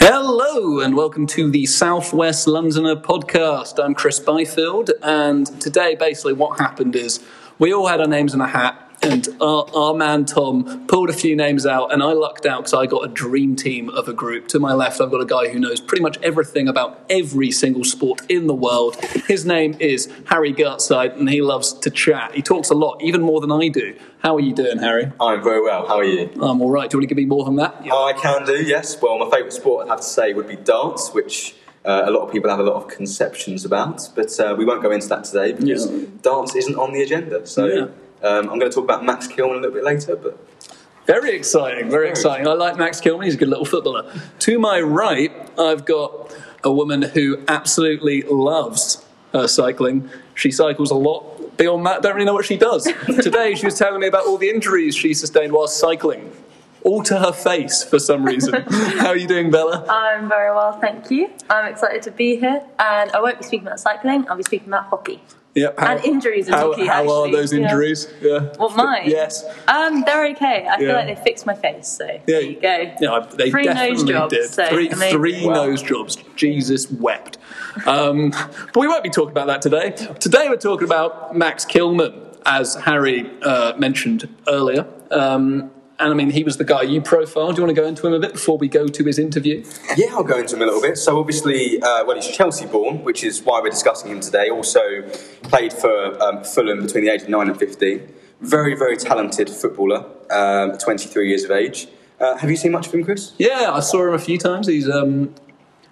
Hello 0.00 0.78
and 0.78 0.94
welcome 0.94 1.26
to 1.26 1.50
the 1.50 1.66
Southwest 1.66 2.46
Londoner 2.46 2.94
podcast. 2.94 3.82
I'm 3.82 3.94
Chris 3.94 4.20
Byfield, 4.20 4.92
and 5.02 5.46
today, 5.60 5.96
basically, 5.96 6.34
what 6.34 6.60
happened 6.60 6.94
is 6.94 7.18
we 7.58 7.74
all 7.74 7.88
had 7.88 8.00
our 8.00 8.06
names 8.06 8.32
in 8.32 8.40
a 8.40 8.46
hat, 8.46 8.87
and 9.08 9.28
our, 9.40 9.66
our 9.74 9.94
man 9.94 10.24
Tom 10.24 10.86
pulled 10.86 11.10
a 11.10 11.12
few 11.12 11.34
names 11.34 11.66
out, 11.66 11.92
and 11.92 12.02
I 12.02 12.12
lucked 12.12 12.46
out 12.46 12.58
because 12.60 12.74
I 12.74 12.86
got 12.86 13.04
a 13.04 13.08
dream 13.08 13.56
team 13.56 13.88
of 13.90 14.08
a 14.08 14.12
group. 14.12 14.48
To 14.48 14.58
my 14.58 14.72
left, 14.74 15.00
I've 15.00 15.10
got 15.10 15.20
a 15.20 15.26
guy 15.26 15.48
who 15.48 15.58
knows 15.58 15.80
pretty 15.80 16.02
much 16.02 16.18
everything 16.22 16.68
about 16.68 17.04
every 17.10 17.50
single 17.50 17.84
sport 17.84 18.20
in 18.28 18.46
the 18.46 18.54
world. 18.54 18.96
His 19.26 19.44
name 19.44 19.76
is 19.80 20.08
Harry 20.26 20.52
Garside, 20.52 21.16
and 21.18 21.28
he 21.28 21.40
loves 21.42 21.72
to 21.72 21.90
chat. 21.90 22.34
He 22.34 22.42
talks 22.42 22.70
a 22.70 22.74
lot, 22.74 23.02
even 23.02 23.22
more 23.22 23.40
than 23.40 23.50
I 23.50 23.68
do. 23.68 23.96
How 24.22 24.36
are 24.36 24.40
you 24.40 24.52
doing, 24.54 24.78
Harry? 24.78 25.10
I'm 25.20 25.42
very 25.42 25.62
well. 25.62 25.86
How 25.86 25.96
are 25.98 26.04
you? 26.04 26.30
I'm 26.42 26.60
all 26.60 26.70
right. 26.70 26.90
Do 26.90 26.96
you 26.96 26.98
want 27.00 27.08
to 27.08 27.14
give 27.14 27.16
me 27.16 27.24
more 27.24 27.44
than 27.44 27.56
that? 27.56 27.86
Oh, 27.90 28.04
I 28.04 28.12
can 28.12 28.44
do, 28.44 28.62
yes. 28.62 29.00
Well, 29.00 29.18
my 29.18 29.30
favourite 29.30 29.52
sport, 29.52 29.86
I'd 29.86 29.90
have 29.90 30.00
to 30.00 30.06
say, 30.06 30.32
would 30.32 30.48
be 30.48 30.56
dance, 30.56 31.10
which 31.14 31.54
uh, 31.84 32.02
a 32.04 32.10
lot 32.10 32.26
of 32.26 32.32
people 32.32 32.50
have 32.50 32.58
a 32.58 32.64
lot 32.64 32.74
of 32.74 32.88
conceptions 32.88 33.64
about, 33.64 34.08
but 34.16 34.38
uh, 34.40 34.54
we 34.58 34.64
won't 34.64 34.82
go 34.82 34.90
into 34.90 35.08
that 35.08 35.24
today 35.24 35.52
because 35.52 35.90
Yeah. 35.90 36.06
dance 36.22 36.54
isn't 36.56 36.74
on 36.76 36.92
the 36.92 37.02
agenda. 37.02 37.46
So 37.46 37.66
Yeah. 37.66 37.86
Um, 38.22 38.50
I'm 38.50 38.58
going 38.58 38.70
to 38.70 38.70
talk 38.70 38.84
about 38.84 39.04
Max 39.04 39.26
Kilman 39.28 39.52
a 39.52 39.60
little 39.60 39.70
bit 39.72 39.84
later, 39.84 40.16
but 40.16 40.38
Very 41.06 41.34
exciting, 41.36 41.90
very 41.90 42.08
exciting. 42.10 42.46
I 42.46 42.52
like 42.52 42.76
Max 42.76 43.00
Kilman, 43.00 43.24
he's 43.24 43.34
a 43.34 43.38
good 43.38 43.48
little 43.48 43.64
footballer. 43.64 44.12
To 44.40 44.58
my 44.58 44.80
right, 44.80 45.32
I've 45.58 45.84
got 45.84 46.34
a 46.64 46.72
woman 46.72 47.02
who 47.02 47.42
absolutely 47.48 48.22
loves 48.22 49.04
uh, 49.32 49.46
cycling. 49.46 50.10
She 50.34 50.50
cycles 50.50 50.90
a 50.90 50.94
lot. 50.94 51.56
Beyond 51.56 51.86
that, 51.86 51.98
I 51.98 52.00
don't 52.00 52.14
really 52.14 52.26
know 52.26 52.34
what 52.34 52.44
she 52.44 52.56
does. 52.56 52.84
Today, 53.06 53.54
she 53.54 53.66
was 53.66 53.76
telling 53.78 54.00
me 54.00 54.06
about 54.06 54.26
all 54.26 54.36
the 54.38 54.48
injuries 54.50 54.94
she 54.94 55.14
sustained 55.14 55.52
while 55.52 55.66
cycling. 55.66 56.30
All 56.84 57.02
to 57.04 57.18
her 57.18 57.32
face 57.32 57.82
for 57.82 57.98
some 57.98 58.24
reason. 58.24 58.54
How 58.70 59.08
are 59.08 59.16
you 59.16 59.26
doing, 59.26 59.50
Bella? 59.50 59.84
I'm 59.88 60.28
very 60.28 60.54
well, 60.54 60.78
thank 60.80 61.10
you. 61.10 61.30
I'm 61.50 61.70
excited 61.70 62.02
to 62.02 62.12
be 62.12 62.36
here, 62.36 62.62
and 62.78 63.10
I 63.10 63.20
won't 63.20 63.38
be 63.38 63.44
speaking 63.44 63.66
about 63.66 63.80
cycling. 63.80 64.28
I'll 64.28 64.36
be 64.36 64.44
speaking 64.44 64.68
about 64.68 64.84
hockey. 64.84 65.20
Yep. 65.58 65.74
And 65.78 66.04
injuries 66.04 66.46
in 66.48 66.54
how, 66.54 66.70
hockey, 66.70 66.86
How 66.86 67.02
are 67.10 67.30
those 67.32 67.52
injuries? 67.52 68.06
Yeah. 68.20 68.40
What 68.56 68.76
mine? 68.76 69.02
Yes. 69.06 69.44
Um, 69.66 70.02
they're 70.04 70.26
okay. 70.32 70.66
I 70.70 70.78
feel 70.78 70.92
like 70.94 71.06
they 71.06 71.22
fixed 71.22 71.46
my 71.46 71.54
face, 71.54 71.88
so 71.88 72.04
Yeah. 72.06 72.18
there 72.26 72.40
you 72.42 72.60
go. 72.60 72.92
Yeah, 73.00 73.10
I- 73.12 73.26
they 73.26 73.50
Three 73.50 73.64
nose 73.64 73.76
definitely 74.04 74.12
jobs, 74.12 74.34
did. 74.34 74.50
so 74.50 74.66
three 74.68 74.88
three 74.88 75.46
Wow. 75.46 75.54
nose 75.54 75.82
jobs. 75.82 76.16
Jesus 76.36 76.90
wept. 76.90 77.38
Um, 77.86 78.30
but 78.72 78.76
we 78.80 78.86
won't 78.88 79.02
be 79.02 79.10
talking 79.10 79.30
about 79.32 79.46
that 79.48 79.62
today. 79.62 79.90
Today 80.20 80.48
we're 80.48 80.56
talking 80.56 80.84
about 80.86 81.36
Max 81.36 81.64
Kilman, 81.64 82.12
as 82.46 82.74
Harry 82.76 83.30
uh, 83.42 83.72
mentioned 83.76 84.28
earlier. 84.46 84.86
Um, 85.10 85.70
and 85.98 86.12
I 86.12 86.14
mean, 86.14 86.30
he 86.30 86.44
was 86.44 86.56
the 86.58 86.64
guy 86.64 86.82
you 86.82 87.00
profiled. 87.00 87.56
Do 87.56 87.60
you 87.60 87.66
want 87.66 87.76
to 87.76 87.82
go 87.82 87.86
into 87.86 88.06
him 88.06 88.12
a 88.12 88.20
bit 88.20 88.32
before 88.32 88.56
we 88.56 88.68
go 88.68 88.86
to 88.86 89.04
his 89.04 89.18
interview? 89.18 89.64
yeah, 89.96 90.08
I'll 90.12 90.22
go 90.22 90.38
into 90.38 90.54
him 90.54 90.62
a 90.62 90.66
little 90.66 90.80
bit. 90.80 90.96
So 90.96 91.18
obviously, 91.18 91.82
uh, 91.82 92.04
well, 92.04 92.14
he's 92.14 92.28
Chelsea 92.28 92.66
born, 92.66 93.02
which 93.02 93.24
is 93.24 93.42
why 93.42 93.60
we're 93.60 93.70
discussing 93.70 94.10
him 94.10 94.20
today. 94.20 94.48
Also 94.48 95.02
played 95.42 95.72
for 95.72 96.22
um, 96.22 96.44
Fulham 96.44 96.82
between 96.82 97.04
the 97.04 97.10
age 97.10 97.22
of 97.22 97.28
9 97.28 97.48
and 97.48 97.58
15. 97.58 98.14
Very, 98.40 98.76
very 98.76 98.96
talented 98.96 99.50
footballer, 99.50 100.04
um, 100.30 100.78
23 100.78 101.28
years 101.28 101.42
of 101.42 101.50
age. 101.50 101.88
Uh, 102.20 102.36
have 102.36 102.48
you 102.50 102.56
seen 102.56 102.72
much 102.72 102.86
of 102.86 102.94
him, 102.94 103.04
Chris? 103.04 103.32
Yeah, 103.38 103.72
I 103.72 103.80
saw 103.80 104.06
him 104.06 104.14
a 104.14 104.18
few 104.18 104.38
times. 104.38 104.68
He's 104.68 104.88
um, 104.88 105.34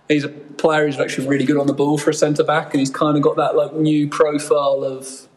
he's 0.08 0.24
a 0.24 0.28
player 0.28 0.86
who's 0.86 0.98
actually 0.98 1.28
really 1.28 1.44
good 1.44 1.56
on 1.56 1.66
the 1.66 1.72
ball 1.72 1.98
for 1.98 2.10
a 2.10 2.14
centre 2.14 2.44
back, 2.44 2.72
and 2.72 2.80
he's 2.80 2.90
kind 2.90 3.16
of 3.16 3.22
got 3.22 3.36
that 3.36 3.56
like 3.56 3.74
new 3.74 4.08
profile 4.08 4.84
of. 4.84 5.28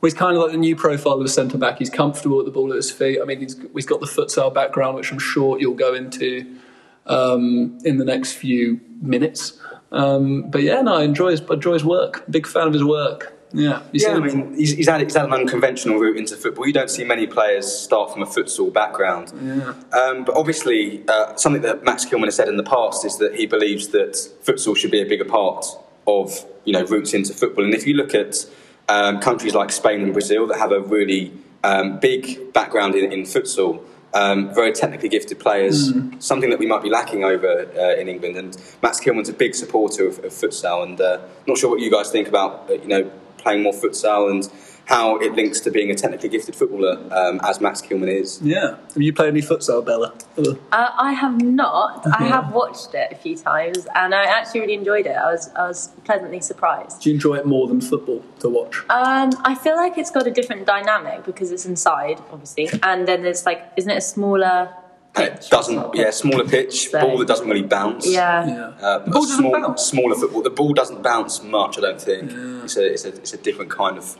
He's 0.00 0.14
kind 0.14 0.36
of 0.36 0.42
like 0.42 0.52
the 0.52 0.58
new 0.58 0.76
profile 0.76 1.14
of 1.14 1.24
a 1.24 1.28
centre 1.28 1.58
back. 1.58 1.78
He's 1.78 1.90
comfortable 1.90 2.36
with 2.36 2.46
the 2.46 2.52
ball 2.52 2.70
at 2.70 2.76
his 2.76 2.90
feet. 2.90 3.18
I 3.20 3.24
mean, 3.24 3.40
he's, 3.40 3.60
he's 3.74 3.86
got 3.86 4.00
the 4.00 4.06
futsal 4.06 4.52
background, 4.54 4.96
which 4.96 5.10
I'm 5.10 5.18
sure 5.18 5.58
you'll 5.58 5.74
go 5.74 5.94
into 5.94 6.56
um, 7.06 7.78
in 7.84 7.96
the 7.98 8.04
next 8.04 8.32
few 8.32 8.80
minutes. 9.02 9.58
Um, 9.90 10.50
but 10.50 10.62
yeah, 10.62 10.82
no, 10.82 10.96
I 10.96 11.02
enjoy 11.02 11.30
his, 11.32 11.40
enjoy 11.40 11.72
his 11.72 11.84
work. 11.84 12.24
Big 12.30 12.46
fan 12.46 12.68
of 12.68 12.72
his 12.72 12.84
work. 12.84 13.34
Yeah, 13.52 13.82
Yeah, 13.92 14.10
I 14.10 14.18
mean, 14.18 14.54
he's, 14.54 14.72
he's, 14.72 14.88
had, 14.88 15.00
he's 15.00 15.14
had 15.14 15.24
an 15.24 15.32
unconventional 15.32 15.98
route 15.98 16.18
into 16.18 16.36
football. 16.36 16.66
You 16.66 16.72
don't 16.72 16.90
see 16.90 17.02
many 17.02 17.26
players 17.26 17.66
start 17.66 18.12
from 18.12 18.22
a 18.22 18.26
futsal 18.26 18.70
background. 18.70 19.32
Um, 19.92 20.24
but 20.24 20.36
obviously, 20.36 21.02
uh, 21.08 21.34
something 21.36 21.62
that 21.62 21.82
Max 21.82 22.04
Kilman 22.04 22.26
has 22.26 22.36
said 22.36 22.48
in 22.48 22.58
the 22.58 22.62
past 22.62 23.06
is 23.06 23.16
that 23.18 23.34
he 23.36 23.46
believes 23.46 23.88
that 23.88 24.12
futsal 24.44 24.76
should 24.76 24.90
be 24.90 25.00
a 25.00 25.06
bigger 25.06 25.24
part 25.24 25.64
of 26.06 26.44
you 26.64 26.72
know 26.72 26.84
routes 26.84 27.14
into 27.14 27.32
football. 27.32 27.64
And 27.64 27.74
if 27.74 27.86
you 27.86 27.94
look 27.94 28.14
at 28.14 28.44
um, 28.88 29.20
countries 29.20 29.54
like 29.54 29.70
Spain 29.70 30.02
and 30.02 30.12
Brazil 30.12 30.46
that 30.46 30.58
have 30.58 30.72
a 30.72 30.80
really 30.80 31.32
um, 31.64 31.98
big 31.98 32.52
background 32.52 32.94
in, 32.94 33.12
in 33.12 33.22
futsal, 33.22 33.82
um, 34.14 34.54
very 34.54 34.72
technically 34.72 35.08
gifted 35.08 35.38
players, 35.38 35.92
something 36.18 36.50
that 36.50 36.58
we 36.58 36.66
might 36.66 36.82
be 36.82 36.90
lacking 36.90 37.24
over 37.24 37.70
uh, 37.76 38.00
in 38.00 38.08
England. 38.08 38.36
And 38.36 38.56
Max 38.82 39.00
Kilman's 39.00 39.28
a 39.28 39.34
big 39.34 39.54
supporter 39.54 40.06
of, 40.06 40.18
of 40.24 40.32
futsal, 40.32 40.82
and 40.82 41.00
uh, 41.00 41.20
not 41.46 41.58
sure 41.58 41.70
what 41.70 41.80
you 41.80 41.90
guys 41.90 42.10
think 42.10 42.28
about 42.28 42.70
uh, 42.70 42.74
you 42.74 42.88
know 42.88 43.10
playing 43.36 43.62
more 43.62 43.72
futsal 43.72 44.30
and 44.30 44.50
how 44.88 45.18
it 45.18 45.34
links 45.34 45.60
to 45.60 45.70
being 45.70 45.90
a 45.90 45.94
technically 45.94 46.30
gifted 46.30 46.56
footballer 46.56 46.96
um, 47.12 47.38
as 47.44 47.60
Max 47.60 47.82
Kilman 47.82 48.08
is. 48.08 48.40
yeah. 48.42 48.76
Have 48.94 49.02
you 49.02 49.12
played 49.12 49.28
any 49.28 49.42
futsal, 49.42 49.84
Bella? 49.84 50.14
Uh, 50.38 50.54
I 50.72 51.12
have 51.12 51.42
not. 51.42 52.06
I 52.18 52.24
Yeah. 52.24 52.42
have 52.42 52.54
watched 52.54 52.94
it 52.94 53.12
a 53.12 53.14
few 53.14 53.36
times, 53.36 53.86
and 53.94 54.14
I 54.14 54.24
actually 54.24 54.60
really 54.62 54.74
enjoyed 54.74 55.04
it. 55.06 55.16
I 55.16 55.30
was 55.30 55.50
I 55.54 55.68
was 55.68 55.88
pleasantly 56.04 56.40
surprised. 56.40 57.02
Do 57.02 57.10
you 57.10 57.14
enjoy 57.16 57.34
it 57.36 57.44
more 57.46 57.68
than 57.68 57.80
football 57.82 58.24
to 58.40 58.48
watch? 58.48 58.78
Um, 58.88 59.30
I 59.44 59.54
feel 59.54 59.76
like 59.76 59.98
it's 59.98 60.10
got 60.10 60.26
a 60.26 60.30
different 60.30 60.66
dynamic 60.66 61.24
because 61.26 61.52
it's 61.52 61.66
inside, 61.66 62.18
obviously, 62.32 62.70
and 62.82 63.06
then 63.06 63.22
there's 63.22 63.44
like, 63.44 63.60
isn't 63.76 63.90
it 63.90 63.98
a 63.98 64.00
smaller? 64.00 64.70
It 65.16 65.34
pitch? 65.40 65.50
doesn't, 65.50 65.94
yeah, 65.96 66.10
smaller 66.10 66.44
pitch, 66.46 66.90
So- 66.90 67.00
ball 67.00 67.18
that 67.18 67.26
doesn't 67.28 67.48
really 67.48 67.62
bounce. 67.62 68.06
Yeah. 68.06 68.46
Yeah. 68.46 68.86
Uh, 68.86 68.98
The 69.00 69.10
ball 69.10 69.22
doesn't 69.22 69.36
small- 69.38 69.52
bounce? 69.52 69.82
Smaller 69.84 70.14
football. 70.14 70.42
The 70.42 70.50
ball 70.50 70.72
doesn't 70.74 71.02
bounce 71.02 71.42
much, 71.42 71.76
I 71.76 71.80
don't 71.80 72.00
think. 72.00 72.30
It's, 72.64 72.76
a, 72.76 72.92
it's, 72.92 73.04
a, 73.04 73.08
it's 73.08 73.32
a 73.32 73.38
different 73.38 73.70
kind 73.70 73.98
of 73.98 74.16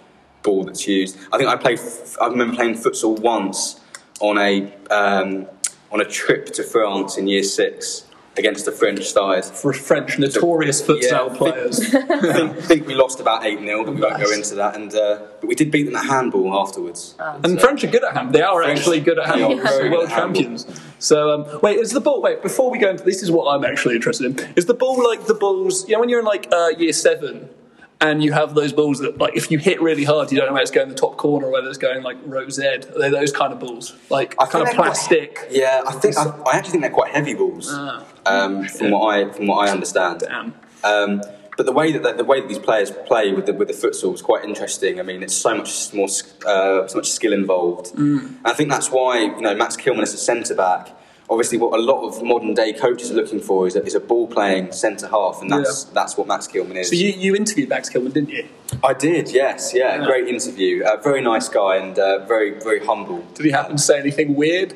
ball 0.48 0.64
that's 0.64 0.86
used. 0.86 1.14
I 1.32 1.36
think 1.38 1.48
I 1.54 1.56
played. 1.56 1.78
I 2.22 2.26
remember 2.28 2.54
playing 2.56 2.74
futsal 2.84 3.12
once 3.34 3.80
on 4.20 4.38
a 4.38 4.52
um, 5.00 5.46
on 5.92 6.00
a 6.00 6.08
trip 6.20 6.46
to 6.58 6.62
France 6.62 7.10
in 7.18 7.26
year 7.34 7.42
six 7.42 8.04
against 8.42 8.64
the 8.68 8.72
French 8.80 9.02
side. 9.16 9.44
For 9.44 9.72
French 9.72 10.10
notorious 10.24 10.78
futsal 10.88 11.28
Yeah. 11.28 11.36
players. 11.40 11.74
I 11.92 12.32
think, 12.32 12.56
think 12.70 12.80
we 12.86 12.94
lost 12.94 13.18
about 13.24 13.44
eight 13.44 13.58
0 13.58 13.84
but 13.84 13.94
we 13.96 14.00
won't 14.00 14.20
go 14.24 14.30
into 14.38 14.54
that. 14.62 14.72
And 14.78 14.90
uh, 14.94 15.18
but 15.40 15.46
we 15.50 15.54
did 15.60 15.70
beat 15.74 15.84
them 15.88 15.96
at 15.96 16.06
handball 16.06 16.48
afterwards. 16.62 17.00
And 17.18 17.52
So- 17.58 17.64
French 17.64 17.82
are 17.84 17.88
good 17.96 18.04
at 18.04 18.12
handball. 18.16 18.32
They 18.38 18.42
are 18.50 18.62
French- 18.62 18.78
actually 18.78 19.00
good 19.08 19.18
at 19.18 19.24
they 19.34 19.40
handball. 19.40 19.58
are 19.58 19.62
very 19.62 19.76
They're 19.78 19.88
good 19.88 19.96
world 19.98 20.04
at 20.10 20.18
handball. 20.20 20.42
champions. 20.42 20.80
So 21.10 21.16
um, 21.34 21.60
wait, 21.64 21.76
is 21.84 21.90
the 21.98 22.00
ball? 22.08 22.20
Wait, 22.26 22.38
before 22.42 22.68
we 22.70 22.78
go 22.78 22.90
into 22.94 23.04
this, 23.04 23.22
is 23.24 23.30
what 23.36 23.44
I'm 23.52 23.64
actually 23.70 23.96
interested 23.96 24.24
in. 24.30 24.34
Is 24.60 24.66
the 24.72 24.78
ball 24.84 24.96
like 25.10 25.22
the 25.32 25.38
balls? 25.44 25.74
You 25.88 25.94
know, 25.94 26.00
when 26.00 26.08
you're 26.10 26.20
in 26.24 26.30
like 26.36 26.44
uh, 26.52 26.68
year 26.82 26.92
seven. 27.08 27.34
And 28.00 28.22
you 28.22 28.32
have 28.32 28.54
those 28.54 28.72
balls 28.72 29.00
that, 29.00 29.18
like, 29.18 29.36
if 29.36 29.50
you 29.50 29.58
hit 29.58 29.82
really 29.82 30.04
hard, 30.04 30.30
you 30.30 30.38
don't 30.38 30.46
know 30.46 30.52
whether 30.52 30.62
it's 30.62 30.70
going 30.70 30.88
the 30.88 30.94
top 30.94 31.16
corner 31.16 31.48
or 31.48 31.50
whether 31.50 31.68
it's 31.68 31.78
going 31.78 32.04
like 32.04 32.16
row 32.24 32.48
Z. 32.48 32.64
Are 32.64 32.78
they 32.98 33.10
those 33.10 33.32
kind 33.32 33.52
of 33.52 33.58
balls, 33.58 33.96
like 34.08 34.36
I 34.40 34.46
kind 34.46 34.62
of 34.62 34.68
they're 34.68 34.76
quite- 34.76 34.86
plastic? 34.86 35.48
Yeah, 35.50 35.82
I 35.84 35.92
think 35.92 36.16
I, 36.16 36.26
I 36.46 36.56
actually 36.56 36.70
think 36.72 36.82
they're 36.82 36.90
quite 36.92 37.12
heavy 37.12 37.34
balls. 37.34 37.68
Ah. 37.72 38.04
um, 38.26 38.64
from 38.68 38.92
what 38.92 39.08
I 39.08 39.32
from 39.32 39.48
what 39.48 39.68
I 39.68 39.72
understand. 39.72 40.20
Damn. 40.20 40.54
Um, 40.84 41.22
but 41.56 41.66
the 41.66 41.72
way 41.72 41.90
that 41.90 42.16
the 42.16 42.24
way 42.24 42.40
that 42.40 42.48
these 42.48 42.60
players 42.60 42.92
play 42.92 43.32
with 43.32 43.46
the 43.46 43.52
with 43.52 43.66
the 43.66 43.74
futsal 43.74 44.14
is 44.14 44.22
quite 44.22 44.44
interesting. 44.44 45.00
I 45.00 45.02
mean, 45.02 45.24
it's 45.24 45.34
so 45.34 45.56
much 45.56 45.92
more 45.92 46.06
uh, 46.46 46.86
so 46.86 46.98
much 46.98 47.10
skill 47.10 47.32
involved. 47.32 47.86
Mm. 47.96 48.26
And 48.28 48.46
I 48.46 48.52
think 48.52 48.70
that's 48.70 48.92
why 48.92 49.22
you 49.22 49.40
know 49.40 49.56
Max 49.56 49.76
Kilman 49.76 50.02
is 50.04 50.14
a 50.14 50.18
centre 50.18 50.54
back. 50.54 50.90
Obviously, 51.30 51.58
what 51.58 51.78
a 51.78 51.82
lot 51.82 52.06
of 52.08 52.22
modern 52.22 52.54
day 52.54 52.72
coaches 52.72 53.10
are 53.10 53.14
looking 53.14 53.38
for 53.38 53.66
is 53.66 53.76
a, 53.76 53.84
is 53.84 53.94
a 53.94 54.00
ball 54.00 54.26
playing 54.26 54.72
centre 54.72 55.06
half, 55.08 55.42
and 55.42 55.50
that's 55.50 55.84
that's 55.84 56.16
what 56.16 56.26
Max 56.26 56.48
Kilman 56.48 56.76
is. 56.76 56.88
So 56.88 56.94
you, 56.94 57.10
you 57.10 57.34
interviewed 57.36 57.68
Max 57.68 57.90
Kilman, 57.90 58.14
didn't 58.14 58.30
you? 58.30 58.46
I 58.82 58.94
did, 58.94 59.30
yes, 59.30 59.72
yeah, 59.74 59.98
Yeah. 60.00 60.06
great 60.06 60.26
interview. 60.26 60.84
Uh, 60.84 60.96
very 61.02 61.20
nice 61.20 61.48
guy 61.50 61.76
and 61.76 61.98
uh, 61.98 62.24
very 62.24 62.58
very 62.58 62.80
humble. 62.84 63.20
Did 63.34 63.44
he 63.44 63.52
happen 63.52 63.76
to 63.76 63.82
say 63.82 63.98
anything 64.00 64.36
weird? 64.36 64.72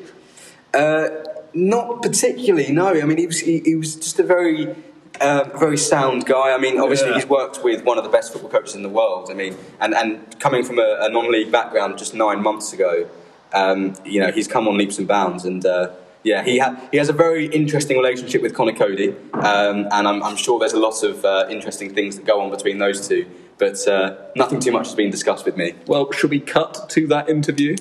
Uh, 0.75 1.09
not 1.55 2.01
particularly, 2.03 2.71
no. 2.71 2.87
I 2.87 3.03
mean, 3.05 3.17
he 3.17 3.25
was 3.25 3.39
he, 3.39 3.59
he 3.65 3.75
was 3.75 3.95
just 3.95 4.19
a 4.19 4.23
very 4.23 4.75
uh, 5.21 5.45
very 5.57 5.77
sound 5.77 6.25
guy. 6.27 6.53
I 6.53 6.59
mean, 6.59 6.79
obviously 6.79 7.09
Yeah. 7.09 7.15
he's 7.15 7.25
worked 7.27 7.63
with 7.63 7.83
one 7.83 7.97
of 7.97 8.03
the 8.03 8.09
best 8.11 8.31
football 8.31 8.51
coaches 8.51 8.75
in 8.75 8.83
the 8.83 8.89
world. 8.89 9.31
I 9.31 9.33
mean, 9.33 9.57
and 9.79 9.95
and 9.95 10.39
coming 10.39 10.63
from 10.63 10.77
a, 10.77 10.97
a 11.01 11.09
non-league 11.09 11.51
background 11.51 11.97
just 11.97 12.13
nine 12.13 12.43
months 12.43 12.73
ago, 12.73 13.09
um, 13.53 13.95
you 14.05 14.19
know, 14.19 14.31
he's 14.31 14.47
come 14.47 14.67
on 14.67 14.77
leaps 14.77 14.99
and 14.99 15.07
bounds 15.07 15.45
and. 15.45 15.65
Uh, 15.65 15.89
yeah, 16.23 16.43
he, 16.43 16.59
ha- 16.59 16.79
he 16.91 16.97
has 16.97 17.09
a 17.09 17.13
very 17.13 17.47
interesting 17.47 17.97
relationship 17.97 18.41
with 18.41 18.53
Conor 18.53 18.73
Coady, 18.73 19.09
um, 19.33 19.87
and 19.91 20.07
I'm, 20.07 20.23
I'm 20.23 20.35
sure 20.35 20.59
there's 20.59 20.73
a 20.73 20.79
lot 20.79 21.03
of 21.03 21.23
uh, 21.25 21.47
interesting 21.49 21.93
things 21.93 22.15
that 22.15 22.25
go 22.25 22.39
on 22.41 22.49
between 22.49 22.77
those 22.77 23.07
two. 23.07 23.29
But 23.57 23.87
uh, 23.87 24.17
nothing 24.35 24.59
too 24.59 24.71
much 24.71 24.87
has 24.87 24.95
been 24.95 25.11
discussed 25.11 25.45
with 25.45 25.57
me. 25.57 25.75
Well, 25.85 26.11
should 26.11 26.31
we 26.31 26.39
cut 26.39 26.89
to 26.89 27.07
that 27.07 27.29
interview? 27.29 27.75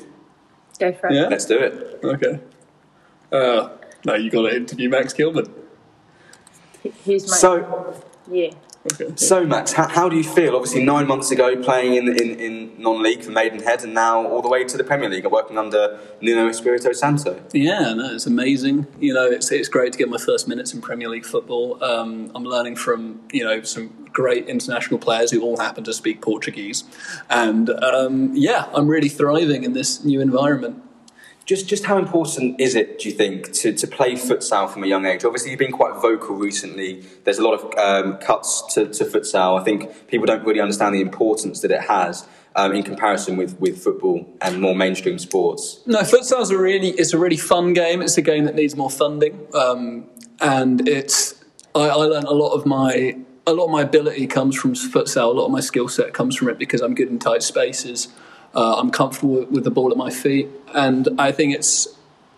Go 0.79 0.93
for 0.93 1.09
it. 1.09 1.15
Yeah. 1.15 1.29
Let's 1.29 1.47
do 1.47 1.59
it. 1.59 2.00
Okay. 2.05 2.41
Uh, 3.33 3.71
no, 4.05 4.15
you 4.15 4.31
got 4.31 4.43
to 4.43 4.55
interview 4.55 4.91
Max 4.91 5.15
Kilman. 5.15 5.50
Who's 7.05 7.29
my 7.31 7.37
So, 7.37 8.03
you? 8.31 8.50
Okay. 8.90 9.12
So, 9.14 9.44
Max, 9.46 9.73
how, 9.73 9.87
how 9.87 10.08
do 10.08 10.17
you 10.17 10.25
feel? 10.25 10.56
Obviously, 10.56 10.84
nine 10.84 11.06
months 11.06 11.31
ago, 11.31 11.62
playing 11.62 11.94
in, 11.94 12.08
in, 12.08 12.40
in 12.40 12.82
non-league 12.82 13.23
for 13.23 13.31
Maidenhead, 13.31 13.84
and 13.84 13.94
now 13.94 14.26
all 14.26 14.43
the 14.43 14.49
way 14.49 14.64
to 14.64 14.76
the 14.76 14.82
Premier 14.82 15.08
League, 15.08 15.25
and 15.25 15.32
working 15.32 15.56
under 15.56 16.00
Nuno 16.20 16.49
Espirito 16.49 16.93
Santo. 16.93 17.40
Yeah, 17.52 17.94
no, 17.94 18.14
it's 18.14 18.26
amazing. 18.26 18.88
You 18.99 19.14
know, 19.14 19.31
it's 19.31 19.52
it's 19.52 19.69
great 19.69 19.93
to 19.93 19.99
get 19.99 20.08
my 20.08 20.19
first 20.19 20.49
minutes 20.49 20.75
in 20.75 20.81
Premier 20.81 21.08
League 21.08 21.25
football. 21.25 21.82
Um, 21.82 22.32
I'm 22.34 22.44
learning 22.44 22.75
from 22.75 23.20
you 23.32 23.44
know 23.44 23.62
some 23.62 24.08
great 24.12 24.49
international 24.49 24.99
players 24.99 25.31
who 25.31 25.43
all 25.43 25.58
happen 25.58 25.84
to 25.84 25.93
speak 25.93 26.20
Portuguese, 26.20 26.82
and 27.31 27.70
um, 27.70 28.32
yeah, 28.34 28.69
I'm 28.75 28.88
really 28.88 29.08
thriving 29.08 29.62
in 29.62 29.75
this 29.75 30.05
new 30.05 30.20
environment. 30.20 30.82
Just, 31.44 31.69
just 31.69 31.85
how 31.85 31.99
important 31.99 32.61
is 32.61 32.75
it, 32.75 33.00
do 33.00 33.09
you 33.09 33.15
think, 33.15 33.53
to, 33.55 33.73
to 33.73 33.87
play 33.87 34.15
futsal 34.15 34.71
from 34.71 34.85
a 34.85 34.87
young 34.87 35.06
age? 35.06 35.25
Obviously, 35.25 35.50
you've 35.50 35.59
been 35.59 35.73
quite 35.73 36.00
vocal 36.00 36.37
recently. 36.37 37.03
There's 37.25 37.39
a 37.39 37.43
lot 37.43 37.55
of 37.55 37.79
um, 37.79 38.19
cuts 38.19 38.62
to, 38.75 38.87
to 38.87 39.05
futsal. 39.05 39.61
I 39.61 39.65
think 39.65 40.09
people 40.09 40.27
don't 40.27 40.44
really 40.44 40.61
understand 40.61 40.94
the 40.94 41.00
importance 41.00 41.61
that 41.61 41.71
it 41.71 41.83
has 41.83 42.27
um, 42.55 42.73
in 42.73 42.83
comparison 42.83 43.37
with, 43.37 43.59
with 43.61 43.83
football 43.83 44.27
and 44.41 44.61
more 44.61 44.75
mainstream 44.75 45.19
sports. 45.19 45.81
No, 45.87 46.00
futsal's 46.00 46.50
a 46.50 46.59
really 46.59 46.91
it's 46.91 47.12
a 47.12 47.19
really 47.19 47.37
fun 47.37 47.73
game. 47.73 48.03
It's 48.03 48.19
a 48.19 48.23
game 48.23 48.44
that 48.44 48.55
needs 48.55 48.77
more 48.77 48.91
funding, 48.91 49.47
um, 49.55 50.06
and 50.41 50.87
it's 50.89 51.43
I, 51.75 51.89
I 51.89 51.94
learned 51.94 52.27
a 52.27 52.35
lot 52.35 52.53
of 52.53 52.67
my 52.67 53.17
a 53.47 53.53
lot 53.53 53.65
of 53.65 53.71
my 53.71 53.83
ability 53.83 54.27
comes 54.27 54.56
from 54.56 54.75
futsal. 54.75 55.25
A 55.25 55.27
lot 55.29 55.47
of 55.47 55.50
my 55.50 55.61
skill 55.61 55.89
set 55.89 56.12
comes 56.12 56.37
from 56.37 56.49
it 56.49 56.59
because 56.59 56.81
I'm 56.81 56.94
good 56.94 57.09
in 57.09 57.19
tight 57.19 57.43
spaces. 57.43 58.09
Uh, 58.54 58.76
I'm 58.76 58.90
comfortable 58.90 59.46
with, 59.46 59.64
the 59.64 59.70
ball 59.70 59.90
at 59.90 59.96
my 59.96 60.10
feet, 60.10 60.49
and 60.75 61.08
I 61.19 61.32
think 61.32 61.54
it's 61.54 61.88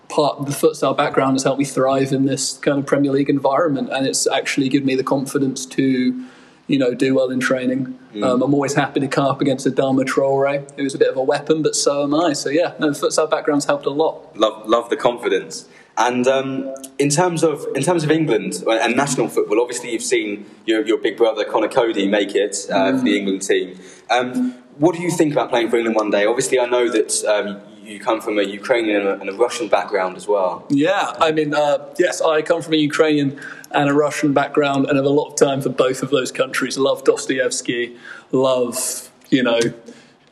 part 0.09 0.39
of 0.39 0.47
the 0.47 0.53
futsal 0.53 0.97
background 0.97 1.35
has 1.35 1.43
helped 1.43 1.59
me 1.59 1.65
thrive 1.65 2.13
in 2.13 2.27
this 2.27 2.59
kind 2.59 2.79
of 2.79 2.87
Premier 2.87 3.11
League 3.11 3.31
environment, 3.31 3.91
and 3.93 4.07
it's 4.07 4.27
actually 4.27 4.69
given 4.69 4.87
me 4.87 4.95
the 4.95 5.03
confidence 5.03 5.67
to, 5.67 6.25
you 6.67 6.79
know, 6.79 6.95
do 6.95 7.15
well 7.15 7.31
in 7.31 7.41
training. 7.41 7.99
Um, 8.23 8.43
I'm 8.43 8.55
always 8.55 8.75
happy 8.75 9.01
to 9.01 9.09
come 9.09 9.27
up 9.27 9.41
against 9.41 9.67
Adama 9.67 10.05
Traore, 10.05 10.71
who's 10.77 10.95
a 10.95 10.99
bit 10.99 11.09
of 11.09 11.17
a 11.17 11.23
weapon, 11.23 11.63
but 11.63 11.75
so 11.75 12.05
am 12.05 12.15
I. 12.15 12.33
So 12.33 12.49
yeah, 12.49 12.75
no, 12.79 12.91
the 12.93 12.99
futsal 13.07 13.29
background's 13.29 13.65
helped 13.65 13.87
a 13.87 13.91
lot. 13.91 14.37
Love, 14.37 14.69
love 14.69 14.91
the 14.91 14.97
confidence. 14.97 15.69
And 15.97 16.27
um, 16.27 16.75
in 16.99 17.09
terms 17.09 17.45
of 17.45 17.67
in 17.77 17.83
terms 17.83 18.03
of 18.03 18.11
England 18.11 18.65
and 18.67 18.97
national 18.97 19.29
football, 19.29 19.61
obviously 19.61 19.93
you've 19.93 20.03
seen 20.03 20.45
your, 20.67 20.85
your 20.85 20.99
big 20.99 21.17
brother 21.17 21.45
Conor 21.45 21.69
Coady 21.69 22.09
make 22.09 22.35
it 22.35 22.67
uh, 22.71 22.99
for 22.99 23.05
the 23.05 23.17
England 23.17 23.43
team. 23.43 23.79
Um, 24.11 24.57
what 24.79 24.95
do 24.95 25.03
you 25.03 25.11
think 25.11 25.33
about 25.33 25.51
playing 25.51 25.71
for 25.71 25.77
England 25.77 25.97
one 25.97 26.11
day? 26.11 26.27
Obviously, 26.27 26.59
I 26.59 26.67
know 26.67 26.89
that 26.91 27.25
um, 27.25 27.61
you 27.83 28.01
come 28.01 28.21
from 28.21 28.39
a 28.39 28.43
Ukrainian 28.43 29.07
and 29.07 29.29
a, 29.29 29.33
Russian 29.33 29.69
background 29.69 30.17
as 30.17 30.27
well. 30.27 30.67
Yeah, 30.69 31.13
I 31.21 31.33
mean, 31.33 31.55
uh, 31.55 31.95
yes, 31.99 32.21
I 32.21 32.43
come 32.43 32.63
from 32.63 32.75
a 32.75 32.79
Ukrainian 32.79 33.39
and 33.71 33.89
a 33.91 33.95
Russian 33.95 34.33
background 34.33 34.87
and 34.87 34.97
have 34.97 35.05
a 35.05 35.11
lot 35.11 35.31
of 35.31 35.37
time 35.37 35.61
for 35.61 35.69
both 35.69 36.03
of 36.03 36.11
those 36.11 36.33
countries. 36.33 36.79
Love 36.79 37.05
Dostoevsky, 37.05 37.97
love, 38.33 39.11
you 39.31 39.43
know, 39.43 39.61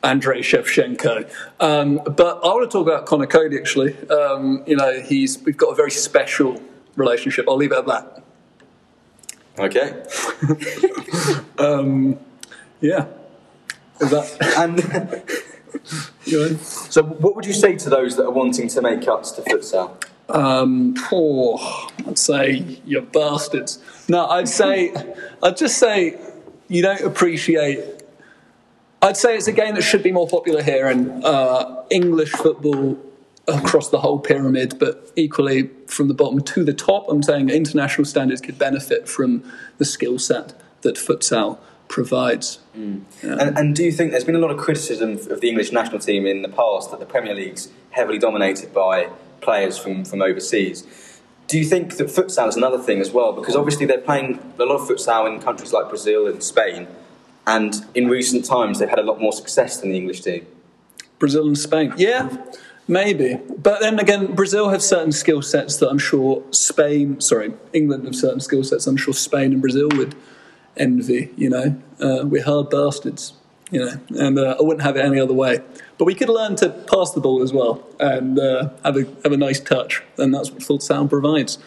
Andrei 0.03 0.39
Shevchenko. 0.41 1.29
Um, 1.59 2.01
but 2.05 2.39
I 2.43 2.47
want 2.47 2.69
to 2.69 2.77
talk 2.77 2.87
about 2.87 3.05
Conor 3.05 3.27
Coady, 3.27 3.57
actually. 3.57 3.95
Um, 4.09 4.63
you 4.65 4.75
know, 4.75 4.99
he's 4.99 5.41
we've 5.43 5.57
got 5.57 5.69
a 5.69 5.75
very 5.75 5.91
special 5.91 6.61
relationship. 6.95 7.47
I'll 7.47 7.57
leave 7.57 7.71
it 7.71 7.79
at 7.79 7.87
that. 7.87 8.23
Okay. 9.59 10.03
Yeah. 12.83 13.05
That, 14.09 14.37
And 14.57 14.79
so, 16.61 17.03
what 17.03 17.35
would 17.35 17.45
you 17.45 17.53
say 17.53 17.75
to 17.75 17.89
those 17.89 18.15
that 18.17 18.25
are 18.25 18.31
wanting 18.31 18.67
to 18.69 18.81
make 18.81 19.05
cuts 19.05 19.31
to 19.31 19.41
futsal? 19.41 20.01
Um, 20.29 20.95
oh, 21.11 21.89
I'd 22.07 22.17
say 22.17 22.79
you're 22.85 23.01
bastards. 23.01 23.79
No, 24.07 24.27
I'd 24.27 24.47
say, 24.49 24.93
I'd 25.41 25.57
just 25.57 25.77
say 25.77 26.19
you 26.67 26.81
don't 26.81 27.01
appreciate. 27.01 28.03
I'd 29.01 29.17
say 29.17 29.35
it's 29.35 29.47
a 29.47 29.51
game 29.51 29.75
that 29.75 29.81
should 29.81 30.03
be 30.03 30.11
more 30.11 30.27
popular 30.27 30.63
here, 30.63 30.87
in 30.87 31.23
uh, 31.25 31.83
English 31.89 32.31
football 32.31 32.97
across 33.47 33.89
the 33.89 33.99
whole 33.99 34.19
pyramid, 34.19 34.79
but 34.79 35.11
equally 35.17 35.69
from 35.87 36.07
the 36.07 36.13
bottom 36.13 36.41
to 36.41 36.63
the 36.63 36.73
top. 36.73 37.09
I'm 37.09 37.21
saying 37.21 37.49
international 37.49 38.05
standards 38.05 38.39
could 38.39 38.57
benefit 38.57 39.09
from 39.09 39.43
the 39.77 39.85
skill 39.85 40.17
set 40.19 40.53
that 40.81 40.95
futsal 40.95 41.59
provides. 41.93 42.57
Mm. 42.75 43.03
And, 43.21 43.55
and 43.55 43.75
do 43.75 43.83
you 43.83 43.91
think 43.91 44.09
there's 44.09 44.23
been 44.23 44.33
a 44.33 44.39
lot 44.39 44.49
of 44.49 44.57
criticism 44.57 45.11
of 45.11 45.41
the 45.41 45.47
English 45.47 45.71
national 45.71 45.99
team 45.99 46.25
in 46.25 46.41
the 46.41 46.49
past 46.49 46.89
that 46.89 46.99
the 46.99 47.05
Premier 47.05 47.35
League's 47.35 47.69
heavily 47.91 48.17
dominated 48.17 48.73
by 48.73 49.09
players 49.41 49.77
from, 49.77 50.03
from 50.03 50.19
overseas? 50.23 50.87
Do 51.45 51.59
you 51.59 51.63
think 51.63 51.97
that 51.97 52.07
futsal 52.07 52.47
is 52.47 52.55
another 52.55 52.79
thing 52.79 52.99
as 52.99 53.11
well? 53.11 53.31
Because 53.31 53.55
obviously 53.55 53.85
they're 53.85 53.99
playing 54.01 54.39
a 54.57 54.65
lot 54.65 54.77
of 54.77 54.87
futsal 54.87 55.31
in 55.31 55.39
countries 55.39 55.71
like 55.71 55.87
Brazil 55.87 56.25
and 56.25 56.41
Spain, 56.41 56.87
and 57.45 57.85
in 57.93 58.07
recent 58.07 58.43
times 58.43 58.79
they've 58.79 58.89
had 58.89 58.97
a 58.97 59.03
lot 59.03 59.21
more 59.21 59.31
success 59.31 59.79
than 59.79 59.91
the 59.91 59.97
English 59.97 60.21
team. 60.21 60.47
Brazil 61.19 61.45
and 61.45 61.59
Spain. 61.59 61.93
Yeah, 61.95 62.35
maybe. 62.87 63.39
But 63.55 63.81
then 63.81 63.99
again, 63.99 64.33
Brazil 64.33 64.69
have 64.69 64.81
certain 64.81 65.11
skill 65.11 65.43
sets 65.43 65.77
that 65.77 65.89
I'm 65.89 65.99
sure 65.99 66.43
Spain, 66.49 67.21
sorry, 67.21 67.53
England 67.71 68.05
have 68.05 68.15
certain 68.15 68.39
skill 68.39 68.63
sets 68.63 68.87
I'm 68.87 68.97
sure 68.97 69.13
Spain 69.13 69.53
and 69.53 69.61
Brazil 69.61 69.89
would 69.93 70.15
envy, 70.77 71.31
you 71.35 71.49
know. 71.49 71.81
Uh, 71.99 72.25
we're 72.25 72.43
hard 72.43 72.69
bastards, 72.69 73.33
you 73.71 73.83
know, 73.83 73.99
and 74.17 74.37
uh, 74.37 74.55
I 74.59 74.61
wouldn't 74.61 74.83
have 74.83 74.97
it 74.97 75.05
any 75.05 75.19
other 75.19 75.33
way. 75.33 75.61
But 75.97 76.05
we 76.05 76.15
could 76.15 76.29
learn 76.29 76.55
to 76.57 76.69
pass 76.69 77.11
the 77.11 77.21
ball 77.21 77.41
as 77.41 77.53
well 77.53 77.87
and 77.99 78.39
uh, 78.39 78.69
have, 78.83 78.97
a, 78.97 79.05
have 79.23 79.31
a 79.31 79.37
nice 79.37 79.59
touch, 79.59 80.01
and 80.17 80.33
that's 80.33 80.51
what 80.51 80.61
futsal 80.61 81.09
provides. 81.09 81.59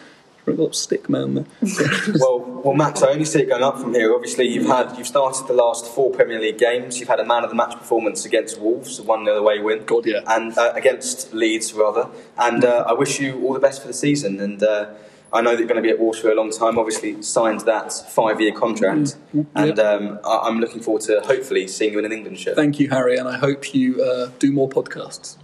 We're 0.47 0.53
a 0.53 0.55
little 0.55 0.71
stick 0.71 1.09
man 1.09 1.33
there. 1.35 1.45
well, 2.19 2.39
well, 2.39 2.73
Max, 2.73 3.03
I 3.03 3.09
only 3.09 3.25
see 3.25 3.41
it 3.41 3.49
going 3.49 3.63
up 3.63 3.79
from 3.79 3.93
here. 3.93 4.13
Obviously, 4.15 4.47
you've 4.47 4.65
had 4.65 4.97
you've 4.97 5.05
started 5.05 5.45
the 5.45 5.53
last 5.53 5.85
four 5.85 6.09
Premier 6.09 6.39
League 6.39 6.57
games. 6.57 7.01
You've 7.01 7.09
had 7.09 7.19
a 7.19 7.25
man 7.25 7.43
of 7.43 7.49
the 7.49 7.55
match 7.57 7.75
performance 7.75 8.23
against 8.23 8.57
Wolves, 8.57 8.97
a 8.97 9.03
one 9.03 9.25
0 9.25 9.39
away 9.39 9.59
win. 9.59 9.83
God, 9.83 10.05
yeah. 10.05 10.21
And 10.25 10.57
uh, 10.57 10.71
against 10.73 11.33
Leeds, 11.33 11.73
rather. 11.73 12.07
And 12.37 12.63
uh, 12.63 12.85
I 12.87 12.93
wish 12.93 13.19
you 13.19 13.43
all 13.43 13.53
the 13.53 13.59
best 13.59 13.81
for 13.81 13.87
the 13.87 13.93
season. 13.93 14.39
And 14.39 14.63
uh, 14.63 14.91
I 15.33 15.41
know 15.41 15.51
that 15.51 15.59
you're 15.59 15.67
going 15.67 15.81
to 15.81 15.81
be 15.81 15.89
at 15.89 15.99
Wolves 15.99 16.19
for 16.19 16.31
a 16.31 16.35
long 16.35 16.51
time. 16.51 16.79
Obviously, 16.79 17.21
signed 17.21 17.61
that 17.61 17.91
five 17.91 18.39
year 18.39 18.53
contract, 18.53 19.17
and 19.55 19.77
um, 19.79 20.19
I- 20.23 20.39
I'm 20.45 20.59
looking 20.59 20.79
forward 20.81 21.01
to 21.03 21.19
hopefully 21.21 21.67
seeing 21.67 21.93
you 21.93 21.99
in 21.99 22.05
an 22.05 22.11
England 22.13 22.39
shirt. 22.39 22.55
Thank 22.55 22.79
you, 22.79 22.89
Harry, 22.89 23.17
and 23.17 23.27
I 23.27 23.37
hope 23.37 23.73
you 23.73 24.01
uh, 24.03 24.29
do 24.39 24.51
more 24.51 24.69
podcasts. 24.69 25.37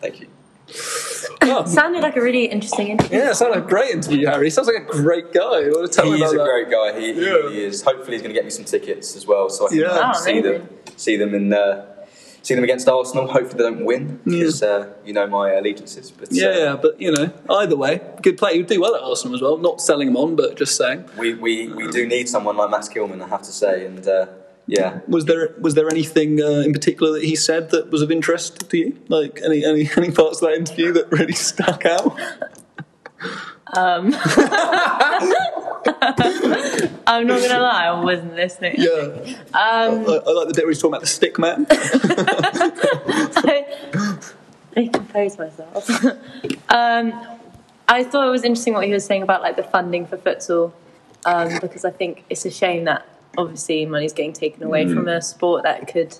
Thank 0.00 0.20
you. 0.20 0.28
Sounded 1.66 2.02
like 2.02 2.16
a 2.16 2.20
really 2.20 2.44
interesting 2.46 2.88
interview. 2.88 3.18
Yeah, 3.18 3.30
it 3.30 3.34
sounded 3.34 3.56
like 3.56 3.64
a 3.64 3.68
great 3.68 3.90
interview, 3.94 4.26
Harry. 4.26 4.46
He 4.46 4.50
sounds 4.50 4.68
like 4.68 4.76
a 4.76 4.84
great 4.92 5.32
guy. 5.32 5.60
You 5.60 5.86
tell 5.88 6.10
me 6.10 6.18
He's 6.18 6.32
a 6.32 6.36
that? 6.36 6.44
great 6.44 6.70
guy. 6.70 6.98
He, 6.98 7.12
he 7.14 7.20
Yeah. 7.24 7.30
really 7.32 7.64
is. 7.64 7.82
Hopefully, 7.82 8.12
he's 8.12 8.22
going 8.22 8.34
to 8.34 8.38
get 8.38 8.44
me 8.44 8.50
some 8.50 8.64
tickets 8.64 9.16
as 9.16 9.26
well, 9.26 9.48
so 9.50 9.66
I 9.66 9.68
can 9.70 9.78
Yeah. 9.78 10.12
Oh, 10.14 10.18
see 10.20 10.40
them. 10.40 10.68
See 10.96 11.16
them 11.16 11.34
in. 11.34 11.52
Uh, 11.52 11.86
see 12.42 12.54
them 12.54 12.64
against 12.64 12.88
Arsenal. 12.88 13.26
Hopefully, 13.28 13.62
they 13.62 13.70
don't 13.70 13.84
win 13.84 14.20
because 14.24 14.62
uh, 14.62 14.92
you 15.04 15.12
know 15.12 15.26
my 15.26 15.52
allegiances. 15.52 16.10
But 16.10 16.28
uh, 16.28 16.32
Yeah, 16.32 16.56
yeah, 16.56 16.76
but 16.80 17.00
you 17.00 17.12
know, 17.12 17.32
either 17.50 17.76
way, 17.76 18.00
good 18.22 18.38
play. 18.38 18.54
You'd 18.54 18.66
do 18.66 18.80
well 18.80 18.94
at 18.94 19.02
Arsenal 19.02 19.34
as 19.34 19.42
well. 19.42 19.56
Not 19.58 19.80
selling 19.80 20.08
him 20.08 20.16
on, 20.16 20.36
but 20.36 20.56
just 20.56 20.76
saying. 20.76 21.08
we, 21.16 21.34
we 21.34 21.68
we 21.68 21.88
do 21.88 22.06
need 22.06 22.28
someone 22.28 22.56
like 22.56 22.70
Max 22.70 22.88
Kilman, 22.88 23.22
I 23.22 23.28
have 23.28 23.42
to 23.42 23.52
say, 23.52 23.86
and 23.86 24.06
uh, 24.06 24.26
yeah. 24.66 25.00
Was 25.08 25.24
there 25.26 25.54
was 25.60 25.74
there 25.74 25.88
anything 25.88 26.40
uh, 26.40 26.62
in 26.64 26.72
particular 26.72 27.12
that 27.12 27.24
he 27.24 27.36
said 27.36 27.70
that 27.70 27.90
was 27.90 28.02
of 28.02 28.10
interest 28.10 28.70
to 28.70 28.78
you? 28.78 28.98
Like 29.08 29.40
any 29.44 29.64
any 29.64 29.88
any 29.96 30.10
parts 30.10 30.42
of 30.42 30.48
that 30.48 30.54
interview 30.56 30.92
that 30.92 31.10
really 31.10 31.34
stuck 31.34 31.84
out? 31.84 32.18
I'm 37.06 37.26
not 37.26 37.40
gonna 37.40 37.60
lie, 37.60 37.86
I 37.86 38.02
wasn't 38.02 38.34
listening. 38.34 38.74
Yeah, 38.78 39.36
um, 39.54 40.06
I, 40.08 40.20
I 40.26 40.32
like 40.32 40.48
the 40.48 40.54
bit 40.54 40.64
where 40.64 40.70
he's 40.70 40.80
talking 40.80 40.92
about 40.92 41.00
the 41.00 41.06
stick 41.06 41.38
man. 41.38 41.66
I 44.74 44.88
compose 44.88 45.38
myself. 45.38 45.90
um, 46.70 47.12
I 47.88 48.04
thought 48.04 48.26
it 48.26 48.30
was 48.30 48.44
interesting 48.44 48.74
what 48.74 48.86
he 48.86 48.92
was 48.92 49.04
saying 49.04 49.22
about 49.22 49.42
like 49.42 49.56
the 49.56 49.62
funding 49.62 50.06
for 50.06 50.16
futsal, 50.16 50.72
um, 51.26 51.58
because 51.60 51.84
I 51.84 51.90
think 51.90 52.24
it's 52.30 52.44
a 52.44 52.50
shame 52.50 52.84
that 52.84 53.06
obviously 53.36 53.86
money's 53.86 54.12
getting 54.12 54.32
taken 54.32 54.62
away 54.62 54.86
from 54.86 55.08
a 55.08 55.20
sport 55.20 55.64
that 55.64 55.88
could, 55.88 56.16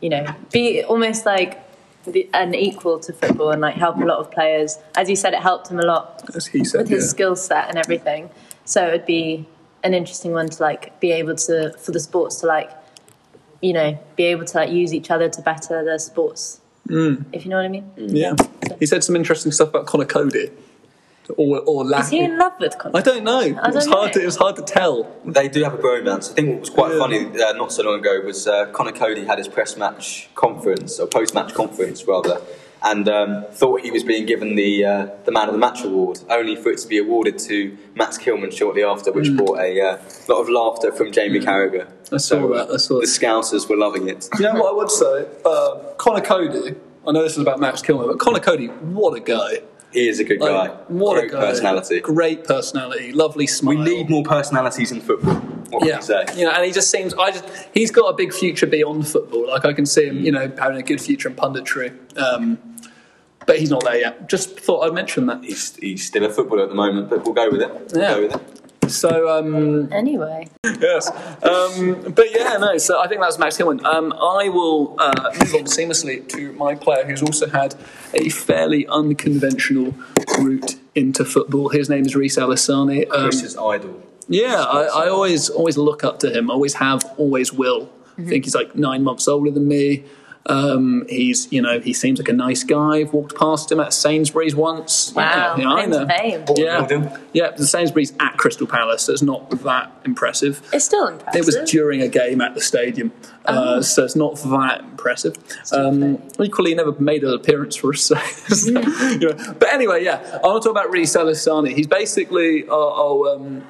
you 0.00 0.10
know, 0.10 0.26
be 0.50 0.82
almost 0.82 1.24
like 1.24 1.62
the, 2.04 2.28
an 2.34 2.54
equal 2.54 2.98
to 3.00 3.12
football 3.12 3.50
and 3.50 3.60
like 3.60 3.76
help 3.76 3.96
a 3.96 4.04
lot 4.04 4.18
of 4.18 4.30
players. 4.30 4.78
As 4.96 5.08
you 5.08 5.16
said, 5.16 5.34
it 5.34 5.40
helped 5.40 5.70
him 5.70 5.78
a 5.78 5.86
lot 5.86 6.22
As 6.34 6.46
he 6.46 6.64
said, 6.64 6.82
with 6.82 6.88
his 6.88 7.04
yeah. 7.04 7.10
skill 7.10 7.36
set 7.36 7.68
and 7.68 7.78
everything. 7.78 8.30
So 8.64 8.86
it 8.86 8.92
would 8.92 9.06
be 9.06 9.46
an 9.84 9.94
interesting 9.94 10.32
one 10.32 10.48
to 10.48 10.62
like 10.62 10.98
be 11.00 11.10
able 11.12 11.34
to 11.34 11.72
for 11.78 11.90
the 11.92 12.00
sports 12.00 12.36
to 12.40 12.46
like, 12.46 12.70
you 13.60 13.72
know, 13.72 13.98
be 14.16 14.24
able 14.24 14.44
to 14.44 14.56
like 14.56 14.70
use 14.70 14.92
each 14.94 15.10
other 15.10 15.28
to 15.28 15.42
better 15.42 15.84
their 15.84 15.98
sports. 15.98 16.60
Mm. 16.88 17.24
If 17.32 17.44
you 17.44 17.50
know 17.50 17.56
what 17.56 17.64
I 17.64 17.68
mean. 17.68 17.90
Yeah, 17.96 18.34
he 18.80 18.86
said 18.86 19.04
some 19.04 19.14
interesting 19.16 19.52
stuff 19.52 19.68
about 19.68 19.86
Conor 19.86 20.04
Coady, 20.04 20.50
or 21.36 21.60
or 21.60 21.84
lack. 21.84 22.04
Is 22.04 22.10
he 22.10 22.18
in 22.24 22.36
love 22.38 22.52
with 22.58 22.76
Conor? 22.78 22.96
I 22.98 23.00
don't 23.02 23.22
know. 23.24 23.40
it 23.40 23.54
was 23.54 23.86
don't 23.86 23.92
hard. 23.94 24.06
know. 24.08 24.12
To, 24.14 24.22
it 24.22 24.26
was 24.26 24.36
hard 24.36 24.56
to 24.56 24.62
tell. 24.62 25.10
They 25.24 25.48
do 25.48 25.62
have 25.62 25.74
a 25.74 25.78
bromance. 25.78 26.30
I 26.32 26.34
think 26.34 26.48
what 26.50 26.60
was 26.60 26.70
quite 26.70 26.92
Yeah. 26.92 26.98
funny 26.98 27.42
uh, 27.42 27.52
not 27.52 27.72
so 27.72 27.84
long 27.84 28.00
ago 28.00 28.20
was 28.24 28.46
uh, 28.48 28.66
Conor 28.72 28.92
Coady 28.92 29.24
had 29.24 29.38
his 29.38 29.46
press 29.48 29.76
match 29.76 30.28
conference 30.34 30.98
or 30.98 31.06
post 31.06 31.34
match 31.34 31.54
conference 31.54 32.04
rather, 32.04 32.40
and 32.84 33.08
um, 33.08 33.44
thought 33.52 33.80
he 33.80 33.90
was 33.90 34.02
being 34.02 34.26
given 34.26 34.54
the 34.56 34.84
uh, 34.84 35.06
the 35.24 35.32
man 35.32 35.48
of 35.48 35.52
the 35.52 35.58
match 35.58 35.84
award, 35.84 36.20
only 36.30 36.56
for 36.56 36.70
it 36.70 36.78
to 36.78 36.88
be 36.88 36.98
awarded 36.98 37.38
to 37.40 37.76
Max 37.94 38.18
Kilman 38.18 38.52
shortly 38.52 38.82
after, 38.82 39.12
which 39.12 39.34
brought 39.36 39.58
a 39.58 39.80
uh, 39.80 39.98
lot 40.28 40.40
of 40.40 40.48
laughter 40.48 40.92
from 40.92 41.12
Jamie 41.12 41.40
Carragher. 41.40 41.88
I 42.12 42.16
saw 42.18 42.46
that, 42.54 42.70
I 42.70 42.76
saw 42.76 43.00
the. 43.00 43.06
Scousers 43.06 43.68
were 43.68 43.76
loving 43.76 44.08
it. 44.08 44.28
You 44.38 44.44
know 44.44 44.54
what 44.54 44.72
I 44.72 44.76
would 44.76 44.90
say? 44.90 45.26
Uh, 45.44 45.94
Conor 45.96 46.20
Coady. 46.22 46.74
I 47.06 47.12
know 47.12 47.22
this 47.22 47.32
is 47.32 47.38
about 47.38 47.58
Max 47.60 47.82
Kilman, 47.82 48.06
but 48.08 48.18
Conor 48.18 48.40
Coady, 48.40 48.66
what 48.68 49.16
a 49.16 49.20
guy! 49.20 49.60
He 49.92 50.08
is 50.08 50.20
a 50.20 50.24
good 50.24 50.40
guy. 50.40 50.68
Like, 50.68 50.84
what 50.88 51.14
Great 51.14 51.30
a 51.30 51.34
guy! 51.34 51.40
personality. 51.40 52.00
Great 52.00 52.44
personality. 52.44 53.12
Lovely 53.12 53.46
smile. 53.46 53.76
We 53.76 53.84
need 53.84 54.08
more 54.08 54.22
personalities 54.24 54.90
in 54.90 55.00
football. 55.02 55.34
What 55.34 55.80
can 55.80 55.88
Yeah, 55.88 55.96
you 55.96 56.02
say? 56.02 56.24
you 56.36 56.44
know, 56.46 56.50
and 56.52 56.64
he 56.64 56.72
just 56.72 56.90
seems. 56.90 57.12
I 57.14 57.30
just 57.30 57.44
he's 57.74 57.90
got 57.90 58.06
a 58.08 58.14
big 58.14 58.32
future 58.32 58.66
beyond 58.66 59.06
football. 59.06 59.48
Like 59.48 59.64
I 59.64 59.72
can 59.72 59.84
see 59.86 60.06
him, 60.06 60.18
you 60.24 60.32
know, 60.32 60.50
having 60.58 60.78
a 60.78 60.82
good 60.82 61.00
future 61.00 61.28
in 61.28 61.34
punditry. 61.34 61.92
Um, 62.16 62.58
but 63.46 63.58
he's 63.58 63.70
not 63.70 63.84
there 63.84 63.98
yet. 63.98 64.28
Just 64.28 64.58
thought 64.60 64.80
I'd 64.86 64.94
mention 64.94 65.26
that. 65.26 65.42
He's, 65.44 65.76
he's 65.76 66.06
still 66.06 66.24
a 66.24 66.30
footballer 66.32 66.62
at 66.64 66.68
the 66.68 66.74
moment, 66.74 67.10
but 67.10 67.24
we'll 67.24 67.34
go 67.34 67.50
with 67.50 67.62
it. 67.62 67.70
We'll 67.92 68.02
Yeah. 68.02 68.14
go 68.14 68.22
with 68.22 68.34
it. 68.34 68.90
So 68.90 69.28
um, 69.38 69.90
Anyway, 69.92 70.48
yes, 70.80 71.08
um, 71.44 72.12
but 72.14 72.26
yeah, 72.34 72.56
no. 72.58 72.76
So 72.78 73.00
I 73.00 73.06
think 73.06 73.20
that's 73.20 73.38
Max 73.38 73.56
Kilman. 73.56 73.82
Um, 73.84 74.12
I 74.12 74.48
will 74.48 74.96
uh, 74.98 75.30
move 75.40 75.54
on 75.54 75.64
seamlessly 75.64 76.28
to 76.30 76.52
my 76.54 76.74
player 76.74 77.04
who's 77.06 77.22
also 77.22 77.48
had 77.48 77.74
a 78.12 78.28
fairly 78.28 78.86
unconventional 78.88 79.94
route 80.38 80.76
into 80.94 81.24
football. 81.24 81.68
His 81.70 81.88
name 81.88 82.04
is 82.04 82.14
Reise 82.16 82.36
Allassani. 82.36 83.04
Um, 83.10 83.22
Chris's 83.30 83.56
idol. 83.56 84.02
Yeah, 84.28 84.62
I, 84.62 85.04
I 85.04 85.08
always 85.08 85.48
always 85.48 85.78
look 85.78 86.02
up 86.04 86.18
to 86.20 86.36
him. 86.36 86.50
Always 86.50 86.74
have, 86.74 87.04
always 87.16 87.52
will. 87.52 87.88
I 88.18 88.22
think 88.24 88.44
he's 88.44 88.54
like 88.54 88.74
nine 88.74 89.04
months 89.04 89.26
older 89.26 89.50
than 89.50 89.68
me. 89.68 90.04
Um, 90.46 91.06
he's 91.08 91.50
you 91.52 91.62
know 91.62 91.78
he 91.78 91.92
seems 91.92 92.18
like 92.18 92.28
a 92.28 92.32
nice 92.32 92.64
guy. 92.64 92.96
I've 92.96 93.12
walked 93.12 93.36
past 93.36 93.70
him 93.70 93.78
at 93.78 93.92
Sainsbury's 93.94 94.56
once. 94.56 95.12
wow, 95.14 95.54
yeah, 95.56 95.68
I 95.68 95.86
know. 95.86 96.06
Yeah, 96.56 97.16
yeah. 97.32 97.50
The 97.52 97.64
Sainsbury's 97.66 98.12
at 98.18 98.36
Crystal 98.38 98.66
Palace. 98.66 99.02
So 99.04 99.12
it's 99.12 99.22
not 99.22 99.48
that 99.62 99.92
impressive. 100.04 100.60
It's 100.72 100.84
still 100.84 101.06
impressive. 101.06 101.40
It 101.40 101.46
was 101.46 101.70
during 101.70 102.02
a 102.02 102.08
game 102.08 102.40
at 102.40 102.54
the 102.54 102.60
stadium, 102.60 103.12
uh, 103.46 103.74
Oh. 103.76 103.80
so 103.82 104.04
it's 104.04 104.16
not 104.16 104.34
that 104.38 104.80
impressive. 104.80 105.36
Um, 105.72 106.20
equally, 106.40 106.70
he 106.70 106.74
never 106.74 106.92
made 106.98 107.22
an 107.22 107.32
appearance 107.34 107.76
for 107.76 107.92
us. 107.92 108.00
So, 108.00 108.16
so, 108.16 108.70
you 109.10 109.18
know. 109.32 109.54
But 109.60 109.68
anyway, 109.68 110.02
yeah, 110.04 110.40
I 110.42 110.46
want 110.48 110.62
to 110.64 110.68
talk 110.68 110.76
about 110.76 110.90
Reise 110.92 111.14
Allassani. 111.14 111.72
He's 111.74 111.86
basically, 111.86 112.68
I'll, 112.68 113.24
I'll 113.28 113.34
um, 113.36 113.64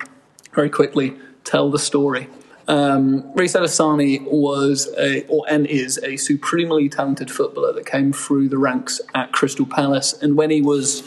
very 0.54 0.70
quickly 0.70 1.16
tell 1.44 1.70
the 1.70 1.78
story. 1.78 2.28
Um, 2.68 3.32
Reise 3.34 3.54
Allassani 3.54 4.22
was 4.22 4.92
a, 4.98 5.26
or 5.26 5.44
and 5.48 5.66
is 5.66 5.98
a 5.98 6.16
supremely 6.16 6.88
talented 6.88 7.30
footballer 7.30 7.72
that 7.72 7.86
came 7.86 8.12
through 8.12 8.48
the 8.48 8.58
ranks 8.58 9.00
at 9.14 9.32
Crystal 9.32 9.66
Palace. 9.66 10.12
And 10.22 10.36
when 10.36 10.50
he 10.50 10.62
was, 10.62 11.02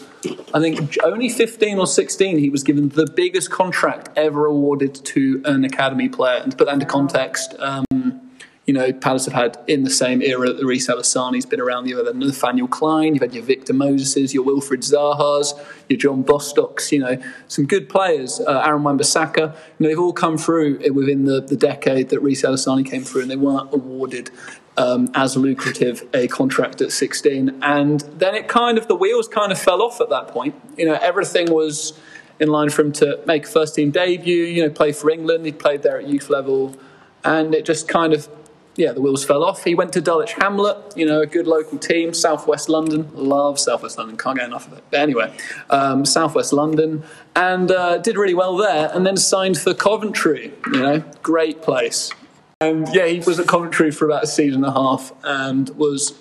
I 0.54 0.60
think, 0.60 0.98
only 1.04 1.30
15 1.30 1.80
or 1.80 1.88
16, 1.88 2.38
he 2.38 2.50
was 2.50 2.64
given 2.64 2.90
the 2.90 3.08
biggest 3.08 3.52
contract 3.52 4.10
ever 4.16 4.46
awarded 4.46 4.96
to 4.96 5.42
an 5.46 5.64
academy 5.64 6.10
player. 6.10 6.42
And 6.42 6.52
to 6.52 6.58
put 6.58 6.66
that 6.66 6.74
into 6.74 6.86
context, 6.86 7.56
um, 7.60 8.25
you 8.66 8.74
know, 8.74 8.92
Palace 8.92 9.26
have 9.26 9.34
had 9.34 9.58
in 9.68 9.84
the 9.84 9.92
same 9.92 10.24
era 10.24 10.52
that 10.52 10.66
Reise 10.66 10.88
Allassani's 10.88 11.46
been 11.46 11.62
around. 11.62 11.88
You've 11.88 12.06
had 12.06 12.16
Nathaniel 12.16 12.68
Clyne, 12.68 13.14
you've 13.14 13.22
had 13.22 13.34
your 13.34 13.44
Victor 13.44 13.74
Moseses, 13.74 14.34
your 14.34 14.44
Wilfried 14.44 14.80
Zahas, 14.80 15.54
your 15.88 16.00
John 16.00 16.24
Bostocks, 16.24 16.92
you 16.92 17.00
know, 17.00 17.22
some 17.48 17.66
good 17.66 17.90
players. 17.90 18.40
Uh, 18.40 18.64
Aaron 18.66 18.84
Wan-Bissaka, 18.84 19.38
you 19.38 19.54
know, 19.80 19.88
they've 19.90 20.00
all 20.00 20.14
come 20.14 20.38
through 20.38 20.80
within 20.94 21.26
the, 21.26 21.42
the 21.42 21.56
decade 21.56 22.10
that 22.10 22.22
Reise 22.22 22.42
Allassani 22.42 22.86
came 22.86 23.04
through 23.04 23.22
and 23.22 23.32
they 23.32 23.36
weren't 23.36 23.72
awarded 23.72 24.32
um, 24.78 25.10
as 25.14 25.38
lucrative 25.38 26.04
a 26.14 26.28
contract 26.28 26.82
at 26.82 26.92
16. 26.92 27.60
And 27.62 28.00
then 28.18 28.34
it 28.34 28.48
kind 28.48 28.80
of, 28.80 28.88
the 28.88 28.96
wheels 28.96 29.28
kind 29.28 29.52
of 29.52 29.60
fell 29.60 29.82
off 29.82 30.02
at 30.02 30.10
that 30.10 30.30
point. 30.30 30.56
You 30.76 30.86
know, 30.86 30.98
everything 31.02 31.52
was 31.52 32.00
in 32.40 32.50
line 32.50 32.70
for 32.70 32.82
him 32.82 32.92
to 32.94 33.20
make 33.28 33.46
a 33.46 33.48
first 33.48 33.76
team 33.76 33.92
debut, 33.92 34.44
you 34.44 34.64
know, 34.64 34.70
play 34.70 34.92
for 34.92 35.10
England. 35.12 35.46
He 35.46 35.52
played 35.52 35.84
there 35.84 36.00
at 36.00 36.08
youth 36.08 36.30
level. 36.30 36.76
And 37.24 37.56
it 37.56 37.66
just 37.66 37.88
kind 37.88 38.14
of 38.14 38.28
yeah, 38.76 38.92
the 38.92 39.02
wheels 39.02 39.24
fell 39.24 39.44
off. 39.44 39.64
He 39.64 39.74
went 39.74 39.94
to 39.94 40.02
Dulwich 40.02 40.34
Hamlet, 40.34 40.78
you 40.98 41.06
know, 41.06 41.22
a 41.22 41.26
good 41.26 41.48
local 41.48 41.78
team, 41.78 42.14
Southwest 42.14 42.68
London. 42.68 43.10
Love 43.14 43.58
Southwest 43.58 43.98
London, 43.98 44.18
can't 44.18 44.38
get 44.38 44.48
enough 44.48 44.68
of 44.68 44.78
it. 44.78 44.84
But 44.92 45.00
anyway, 45.00 45.36
um, 45.70 46.06
Southwest 46.06 46.52
London, 46.52 47.04
and 47.36 47.72
uh, 47.72 47.98
did 48.00 48.18
really 48.18 48.34
well 48.34 48.58
there, 48.58 48.92
and 48.94 49.06
then 49.06 49.16
signed 49.16 49.58
for 49.58 49.74
Coventry, 49.74 50.54
you 50.74 50.80
know, 50.80 51.04
great 51.24 51.62
place. 51.62 52.12
And 52.60 52.88
yeah, 52.94 53.06
he 53.08 53.20
was 53.20 53.40
at 53.40 53.48
Coventry 53.48 53.92
for 53.92 54.06
about 54.06 54.24
a 54.24 54.28
season 54.28 54.64
and 54.64 54.74
a 54.74 54.78
half, 54.78 55.14
and 55.24 55.70
was, 55.70 56.14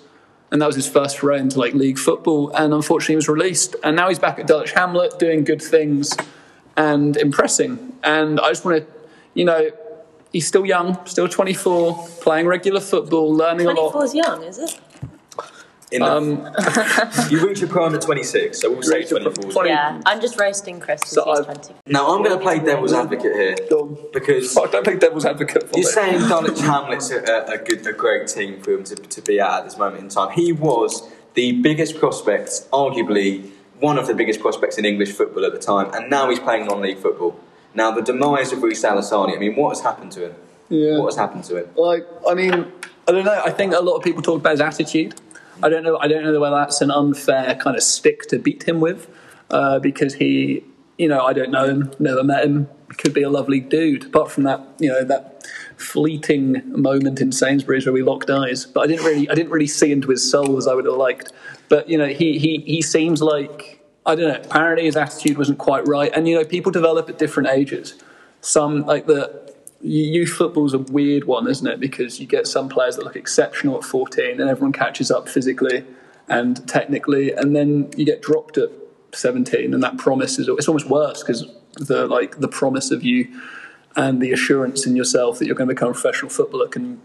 and 0.51 0.61
that 0.61 0.67
was 0.67 0.75
his 0.75 0.87
first 0.87 1.17
foray 1.19 1.39
into 1.39 1.59
like 1.59 1.73
league 1.73 1.97
football, 1.97 2.51
and 2.55 2.73
unfortunately 2.73 3.13
he 3.13 3.17
was 3.17 3.27
released, 3.27 3.75
and 3.83 3.97
now 3.97 4.07
he's 4.07 4.19
back 4.19 4.39
at 4.39 4.47
Dulwich 4.47 4.71
Hamlet 4.71 5.19
doing 5.19 5.43
good 5.43 5.61
things 5.61 6.15
and 6.77 7.17
impressing. 7.17 7.97
And 8.03 8.39
I 8.39 8.49
just 8.49 8.63
want 8.63 8.85
to, 8.85 8.93
you 9.33 9.45
know, 9.45 9.71
he's 10.35 10.45
still 10.45 10.65
young, 10.65 10.97
still 11.05 11.29
24, 11.29 12.07
playing 12.19 12.45
regular 12.45 12.81
football, 12.81 13.33
learning 13.33 13.67
a 13.67 13.71
lot. 13.71 13.91
24 13.93 13.99
lot. 14.01 14.03
is 14.05 14.13
young, 14.15 14.43
is 14.43 14.57
it? 14.59 14.79
In 15.91 16.01
the, 16.01 16.11
Um, 16.11 16.49
you 17.29 17.47
reach 17.47 17.61
your 17.61 17.69
prime 17.69 17.95
at 17.95 18.01
26, 18.01 18.59
so 18.59 18.69
we'll 18.71 18.81
say 18.81 19.05
24. 19.05 19.49
20 19.51 19.69
Yeah, 19.69 20.01
I'm 20.05 20.19
just 20.19 20.37
roasting 20.37 20.79
Chris 20.81 20.99
because 20.99 21.13
So 21.13 21.23
he's 21.25 21.39
I- 21.39 21.43
20. 21.53 21.73
Now 21.87 22.13
I'm 22.13 22.21
going 22.21 22.37
to 22.37 22.43
play 22.43 22.59
devil's 22.59 22.91
advocate 22.91 23.33
here 23.33 23.55
Done. 23.69 23.95
because 24.11 24.57
I 24.63 24.65
don't 24.65 24.83
play 24.83 24.97
devil's 24.97 25.25
advocate 25.25 25.69
for 25.69 25.79
you're 25.79 25.87
it. 25.87 25.93
saying 25.93 26.19
Dulwich 26.27 26.59
Hamlet's 26.59 27.11
a, 27.11 27.19
a, 27.23 27.51
a 27.53 27.57
good, 27.59 27.87
a 27.87 27.93
great 27.93 28.27
team 28.27 28.59
for 28.61 28.71
him 28.73 28.83
to, 28.83 28.95
to 28.95 29.21
be 29.21 29.39
at 29.39 29.59
at 29.59 29.63
this 29.63 29.77
moment 29.77 30.03
in 30.03 30.09
time. 30.09 30.31
He 30.33 30.51
was 30.51 31.07
the 31.35 31.61
biggest 31.61 31.97
prospect, 31.97 32.49
arguably 32.73 33.51
one 33.79 33.97
of 33.97 34.07
the 34.07 34.13
biggest 34.15 34.39
prospects 34.41 34.77
in 34.77 34.83
English 34.85 35.11
football 35.13 35.45
at 35.45 35.53
the 35.53 35.59
time, 35.59 35.93
and 35.93 36.09
now 36.09 36.29
he's 36.29 36.39
playing 36.39 36.65
non-league 36.65 36.97
football. 36.97 37.39
Now 37.75 37.91
the 37.91 38.01
demise 38.01 38.51
of 38.51 38.63
Reise 38.63 38.83
Allassani. 38.83 39.35
I 39.35 39.39
mean, 39.39 39.55
what 39.55 39.69
has 39.69 39.81
happened 39.81 40.11
to 40.13 40.27
him? 40.27 40.35
Yeah. 40.69 40.97
What 40.97 41.07
has 41.07 41.15
happened 41.17 41.43
to 41.45 41.57
him? 41.57 41.69
Like, 41.75 42.07
I 42.27 42.33
mean, 42.33 42.71
I 43.07 43.11
don't 43.11 43.25
know. 43.25 43.41
I 43.45 43.51
think 43.51 43.73
a 43.73 43.79
lot 43.79 43.97
of 43.97 44.03
people 44.03 44.21
talk 44.21 44.39
about 44.39 44.51
his 44.51 44.61
attitude. 44.61 45.15
I 45.61 45.69
don't 45.69 45.83
know. 45.83 45.97
I 45.97 46.07
don't 46.07 46.23
know 46.23 46.39
whether 46.39 46.55
that's 46.55 46.81
an 46.81 46.91
unfair 46.91 47.55
kind 47.55 47.77
of 47.77 47.83
stick 47.83 48.23
to 48.27 48.39
beat 48.39 48.63
him 48.63 48.81
with, 48.81 49.07
uh, 49.49 49.79
because 49.79 50.15
he, 50.15 50.63
you 50.97 51.07
know, 51.07 51.23
I 51.25 51.33
don't 51.33 51.51
know 51.51 51.65
him, 51.65 51.91
never 51.99 52.23
met 52.23 52.45
him. 52.45 52.67
Could 52.97 53.13
be 53.13 53.23
a 53.23 53.29
lovely 53.29 53.59
dude. 53.59 54.05
Apart 54.05 54.31
from 54.31 54.43
that, 54.43 54.61
you 54.79 54.89
know, 54.89 55.03
that 55.03 55.45
fleeting 55.77 56.61
moment 56.65 57.19
in 57.19 57.31
Sainsbury's 57.31 57.85
where 57.85 57.93
we 57.93 58.03
locked 58.03 58.29
eyes. 58.29 58.65
But 58.65 58.81
I 58.81 58.87
didn't 58.87 59.05
really, 59.05 59.29
I 59.29 59.35
didn't 59.35 59.51
really 59.51 59.67
see 59.67 59.91
into 59.91 60.09
his 60.09 60.29
soul 60.29 60.57
as 60.57 60.67
I 60.67 60.73
would 60.73 60.85
have 60.85 60.95
liked. 60.95 61.31
But 61.67 61.89
you 61.89 61.97
know, 61.97 62.07
he 62.07 62.39
he 62.39 62.63
he 62.65 62.81
seems 62.81 63.21
like 63.21 63.79
I 64.05 64.15
don't 64.15 64.27
know. 64.27 64.41
Apparently, 64.49 64.85
his 64.85 64.95
attitude 64.95 65.37
wasn't 65.37 65.57
quite 65.57 65.87
right. 65.87 66.11
And 66.13 66.27
you 66.27 66.35
know, 66.35 66.45
people 66.45 66.71
develop 66.71 67.09
at 67.09 67.17
different 67.17 67.49
ages. 67.49 67.95
Some 68.41 68.85
like 68.85 69.07
the 69.07 69.53
youth 69.81 70.29
football's 70.29 70.73
a 70.73 70.79
weird 70.79 71.25
one, 71.25 71.47
isn't 71.47 71.67
it? 71.67 71.79
Because 71.79 72.19
you 72.19 72.27
get 72.27 72.47
some 72.47 72.69
players 72.69 72.95
that 72.95 73.03
look 73.03 73.15
exceptional 73.15 73.77
at 73.77 73.83
14, 73.83 74.39
and 74.39 74.49
everyone 74.49 74.73
catches 74.73 75.11
up 75.11 75.27
physically 75.27 75.85
and 76.27 76.67
technically, 76.67 77.31
and 77.31 77.55
then 77.55 77.91
you 77.95 78.05
get 78.05 78.21
dropped 78.21 78.57
at 78.57 78.69
17, 79.13 79.73
and 79.73 79.83
that 79.83 79.97
promise 79.97 80.39
is 80.39 80.47
it's 80.47 80.67
almost 80.67 80.89
worse 80.89 81.21
because 81.21 81.45
the 81.75 82.07
like 82.07 82.39
the 82.39 82.47
promise 82.47 82.91
of 82.91 83.03
you 83.03 83.27
and 83.95 84.21
the 84.21 84.31
assurance 84.31 84.85
in 84.85 84.95
yourself 84.95 85.39
that 85.39 85.45
you're 85.45 85.55
going 85.55 85.67
to 85.67 85.73
become 85.73 85.89
a 85.89 85.93
professional 85.93 86.29
footballer 86.29 86.67
can 86.67 86.99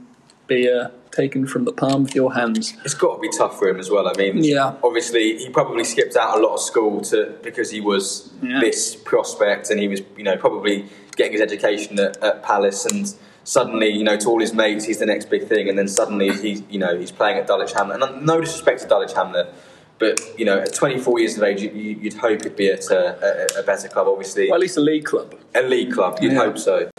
be 0.50 0.68
uh, 0.70 0.88
taken 1.12 1.46
from 1.46 1.64
the 1.64 1.72
palm 1.72 2.04
of 2.04 2.14
your 2.14 2.34
hands. 2.34 2.74
It's 2.84 2.94
got 2.94 3.14
to 3.16 3.20
be 3.20 3.30
tough 3.36 3.58
for 3.58 3.68
him 3.68 3.78
as 3.78 3.88
well. 3.90 4.06
I 4.08 4.12
mean, 4.18 4.44
Yeah. 4.44 4.74
obviously 4.82 5.38
he 5.38 5.48
probably 5.48 5.84
skipped 5.84 6.16
out 6.16 6.38
a 6.38 6.42
lot 6.42 6.54
of 6.54 6.60
school 6.60 7.00
to 7.12 7.32
because 7.42 7.70
he 7.70 7.80
was 7.80 8.30
Yeah. 8.42 8.60
this 8.60 8.94
prospect 8.96 9.70
and 9.70 9.80
he 9.80 9.88
was, 9.88 10.00
you 10.18 10.24
know, 10.24 10.36
probably 10.36 10.86
getting 11.16 11.32
his 11.32 11.40
education 11.40 11.98
at, 11.98 12.22
at 12.22 12.42
Palace 12.42 12.84
and 12.84 13.14
suddenly, 13.44 13.88
you 13.88 14.04
know, 14.04 14.16
to 14.16 14.28
all 14.28 14.40
his 14.40 14.52
mates, 14.52 14.84
he's 14.84 14.98
the 14.98 15.06
next 15.06 15.30
big 15.30 15.46
thing, 15.48 15.68
and 15.68 15.78
then 15.78 15.88
suddenly 15.88 16.30
he's, 16.30 16.62
you 16.70 16.78
know, 16.78 16.96
he's 16.98 17.10
playing 17.10 17.38
at 17.38 17.46
Dulwich 17.46 17.72
Hamlet. 17.72 18.02
And 18.02 18.26
no 18.26 18.40
disrespect 18.40 18.82
to 18.82 18.88
Dulwich 18.88 19.12
Hamlet, 19.14 19.52
but 19.98 20.20
you 20.38 20.44
know, 20.44 20.58
at 20.60 20.72
24 20.74 21.18
years 21.20 21.36
of 21.36 21.42
age, 21.42 21.60
you, 21.62 21.70
you- 21.70 21.98
you'd 22.02 22.14
hope 22.14 22.40
it'd 22.40 22.56
be 22.56 22.70
at 22.70 22.84
a, 22.90 23.56
a, 23.56 23.60
a 23.60 23.62
better 23.62 23.88
club. 23.88 24.06
Obviously, 24.08 24.46
Well, 24.48 24.54
at 24.56 24.60
least 24.60 24.76
a 24.76 24.80
league 24.80 25.04
club. 25.04 25.34
a 25.54 25.62
league 25.62 25.92
club. 25.92 26.18
You'd 26.22 26.32
Yeah. 26.32 26.38
hope 26.44 26.58
so. 26.58 26.90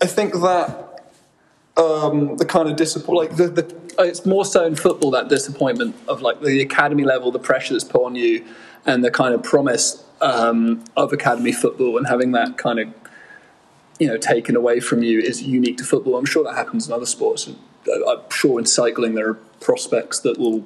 I 0.00 0.06
think 0.06 0.32
that 0.34 0.91
um, 1.76 2.36
the 2.36 2.44
kind 2.44 2.68
of 2.68 2.76
disappointment, 2.76 3.30
like 3.30 3.36
the, 3.36 3.62
the, 3.62 3.74
uh, 3.98 4.04
it's 4.04 4.26
more 4.26 4.44
so 4.44 4.64
in 4.64 4.76
football 4.76 5.10
that 5.12 5.28
disappointment 5.28 5.96
of 6.06 6.20
like 6.20 6.40
the 6.40 6.60
academy 6.60 7.04
level, 7.04 7.30
the 7.30 7.38
pressure 7.38 7.74
that's 7.74 7.84
put 7.84 8.04
on 8.04 8.14
you, 8.14 8.44
and 8.84 9.04
the 9.04 9.10
kind 9.10 9.34
of 9.34 9.42
promise 9.42 10.04
um, 10.20 10.84
of 10.96 11.12
academy 11.12 11.52
football, 11.52 11.96
and 11.96 12.06
having 12.06 12.32
that 12.32 12.58
kind 12.58 12.78
of 12.78 12.88
you 13.98 14.06
know 14.06 14.16
taken 14.16 14.56
away 14.56 14.80
from 14.80 15.02
you 15.02 15.20
is 15.20 15.42
unique 15.42 15.78
to 15.78 15.84
football. 15.84 16.16
I'm 16.16 16.24
sure 16.26 16.44
that 16.44 16.54
happens 16.54 16.86
in 16.86 16.92
other 16.92 17.06
sports. 17.06 17.48
I'm 17.88 18.30
sure 18.30 18.58
in 18.58 18.66
cycling 18.66 19.14
there 19.14 19.30
are 19.30 19.34
prospects 19.60 20.20
that 20.20 20.38
will, 20.38 20.64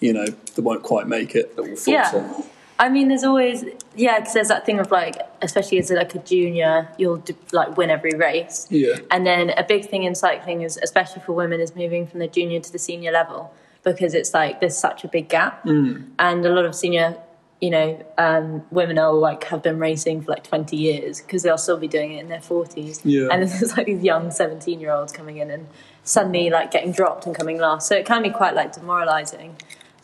you 0.00 0.12
know, 0.12 0.26
that 0.26 0.62
won't 0.62 0.82
quite 0.82 1.08
make 1.08 1.34
it. 1.34 1.56
That 1.56 1.62
will 1.62 1.76
falter. 1.76 2.18
Yeah. 2.18 2.42
I 2.80 2.88
mean, 2.88 3.08
there's 3.08 3.24
always 3.24 3.64
yeah, 3.94 4.18
because 4.18 4.34
there's 4.34 4.48
that 4.48 4.64
thing 4.66 4.78
of 4.80 4.90
like, 4.90 5.16
especially 5.42 5.78
as 5.78 5.90
like 5.90 6.14
a 6.14 6.18
junior, 6.18 6.88
you'll 6.98 7.18
do, 7.18 7.34
like 7.52 7.76
win 7.76 7.90
every 7.90 8.12
race. 8.16 8.66
Yeah. 8.70 8.96
And 9.10 9.26
then 9.26 9.50
a 9.50 9.62
big 9.62 9.88
thing 9.90 10.02
in 10.04 10.14
cycling 10.14 10.62
is, 10.62 10.78
especially 10.82 11.20
for 11.22 11.32
women, 11.34 11.60
is 11.60 11.76
moving 11.76 12.06
from 12.06 12.20
the 12.20 12.26
junior 12.26 12.58
to 12.60 12.72
the 12.72 12.78
senior 12.78 13.12
level. 13.12 13.52
because 13.82 14.12
it's 14.14 14.34
like 14.34 14.60
there's 14.60 14.76
such 14.76 15.04
a 15.04 15.08
big 15.08 15.26
gap, 15.30 15.64
Mm. 15.64 16.08
and 16.18 16.44
a 16.44 16.50
lot 16.52 16.66
of 16.66 16.74
senior, 16.74 17.16
you 17.62 17.70
know, 17.70 17.88
um, 18.18 18.62
women 18.70 18.98
are 18.98 19.12
like 19.14 19.44
have 19.44 19.62
been 19.62 19.78
racing 19.78 20.20
for 20.22 20.32
like 20.32 20.44
20 20.44 20.76
years 20.76 21.22
because 21.22 21.42
they'll 21.44 21.56
still 21.66 21.78
be 21.78 21.88
doing 21.88 22.12
it 22.12 22.20
in 22.20 22.28
their 22.28 22.40
40s, 22.52 23.00
Yeah. 23.04 23.28
and 23.32 23.38
there's 23.42 23.74
like 23.76 23.86
these 23.86 24.02
young 24.02 24.30
17 24.30 24.80
year 24.80 24.90
olds 24.92 25.12
coming 25.12 25.38
in 25.38 25.50
and 25.50 25.66
suddenly 26.04 26.50
like 26.50 26.70
getting 26.70 26.92
dropped 26.92 27.24
and 27.26 27.34
coming 27.34 27.58
last, 27.58 27.88
so 27.88 27.94
it 27.96 28.04
can 28.04 28.22
be 28.22 28.28
quite 28.30 28.54
like 28.54 28.70
demoralising. 28.72 29.56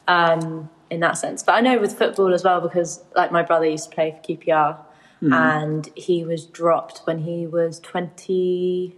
Um, 0.09 0.71
in 0.91 1.01
that 1.01 1.19
sense, 1.19 1.43
but 1.43 1.55
I 1.55 1.61
know 1.61 1.79
with 1.79 1.97
football 1.99 2.33
as 2.35 2.45
well 2.45 2.61
because 2.61 3.03
like 3.15 3.33
my 3.33 3.43
brother 3.43 3.67
used 3.67 3.91
to 3.91 3.95
play 3.95 4.11
for 4.13 4.23
QPR, 4.35 4.79
Mm. 5.23 5.33
and 5.33 5.89
he 5.95 6.25
was 6.27 6.45
dropped 6.45 7.01
when 7.07 7.21
he 7.21 7.47
was 7.47 7.81
20, 7.81 8.95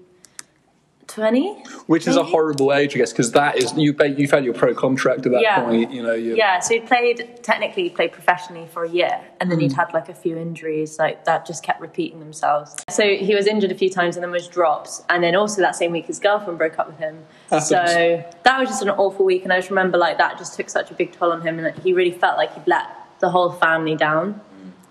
20? 1.09 1.63
Which 1.87 2.07
is 2.07 2.17
a 2.17 2.23
horrible 2.23 2.73
age, 2.73 2.95
I 2.95 2.99
guess, 2.99 3.13
because 3.13 3.33
that 3.33 3.57
is 3.57 3.73
you 3.77 3.95
you've 4.17 4.31
had 4.31 4.45
your 4.45 4.55
pro 4.55 4.75
contract 4.75 5.27
at 5.27 5.33
that 5.33 5.41
Yeah. 5.43 5.63
point. 5.65 5.91
You 5.91 6.03
know, 6.03 6.13
you 6.13 6.37
Yeah, 6.37 6.61
so 6.61 6.75
he 6.75 6.81
played 6.81 7.39
technically 7.43 7.85
he 7.85 7.89
played 7.91 8.13
professionally 8.13 8.67
for 8.71 8.85
a 8.85 8.89
year, 8.89 9.19
and 9.41 9.51
then 9.51 9.59
he'd 9.59 9.73
Mm. 9.73 9.77
had 9.77 9.95
like 9.95 10.09
a 10.09 10.15
few 10.15 10.37
injuries, 10.37 10.99
like 10.99 11.25
that 11.25 11.47
just 11.47 11.63
kept 11.65 11.81
repeating 11.81 12.21
themselves. 12.21 12.77
So 12.91 13.03
he 13.03 13.35
was 13.35 13.47
injured 13.47 13.73
a 13.73 13.75
few 13.75 13.91
times 13.91 14.17
and 14.17 14.23
then 14.23 14.31
was 14.31 14.47
dropped, 14.49 15.01
and 15.09 15.25
then 15.25 15.35
also 15.35 15.61
that 15.63 15.75
same 15.75 15.93
week 15.93 16.07
his 16.07 16.19
girlfriend 16.21 16.59
broke 16.59 16.79
up 16.79 16.87
with 16.89 16.99
him. 16.99 17.25
Happens. 17.51 17.69
So 17.69 18.23
that 18.45 18.61
was 18.61 18.69
just 18.69 18.83
an 18.83 18.91
awful 18.91 19.25
week, 19.25 19.45
and 19.45 19.53
I 19.53 19.57
just 19.57 19.71
remember 19.71 19.97
like 19.99 20.19
that 20.19 20.39
just 20.39 20.55
took 20.57 20.69
such 20.69 20.91
a 20.91 20.95
big 20.95 21.13
toll 21.13 21.33
on 21.33 21.41
him, 21.41 21.57
and 21.59 21.67
that 21.67 21.79
he 21.79 21.93
really 21.93 22.13
felt 22.13 22.37
like 22.37 22.55
he'd 22.55 22.67
let 22.67 22.85
the 23.21 23.31
whole 23.31 23.51
family 23.51 23.97
down 23.97 24.41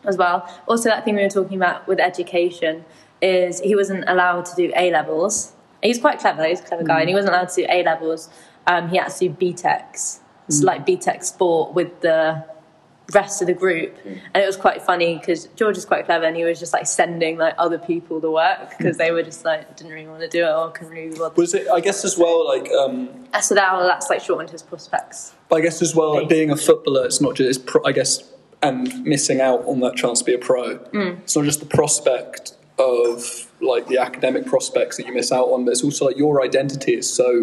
as 0.05 0.17
well. 0.17 0.49
Also, 0.67 0.89
that 0.89 1.05
thing 1.05 1.15
we 1.15 1.21
were 1.21 1.29
talking 1.29 1.57
about 1.57 1.87
with 1.87 1.99
education 1.99 2.83
is 3.21 3.59
he 3.61 3.75
wasn't 3.75 4.03
allowed 4.07 4.45
to 4.45 4.55
do 4.55 4.71
A 4.75 4.91
levels. 4.91 5.53
He's 5.81 5.99
quite 5.99 6.19
clever, 6.19 6.43
he's 6.45 6.59
a 6.59 6.63
clever 6.63 6.83
guy, 6.83 6.99
and 7.01 7.09
he 7.09 7.15
wasn't 7.15 7.33
allowed 7.35 7.49
to 7.49 7.61
do 7.61 7.67
A 7.69 7.83
levels. 7.83 8.29
Um, 8.65 8.89
he 8.89 8.97
had 8.97 9.09
to 9.09 9.29
do 9.29 9.53
BTECs, 9.53 10.19
so 10.49 10.65
like 10.65 10.85
BTEC 10.85 11.23
sport 11.23 11.73
with 11.73 12.01
the 12.01 12.43
rest 13.13 13.41
of 13.41 13.47
the 13.47 13.53
group. 13.53 13.95
And 14.05 14.43
it 14.43 14.45
was 14.45 14.57
quite 14.57 14.81
funny 14.81 15.17
because 15.17 15.45
George 15.55 15.77
is 15.77 15.85
quite 15.85 16.03
clever 16.05 16.25
and 16.25 16.35
he 16.35 16.43
was 16.43 16.59
just 16.59 16.73
like 16.73 16.85
sending 16.85 17.37
like 17.37 17.53
other 17.57 17.77
people 17.77 18.19
the 18.19 18.29
work 18.29 18.77
because 18.77 18.97
they 18.97 19.11
were 19.11 19.23
just 19.23 19.45
like 19.45 19.77
didn't 19.77 19.93
really 19.93 20.07
want 20.07 20.21
to 20.21 20.27
do 20.27 20.43
it 20.45 20.49
or 20.49 20.69
couldn't 20.71 20.91
really 20.91 21.09
be 21.11 21.17
bothered. 21.17 21.37
Was 21.37 21.53
it? 21.53 21.67
I 21.69 21.79
guess 21.79 22.03
as 22.03 22.17
well, 22.17 22.45
like, 22.45 22.69
um, 22.71 23.27
So 23.41 23.55
that, 23.55 23.79
that's 23.79 24.09
like 24.09 24.21
shortened 24.21 24.49
his 24.49 24.61
prospects. 24.61 25.33
but 25.47 25.57
I 25.57 25.61
guess 25.61 25.81
as 25.81 25.95
well, 25.95 26.15
like 26.15 26.27
being 26.29 26.51
a 26.51 26.57
footballer, 26.57 27.05
it's 27.05 27.21
not 27.21 27.35
just. 27.35 27.47
It's 27.47 27.71
pro, 27.71 27.81
I 27.85 27.93
guess, 27.93 28.29
and 28.61 29.03
missing 29.05 29.39
out 29.39 29.63
on 29.65 29.79
that 29.81 29.95
chance 29.95 30.19
to 30.19 30.25
be 30.25 30.33
a 30.33 30.37
pro. 30.37 30.77
Mm. 30.77 31.19
It's 31.19 31.35
not 31.35 31.45
just 31.45 31.61
the 31.61 31.65
prospect 31.65 32.56
of 32.79 33.51
like 33.61 33.87
the 33.87 33.97
academic 33.97 34.45
prospects 34.45 34.97
that 34.97 35.07
you 35.07 35.13
miss 35.13 35.31
out 35.31 35.47
on, 35.47 35.65
but 35.65 35.71
it's 35.71 35.83
also 35.83 36.05
like 36.05 36.17
your 36.17 36.43
identity 36.43 36.93
is 36.93 37.11
so. 37.11 37.41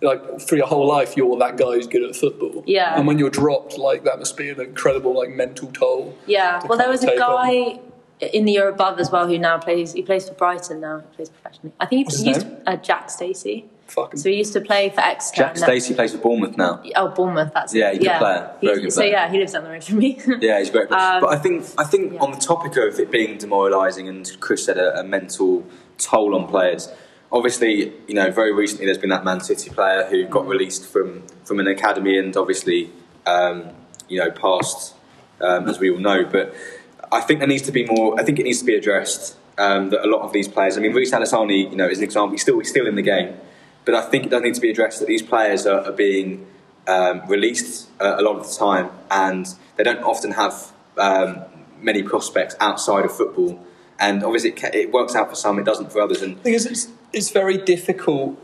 Like 0.00 0.40
for 0.40 0.56
your 0.56 0.66
whole 0.66 0.88
life, 0.88 1.16
you're 1.16 1.38
that 1.38 1.56
guy 1.56 1.74
who's 1.74 1.86
good 1.86 2.02
at 2.02 2.16
football. 2.16 2.64
Yeah. 2.66 2.98
And 2.98 3.06
when 3.06 3.20
you're 3.20 3.30
dropped, 3.30 3.78
like 3.78 4.02
that 4.02 4.18
must 4.18 4.36
be 4.36 4.50
an 4.50 4.60
incredible 4.60 5.16
like 5.16 5.30
mental 5.30 5.70
toll. 5.70 6.18
Yeah, 6.26 6.60
well, 6.66 6.76
there 6.76 6.88
was 6.88 7.04
a 7.04 7.06
take 7.06 7.20
on. 7.20 7.46
guy 7.46 7.80
in 8.20 8.44
the 8.44 8.52
year 8.52 8.68
above 8.68 8.98
as 8.98 9.10
well 9.10 9.26
who 9.26 9.38
now 9.38 9.58
plays. 9.58 9.92
He 9.92 10.02
plays 10.02 10.28
for 10.28 10.34
Brighton 10.34 10.80
now. 10.80 11.00
He 11.00 11.16
plays 11.16 11.28
professionally. 11.28 11.74
I 11.80 11.86
think 11.86 12.10
he 12.10 12.28
used 12.28 12.46
uh, 12.66 12.76
Jack 12.76 13.10
Stacey. 13.10 13.66
Fucking. 13.92 14.18
So 14.18 14.30
he 14.30 14.36
used 14.36 14.54
to 14.54 14.60
play 14.62 14.88
for 14.88 15.00
Exeter. 15.02 15.42
Jack 15.42 15.56
Stacey 15.58 15.94
plays 15.94 16.12
for 16.12 16.18
Bournemouth 16.18 16.56
now. 16.56 16.82
Oh, 16.96 17.08
Bournemouth. 17.08 17.52
That's 17.52 17.74
Yeah, 17.74 17.90
he's 17.92 18.00
a 18.00 18.02
good 18.04 18.18
player. 18.18 18.50
Very 18.62 18.80
He's- 18.80 18.84
good 18.84 18.92
So 18.92 19.02
yeah, 19.04 19.30
he 19.30 19.38
lives 19.38 19.52
down 19.52 19.64
the 19.64 19.70
road 19.70 19.84
from 19.84 19.98
me. 19.98 20.18
Yeah, 20.40 20.58
he's 20.58 20.70
great. 20.70 20.90
Um, 20.90 21.20
but 21.20 21.30
I 21.30 21.36
think 21.36 21.66
I 21.76 21.84
think 21.84 22.14
yeah. 22.14 22.20
on 22.20 22.30
the 22.30 22.38
topic 22.38 22.72
of 22.76 22.98
it 22.98 23.10
being 23.10 23.36
demoralising, 23.36 24.08
and 24.08 24.30
Chris 24.40 24.64
said 24.64 24.78
a, 24.78 25.00
a 25.00 25.04
mental 25.04 25.66
toll 25.98 26.34
on 26.34 26.48
players. 26.48 26.88
Obviously, 27.30 27.92
you 28.08 28.14
know, 28.14 28.30
very 28.30 28.52
recently 28.52 28.86
there's 28.86 28.98
been 28.98 29.10
that 29.10 29.24
Man 29.24 29.40
City 29.40 29.68
player 29.68 30.06
who 30.06 30.24
got 30.24 30.46
released 30.46 30.86
from 30.86 31.24
from 31.44 31.60
an 31.60 31.66
academy, 31.66 32.18
and 32.18 32.34
obviously, 32.34 32.90
um, 33.26 33.70
you 34.08 34.18
know, 34.18 34.30
passed 34.30 34.94
um, 35.42 35.68
as 35.68 35.78
we 35.78 35.90
all 35.90 35.98
know. 35.98 36.24
But 36.24 36.54
I 37.10 37.20
think 37.20 37.40
there 37.40 37.48
needs 37.48 37.62
to 37.64 37.72
be 37.72 37.84
more. 37.84 38.18
I 38.18 38.24
think 38.24 38.38
it 38.38 38.44
needs 38.44 38.60
to 38.60 38.64
be 38.64 38.74
addressed 38.74 39.36
um, 39.58 39.90
that 39.90 40.02
a 40.02 40.08
lot 40.08 40.22
of 40.22 40.32
these 40.32 40.48
players. 40.48 40.78
I 40.78 40.80
mean, 40.80 40.94
Reise 40.94 41.12
Allassani, 41.12 41.70
you 41.70 41.76
know, 41.76 41.88
is 41.88 41.98
an 41.98 42.04
example. 42.04 42.32
He's 42.32 42.42
still 42.42 42.58
he's 42.58 42.70
still 42.70 42.86
in 42.86 42.94
the 42.94 43.02
game, 43.02 43.36
but 43.84 43.94
I 43.94 44.02
think 44.02 44.24
it 44.26 44.30
does 44.30 44.42
need 44.42 44.54
to 44.54 44.60
be 44.60 44.70
addressed 44.70 45.00
that 45.00 45.06
these 45.06 45.22
players 45.22 45.66
are, 45.66 45.80
are 45.80 45.92
being 45.92 46.46
um, 46.86 47.22
released 47.28 47.88
uh, 48.00 48.16
a 48.18 48.22
lot 48.22 48.36
of 48.36 48.48
the 48.48 48.54
time, 48.54 48.90
and 49.10 49.46
they 49.76 49.84
don't 49.84 50.02
often 50.02 50.32
have 50.32 50.72
um, 50.98 51.42
many 51.80 52.02
prospects 52.02 52.54
outside 52.60 53.04
of 53.04 53.16
football. 53.16 53.64
And 53.98 54.24
obviously, 54.24 54.50
it, 54.50 54.74
it 54.74 54.92
works 54.92 55.14
out 55.14 55.28
for 55.30 55.36
some, 55.36 55.58
it 55.58 55.64
doesn't 55.64 55.92
for 55.92 56.00
others. 56.00 56.22
And 56.22 56.44
is, 56.46 56.66
it's, 56.66 56.88
it's 57.12 57.30
very 57.30 57.58
difficult 57.58 58.38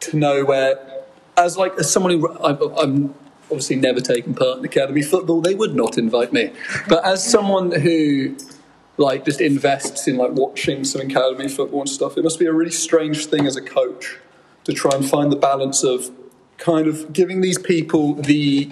to 0.00 0.16
know 0.16 0.44
where, 0.44 1.04
as 1.36 1.56
like 1.56 1.78
as 1.78 1.90
someone 1.90 2.12
who 2.12 2.32
I, 2.38 2.82
I'm 2.82 3.14
obviously 3.44 3.76
never 3.76 4.00
taken 4.00 4.34
part 4.34 4.58
in 4.58 4.64
academy 4.64 5.02
football, 5.02 5.40
they 5.40 5.54
would 5.54 5.74
not 5.74 5.98
invite 5.98 6.32
me. 6.32 6.52
But 6.88 7.04
as 7.04 7.28
someone 7.28 7.72
who 7.72 8.36
like 8.96 9.24
just 9.24 9.40
invests 9.40 10.06
in 10.06 10.16
like 10.16 10.32
watching 10.32 10.84
some 10.84 11.00
academy 11.00 11.48
football 11.48 11.80
and 11.80 11.88
stuff, 11.88 12.16
it 12.16 12.24
must 12.24 12.38
be 12.38 12.46
a 12.46 12.52
really 12.52 12.70
strange 12.70 13.26
thing 13.26 13.46
as 13.46 13.56
a 13.56 13.62
coach 13.62 14.18
to 14.64 14.72
try 14.72 14.90
and 14.94 15.08
find 15.08 15.30
the 15.30 15.36
balance 15.36 15.82
of 15.84 16.10
kind 16.58 16.86
of 16.86 17.12
giving 17.12 17.40
these 17.40 17.58
people 17.58 18.14
the 18.14 18.70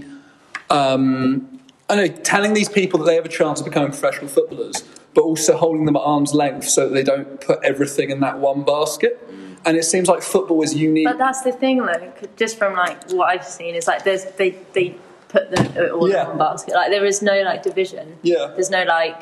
um, 0.70 1.60
I 1.88 1.96
know, 1.96 2.06
telling 2.06 2.54
these 2.54 2.68
people 2.68 2.98
that 3.00 3.04
they 3.06 3.14
have 3.16 3.26
a 3.26 3.28
chance 3.28 3.60
of 3.60 3.66
becoming 3.66 3.90
professional 3.90 4.28
footballers, 4.28 4.82
but 5.14 5.22
also 5.22 5.56
holding 5.56 5.84
them 5.84 5.96
at 5.96 6.00
arm's 6.00 6.32
length 6.32 6.68
so 6.68 6.88
that 6.88 6.94
they 6.94 7.02
don't 7.02 7.40
put 7.40 7.62
everything 7.62 8.10
in 8.10 8.20
that 8.20 8.38
one 8.38 8.62
basket. 8.62 9.18
And 9.64 9.76
it 9.76 9.84
seems 9.84 10.08
like 10.08 10.22
football 10.22 10.62
is 10.62 10.74
unique. 10.74 11.06
But 11.06 11.18
that's 11.18 11.42
the 11.42 11.52
thing, 11.52 11.78
though. 11.84 12.12
Just 12.36 12.56
from 12.58 12.72
like 12.74 13.10
what 13.12 13.26
I've 13.28 13.44
seen, 13.46 13.74
is 13.74 13.86
like 13.86 14.02
there's 14.02 14.24
they 14.36 14.50
they 14.72 14.96
put 15.28 15.50
them 15.50 15.92
all 15.94 16.08
Yeah. 16.10 16.22
in 16.22 16.28
one 16.30 16.38
basket. 16.38 16.74
Like 16.74 16.90
there 16.90 17.04
is 17.04 17.22
no 17.22 17.42
like 17.42 17.62
division. 17.62 18.16
Yeah. 18.22 18.52
There's 18.54 18.70
no 18.70 18.82
like. 18.84 19.20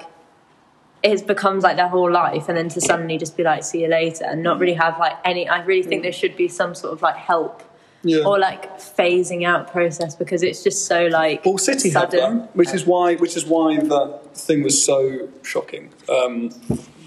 It 1.02 1.26
becomes 1.26 1.62
like 1.62 1.76
their 1.76 1.88
whole 1.88 2.10
life, 2.10 2.48
and 2.48 2.56
then 2.58 2.68
to 2.70 2.80
suddenly 2.80 3.16
just 3.16 3.36
be 3.36 3.42
like, 3.42 3.64
"See 3.64 3.82
you 3.82 3.88
later," 3.88 4.24
and 4.26 4.42
not 4.42 4.58
really 4.58 4.74
have 4.74 4.98
like 4.98 5.16
any. 5.24 5.48
I 5.48 5.62
really 5.64 5.82
think 5.82 6.02
there 6.02 6.12
should 6.12 6.36
be 6.36 6.46
some 6.48 6.74
sort 6.74 6.92
of 6.92 7.00
like 7.00 7.16
help 7.16 7.62
Yeah. 8.02 8.24
or 8.24 8.38
like 8.38 8.78
phasing 8.78 9.44
out 9.46 9.70
process 9.72 10.14
because 10.14 10.42
it's 10.42 10.62
just 10.62 10.86
so 10.86 11.06
like 11.06 11.40
all 11.44 11.58
City 11.58 11.90
sudden. 11.90 12.38
that, 12.38 12.56
which 12.56 12.72
is 12.74 12.84
why 12.86 13.14
which 13.16 13.36
is 13.36 13.44
why 13.46 13.76
that 13.78 14.20
thing 14.34 14.62
was 14.62 14.82
so 14.84 15.28
shocking. 15.42 15.90
Um, 16.08 16.50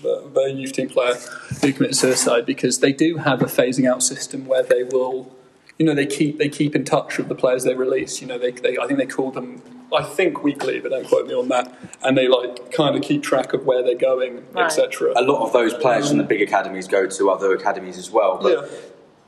the, 0.01 0.29
the 0.33 0.51
youth 0.51 0.73
team 0.73 0.89
player 0.89 1.15
who 1.61 1.71
committed 1.73 1.95
suicide 1.95 2.45
because 2.45 2.79
they 2.79 2.91
do 2.91 3.17
have 3.17 3.41
a 3.41 3.45
phasing 3.45 3.89
out 3.89 4.03
system 4.03 4.45
where 4.45 4.61
they 4.61 4.83
will, 4.83 5.33
you 5.79 5.85
know, 5.85 5.95
they 5.95 6.05
keep 6.05 6.37
they 6.39 6.49
keep 6.49 6.75
in 6.75 6.83
touch 6.83 7.17
with 7.17 7.27
the 7.29 7.35
players 7.35 7.63
they 7.63 7.73
release. 7.75 8.21
You 8.21 8.27
know, 8.27 8.37
they, 8.37 8.51
they 8.51 8.77
I 8.77 8.85
think 8.87 8.99
they 8.99 9.05
call 9.05 9.31
them 9.31 9.61
I 9.93 10.03
think 10.03 10.43
weekly, 10.43 10.79
but 10.79 10.89
don't 10.91 11.07
quote 11.07 11.27
me 11.27 11.33
on 11.33 11.49
that. 11.49 11.73
And 12.03 12.17
they 12.17 12.27
like 12.27 12.71
kind 12.71 12.95
of 12.95 13.01
keep 13.01 13.23
track 13.23 13.53
of 13.53 13.65
where 13.65 13.83
they're 13.83 13.95
going, 13.95 14.43
Right. 14.53 14.65
etc. 14.65 15.13
a 15.15 15.21
lot 15.21 15.45
of 15.45 15.53
those 15.53 15.73
players 15.73 16.09
from 16.09 16.17
the 16.17 16.23
big 16.23 16.41
academies 16.41 16.87
go 16.87 17.07
to 17.07 17.29
other 17.29 17.53
academies 17.53 17.97
as 17.97 18.09
well. 18.11 18.39
But 18.41 18.51
Yeah. 18.51 18.67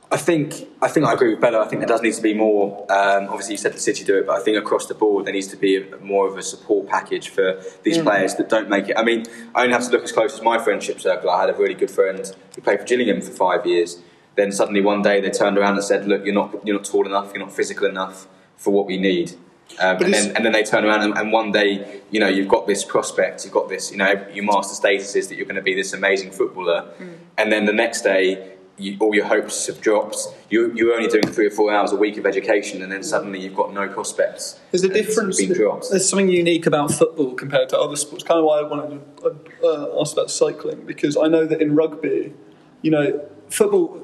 I 0.08 0.16
think 0.18 0.68
I 0.80 0.86
think 0.86 1.04
I 1.04 1.12
agree 1.14 1.30
with 1.30 1.40
Bella. 1.40 1.64
I 1.64 1.66
think 1.68 1.80
there 1.80 1.88
does 1.88 2.00
need 2.00 2.14
to 2.14 2.22
be 2.22 2.32
more. 2.32 2.86
Um, 2.88 3.24
obviously, 3.28 3.54
you 3.54 3.58
said 3.58 3.72
the 3.72 3.80
City 3.80 4.04
do 4.04 4.16
it, 4.16 4.26
but 4.26 4.38
I 4.40 4.42
think 4.42 4.56
across 4.56 4.86
the 4.86 4.94
board 4.94 5.24
there 5.26 5.32
needs 5.34 5.48
to 5.48 5.56
be 5.56 5.76
a, 5.78 5.96
more 5.98 6.28
of 6.28 6.38
a 6.38 6.42
support 6.42 6.88
package 6.88 7.28
for 7.28 7.60
these 7.82 7.98
players 7.98 8.36
that 8.36 8.48
don't 8.48 8.68
make 8.68 8.88
it. 8.88 8.96
I 8.96 9.02
mean, 9.02 9.26
I 9.52 9.62
only 9.64 9.72
have 9.72 9.84
to 9.86 9.90
look 9.90 10.04
as 10.04 10.12
close 10.12 10.34
as 10.34 10.42
my 10.42 10.58
friendship 10.62 11.00
circle. 11.00 11.28
I 11.28 11.40
had 11.40 11.50
a 11.50 11.54
really 11.54 11.74
good 11.74 11.90
friend 11.90 12.20
who 12.54 12.60
played 12.62 12.78
for 12.78 12.86
Gillingham 12.86 13.20
for 13.20 13.32
five 13.32 13.66
years. 13.66 13.98
Then 14.36 14.52
suddenly 14.52 14.80
one 14.80 15.02
day 15.02 15.20
they 15.20 15.30
turned 15.30 15.58
around 15.58 15.74
and 15.74 15.82
said, 15.82 16.06
"Look, 16.06 16.24
you're 16.24 16.34
not 16.34 16.64
you're 16.64 16.76
not 16.76 16.84
tall 16.84 17.04
enough. 17.04 17.32
You're 17.34 17.44
not 17.44 17.52
physical 17.52 17.88
enough 17.88 18.28
for 18.56 18.70
what 18.72 18.86
we 18.86 18.98
need." 18.98 19.32
Um, 19.78 20.02
and 20.02 20.14
then 20.14 20.36
and 20.36 20.44
then 20.44 20.52
they 20.52 20.62
turn 20.62 20.84
around 20.84 21.02
and, 21.02 21.18
and 21.18 21.32
one 21.32 21.52
day 21.52 22.00
you 22.10 22.18
know 22.18 22.28
you've 22.28 22.48
got 22.48 22.66
this 22.66 22.84
prospect, 22.84 23.44
you've 23.44 23.52
got 23.52 23.68
this 23.68 23.90
you 23.90 23.98
know 23.98 24.26
your 24.32 24.44
master 24.44 24.74
status 24.74 25.14
is 25.14 25.28
that 25.28 25.36
you're 25.36 25.46
going 25.46 25.56
to 25.56 25.62
be 25.62 25.74
this 25.74 25.92
amazing 25.92 26.30
footballer, 26.30 26.88
and 27.36 27.52
then 27.52 27.66
the 27.66 27.72
next 27.72 28.02
day 28.02 28.56
you, 28.78 28.96
all 29.00 29.14
your 29.14 29.26
hopes 29.26 29.66
have 29.66 29.80
dropped. 29.80 30.16
You, 30.50 30.72
you're 30.74 30.94
only 30.94 31.08
doing 31.08 31.26
three 31.26 31.46
or 31.46 31.50
four 31.50 31.72
hours 31.72 31.92
a 31.92 31.96
week 31.96 32.16
of 32.18 32.26
education, 32.26 32.82
and 32.82 32.92
then 32.92 33.02
suddenly 33.02 33.40
you've 33.40 33.54
got 33.54 33.72
no 33.72 33.88
prospects. 33.88 34.60
There's 34.70 34.84
a 34.84 34.88
difference. 34.88 35.38
There's 35.90 36.08
something 36.08 36.28
unique 36.28 36.66
about 36.66 36.92
football 36.92 37.34
compared 37.34 37.68
to 37.70 37.78
other 37.78 37.96
sports. 37.96 38.24
Kind 38.24 38.38
of 38.38 38.44
why 38.44 38.60
I 38.60 38.62
wanted 38.62 39.00
to 39.18 39.36
uh, 39.64 40.00
ask 40.00 40.12
about 40.12 40.30
cycling 40.30 40.84
because 40.84 41.16
I 41.16 41.28
know 41.28 41.46
that 41.46 41.62
in 41.62 41.74
rugby, 41.74 42.34
you 42.82 42.90
know, 42.90 43.28
football, 43.48 44.00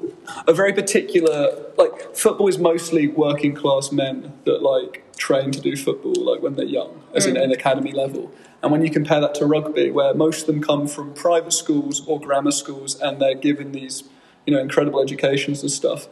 a 0.47 0.53
very 0.53 0.73
particular 0.73 1.71
like 1.77 2.15
football 2.15 2.47
is 2.47 2.57
mostly 2.57 3.07
working 3.07 3.53
class 3.53 3.91
men 3.91 4.33
that 4.45 4.61
like 4.63 5.02
train 5.17 5.51
to 5.51 5.61
do 5.61 5.75
football 5.75 6.13
like 6.15 6.41
when 6.41 6.55
they're 6.55 6.65
young, 6.65 7.01
as 7.13 7.25
in 7.25 7.35
hmm. 7.35 7.41
an 7.41 7.51
academy 7.51 7.91
level. 7.91 8.31
And 8.61 8.71
when 8.71 8.81
you 8.81 8.89
compare 8.89 9.19
that 9.19 9.35
to 9.35 9.45
rugby, 9.45 9.91
where 9.91 10.13
most 10.13 10.41
of 10.41 10.47
them 10.47 10.61
come 10.61 10.87
from 10.87 11.13
private 11.13 11.51
schools 11.51 12.05
or 12.07 12.19
grammar 12.19 12.51
schools, 12.51 12.99
and 12.99 13.21
they're 13.21 13.35
given 13.35 13.73
these, 13.73 14.03
you 14.45 14.53
know, 14.53 14.59
incredible 14.59 15.01
educations 15.01 15.61
and 15.61 15.71
stuff, 15.71 16.07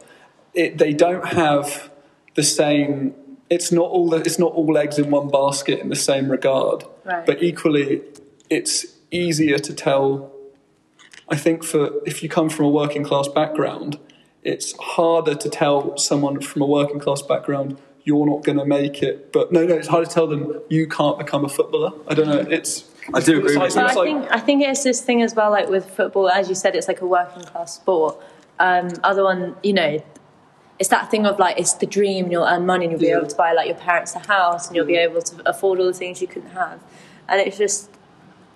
it, 0.54 0.78
they 0.78 0.92
don't 0.92 1.28
have 1.28 1.90
the 2.34 2.42
same. 2.42 3.14
It's 3.48 3.72
not 3.72 3.86
all. 3.86 4.10
The, 4.10 4.18
it's 4.18 4.38
not 4.38 4.52
all 4.52 4.76
eggs 4.76 4.98
in 4.98 5.10
one 5.10 5.28
basket 5.28 5.80
in 5.80 5.88
the 5.88 5.96
same 5.96 6.30
regard. 6.30 6.84
Right. 7.04 7.24
But 7.24 7.42
equally, 7.42 8.02
it's 8.50 8.86
easier 9.10 9.58
to 9.58 9.72
tell. 9.72 10.30
I 11.28 11.36
think 11.36 11.64
for 11.64 11.90
if 12.04 12.22
you 12.22 12.28
come 12.28 12.50
from 12.50 12.66
a 12.66 12.70
working 12.70 13.02
class 13.02 13.28
background, 13.28 13.98
it's 14.42 14.74
harder 14.78 15.34
to 15.34 15.48
tell 15.48 15.96
someone 15.96 16.40
from 16.42 16.62
a 16.62 16.66
working 16.66 17.00
class 17.00 17.22
background 17.22 17.78
you're 18.04 18.26
not 18.26 18.44
going 18.44 18.58
to 18.58 18.64
make 18.64 19.02
it. 19.02 19.32
But 19.32 19.52
no, 19.52 19.64
no, 19.64 19.74
it's 19.74 19.88
hard 19.88 20.08
to 20.08 20.12
tell 20.14 20.26
them 20.26 20.60
you 20.68 20.86
can't 20.86 21.18
become 21.18 21.44
a 21.44 21.48
footballer. 21.48 21.92
I 22.08 22.14
don't 22.14 22.26
know. 22.26 22.38
It's 22.38 22.90
I 23.14 23.20
do 23.20 23.38
agree 23.38 23.56
with 23.56 23.74
you. 23.74 23.80
I 23.82 23.94
think 23.94 24.26
I 24.30 24.38
think 24.40 24.62
it's 24.62 24.84
this 24.84 25.00
thing 25.00 25.22
as 25.22 25.34
well, 25.34 25.50
like 25.50 25.68
with 25.68 25.88
football, 25.90 26.28
as 26.28 26.48
you 26.48 26.54
said, 26.54 26.76
it's 26.76 26.88
like 26.88 27.00
a 27.00 27.06
working 27.06 27.42
class 27.42 27.74
sport. 27.74 28.16
Um, 28.58 28.90
other 29.02 29.24
one, 29.24 29.56
you 29.62 29.72
know, 29.72 30.02
it's 30.78 30.88
that 30.90 31.10
thing 31.10 31.26
of 31.26 31.38
like 31.38 31.58
it's 31.58 31.74
the 31.74 31.86
dream, 31.86 32.24
and 32.24 32.32
you'll 32.32 32.44
earn 32.44 32.64
money, 32.66 32.84
and 32.84 32.92
you'll 32.92 33.00
be 33.00 33.06
Yeah. 33.08 33.18
able 33.18 33.26
to 33.28 33.36
buy 33.36 33.52
like 33.52 33.66
your 33.66 33.76
parents 33.76 34.14
a 34.14 34.20
house, 34.20 34.66
and 34.68 34.76
you'll 34.76 34.86
be 34.86 34.96
able 34.96 35.22
to 35.22 35.48
afford 35.48 35.80
all 35.80 35.86
the 35.86 35.92
things 35.92 36.20
you 36.20 36.28
couldn't 36.28 36.50
have. 36.50 36.80
And 37.28 37.40
it's 37.40 37.58
just 37.58 37.90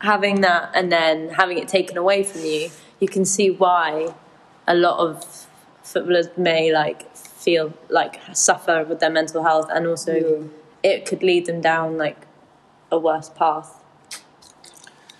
having 0.00 0.42
that, 0.42 0.70
and 0.74 0.92
then 0.92 1.30
having 1.30 1.58
it 1.58 1.68
taken 1.68 1.96
away 1.96 2.22
from 2.22 2.42
you. 2.42 2.70
You 3.00 3.08
can 3.08 3.24
see 3.24 3.50
why 3.50 4.14
a 4.66 4.74
lot 4.74 4.98
of 4.98 5.46
footballers 5.82 6.28
may 6.36 6.72
like 6.72 7.15
feel 7.46 7.72
like 7.88 8.14
suffer 8.34 8.84
with 8.88 8.98
their 9.02 9.14
mental 9.20 9.42
health, 9.50 9.68
and 9.74 9.86
also 9.86 10.12
Yeah. 10.14 10.90
it 10.92 10.98
could 11.08 11.22
lead 11.30 11.46
them 11.50 11.60
down 11.72 11.96
like 12.06 12.20
a 12.90 12.98
worse 12.98 13.28
path. 13.40 13.70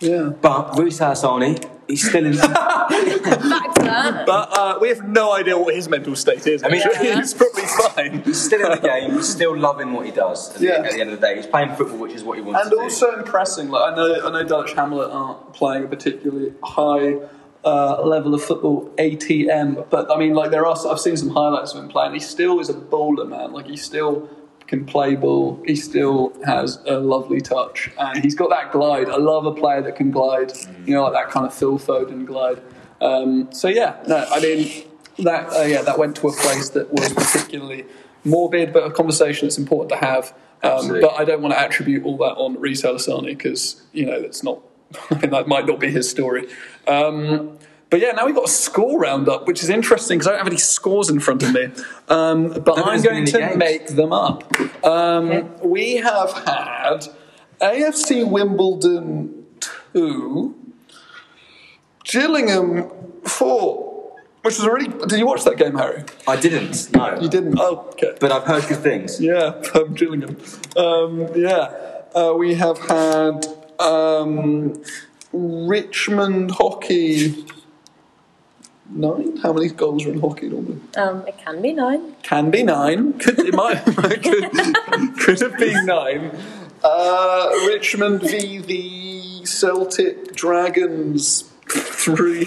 yeah. 0.01 0.25
But 0.47 0.63
Reise 0.79 1.01
Allassani, 1.01 1.53
he's 1.89 2.03
still 2.09 2.27
in. 2.27 2.37
Back 2.37 3.75
to 3.77 3.83
that. 3.91 4.25
But 4.27 4.47
uh, 4.61 4.79
we 4.83 4.89
have 4.93 5.03
no 5.21 5.33
idea 5.41 5.57
what 5.63 5.75
his 5.75 5.89
mental 5.89 6.15
state 6.25 6.45
is. 6.47 6.63
I 6.63 6.69
mean- 6.69 6.83
actually. 6.83 7.09
Yeah. 7.09 7.17
he's 7.23 7.35
probably 7.41 7.63
fine. 7.63 8.23
He's 8.23 8.41
still 8.49 8.63
in 8.67 8.73
the 8.81 8.87
game. 8.95 9.13
He's 9.17 9.29
still 9.39 9.57
loving 9.69 9.93
what 9.95 10.05
he 10.05 10.13
does. 10.13 10.55
At, 10.57 10.61
Yeah. 10.61 10.83
the, 10.83 10.87
at 10.89 10.93
the 10.95 11.01
end 11.01 11.11
of 11.13 11.21
the 11.21 11.27
day, 11.27 11.37
he's 11.37 11.47
playing 11.55 11.71
football, 11.79 11.99
which 12.05 12.13
is 12.19 12.23
what 12.25 12.37
he 12.39 12.43
wants 12.47 12.61
and 12.63 12.71
to 12.71 12.77
do. 12.77 12.83
also 12.83 13.07
impressing. 13.21 13.67
Like 13.75 13.85
I 13.93 13.97
know, 13.97 14.09
I 14.27 14.31
know 14.35 14.43
Dulwich 14.53 14.73
Hamlet 14.81 15.11
aren't 15.11 15.53
playing 15.61 15.85
a 15.85 15.89
particularly 15.97 16.53
high 16.63 17.09
uh, 17.67 18.01
level 18.03 18.33
of 18.33 18.43
football 18.43 18.89
ATM, 18.97 19.91
but 19.91 20.11
I 20.11 20.17
mean, 20.17 20.35
like 20.35 20.53
there 20.53 20.65
are. 20.65 20.77
I've 20.89 21.01
seen 21.01 21.17
some 21.17 21.31
highlights 21.31 21.75
of 21.75 21.83
him 21.83 21.89
playing. 21.89 22.15
He 22.15 22.21
still 22.21 22.61
is 22.61 22.69
a 22.69 22.75
bowler, 22.75 23.25
man. 23.25 23.53
Like 23.53 23.67
he 23.67 23.77
still 23.77 24.31
can 24.69 24.87
play 24.87 25.17
ball. 25.17 25.61
He 25.67 25.75
still 25.75 26.33
has 26.45 26.79
a 26.87 26.99
lovely 26.99 27.41
touch, 27.41 27.91
and 27.99 28.23
he's 28.23 28.37
got 28.37 28.51
that 28.51 28.71
glide. 28.71 29.11
I 29.11 29.17
love 29.17 29.47
a 29.47 29.53
player 29.53 29.83
that 29.83 29.97
can 29.97 30.13
glide. 30.13 30.53
You 30.87 30.95
know, 30.95 31.03
like 31.03 31.15
that 31.15 31.31
kind 31.31 31.45
of 31.45 31.53
Phil 31.53 31.77
Foden 31.77 32.25
glide. 32.25 32.63
Um, 33.01 33.53
so 33.53 33.67
yeah, 33.67 34.03
no, 34.07 34.25
I 34.31 34.41
mean 34.41 34.85
that. 35.19 35.53
Uh, 35.53 35.63
yeah, 35.63 35.83
that 35.83 35.99
went 35.99 36.15
to 36.17 36.29
a 36.29 36.33
place 36.33 36.71
that 36.71 36.93
was 36.93 37.13
particularly 37.13 37.85
morbid, 38.23 38.73
but 38.73 38.85
a 38.85 38.93
conversation 38.93 39.47
that's 39.47 39.59
important 39.59 39.89
to 39.91 40.07
have. 40.07 40.33
Um, 40.63 40.89
but 41.01 41.15
I 41.19 41.25
don't 41.25 41.43
want 41.43 41.53
to 41.55 41.61
attribute 41.61 42.05
all 42.05 42.17
that 42.19 42.35
on 42.37 42.59
Reise 42.61 42.83
Allassani 42.83 43.27
because 43.27 43.83
you 43.93 44.07
know 44.07 44.23
that's 44.23 44.45
not. 44.45 44.61
I 45.11 45.15
mean, 45.21 45.31
that 45.31 45.49
might 45.49 45.67
not 45.67 45.81
be 45.81 45.91
his 45.91 46.09
story. 46.09 46.49
Um, 46.87 47.59
but 47.89 48.01
yeah, 48.01 48.11
now 48.13 48.27
we've 48.27 48.35
got 48.35 48.47
a 48.49 48.51
score 48.51 48.99
roundup, 49.01 49.47
which 49.47 49.63
is 49.63 49.69
interesting 49.69 50.19
because 50.19 50.27
I 50.27 50.31
don't 50.33 50.39
have 50.41 50.47
any 50.49 50.57
scores 50.57 51.09
in 51.09 51.21
front 51.21 51.43
of 51.45 51.53
me. 51.55 51.67
Um, 52.09 52.49
but 52.65 52.79
I'm 52.85 53.01
going 53.03 53.25
to 53.27 53.39
games. 53.39 53.57
make 53.57 53.87
them 53.89 54.13
up. 54.13 54.43
Um, 54.85 55.31
Okay. 55.31 55.49
We 55.63 55.97
have 55.97 56.33
had 56.33 57.07
AFC 57.61 58.29
Wimbledon 58.29 59.47
two, 59.93 60.55
Gillingham 62.05 62.91
four, 63.25 64.17
which 64.43 64.57
was 64.59 64.65
a 64.65 64.73
really. 64.73 64.89
Did 65.07 65.19
you 65.19 65.27
watch 65.27 65.45
that 65.45 65.57
game, 65.57 65.77
Harry? 65.77 66.05
I 66.27 66.37
didn't. 66.37 66.93
No. 66.93 67.19
You 67.21 67.29
didn't. 67.29 67.59
Oh, 67.59 67.87
okay. 67.93 68.15
But 68.21 68.33
I've 68.33 68.45
heard 68.45 68.65
good 68.69 68.79
things. 68.79 69.21
Yeah, 69.21 69.61
from 69.63 69.95
Gillingham. 70.01 70.37
Um, 70.77 71.29
yeah, 71.35 71.73
uh, 72.15 72.35
we 72.37 72.55
have 72.55 72.79
had 72.79 73.47
um, 73.81 74.83
Richmond 75.33 76.53
hockey. 76.53 77.47
Nine? 78.89 79.37
How 79.39 79.53
many 79.53 79.69
goals 79.69 80.07
are 80.07 80.11
in 80.11 80.21
hockey 80.21 80.49
normally? 80.49 80.81
Um, 80.97 81.27
it 81.27 81.37
can 81.39 81.61
be 81.61 81.73
nine. 81.73 82.15
Can 82.23 82.51
be 82.51 82.63
nine. 82.63 83.19
Could 83.19 83.39
it 83.41 83.55
might 83.55 83.85
could, 83.85 85.19
could 85.19 85.41
have 85.41 85.59
been 85.59 85.87
nine. 85.87 86.31
Uh, 86.85 87.51
Richmond 87.67 88.21
v 88.21 88.59
the 88.59 89.45
Celtic 89.45 90.37
Dragons 90.37 91.51
three. 91.77 92.45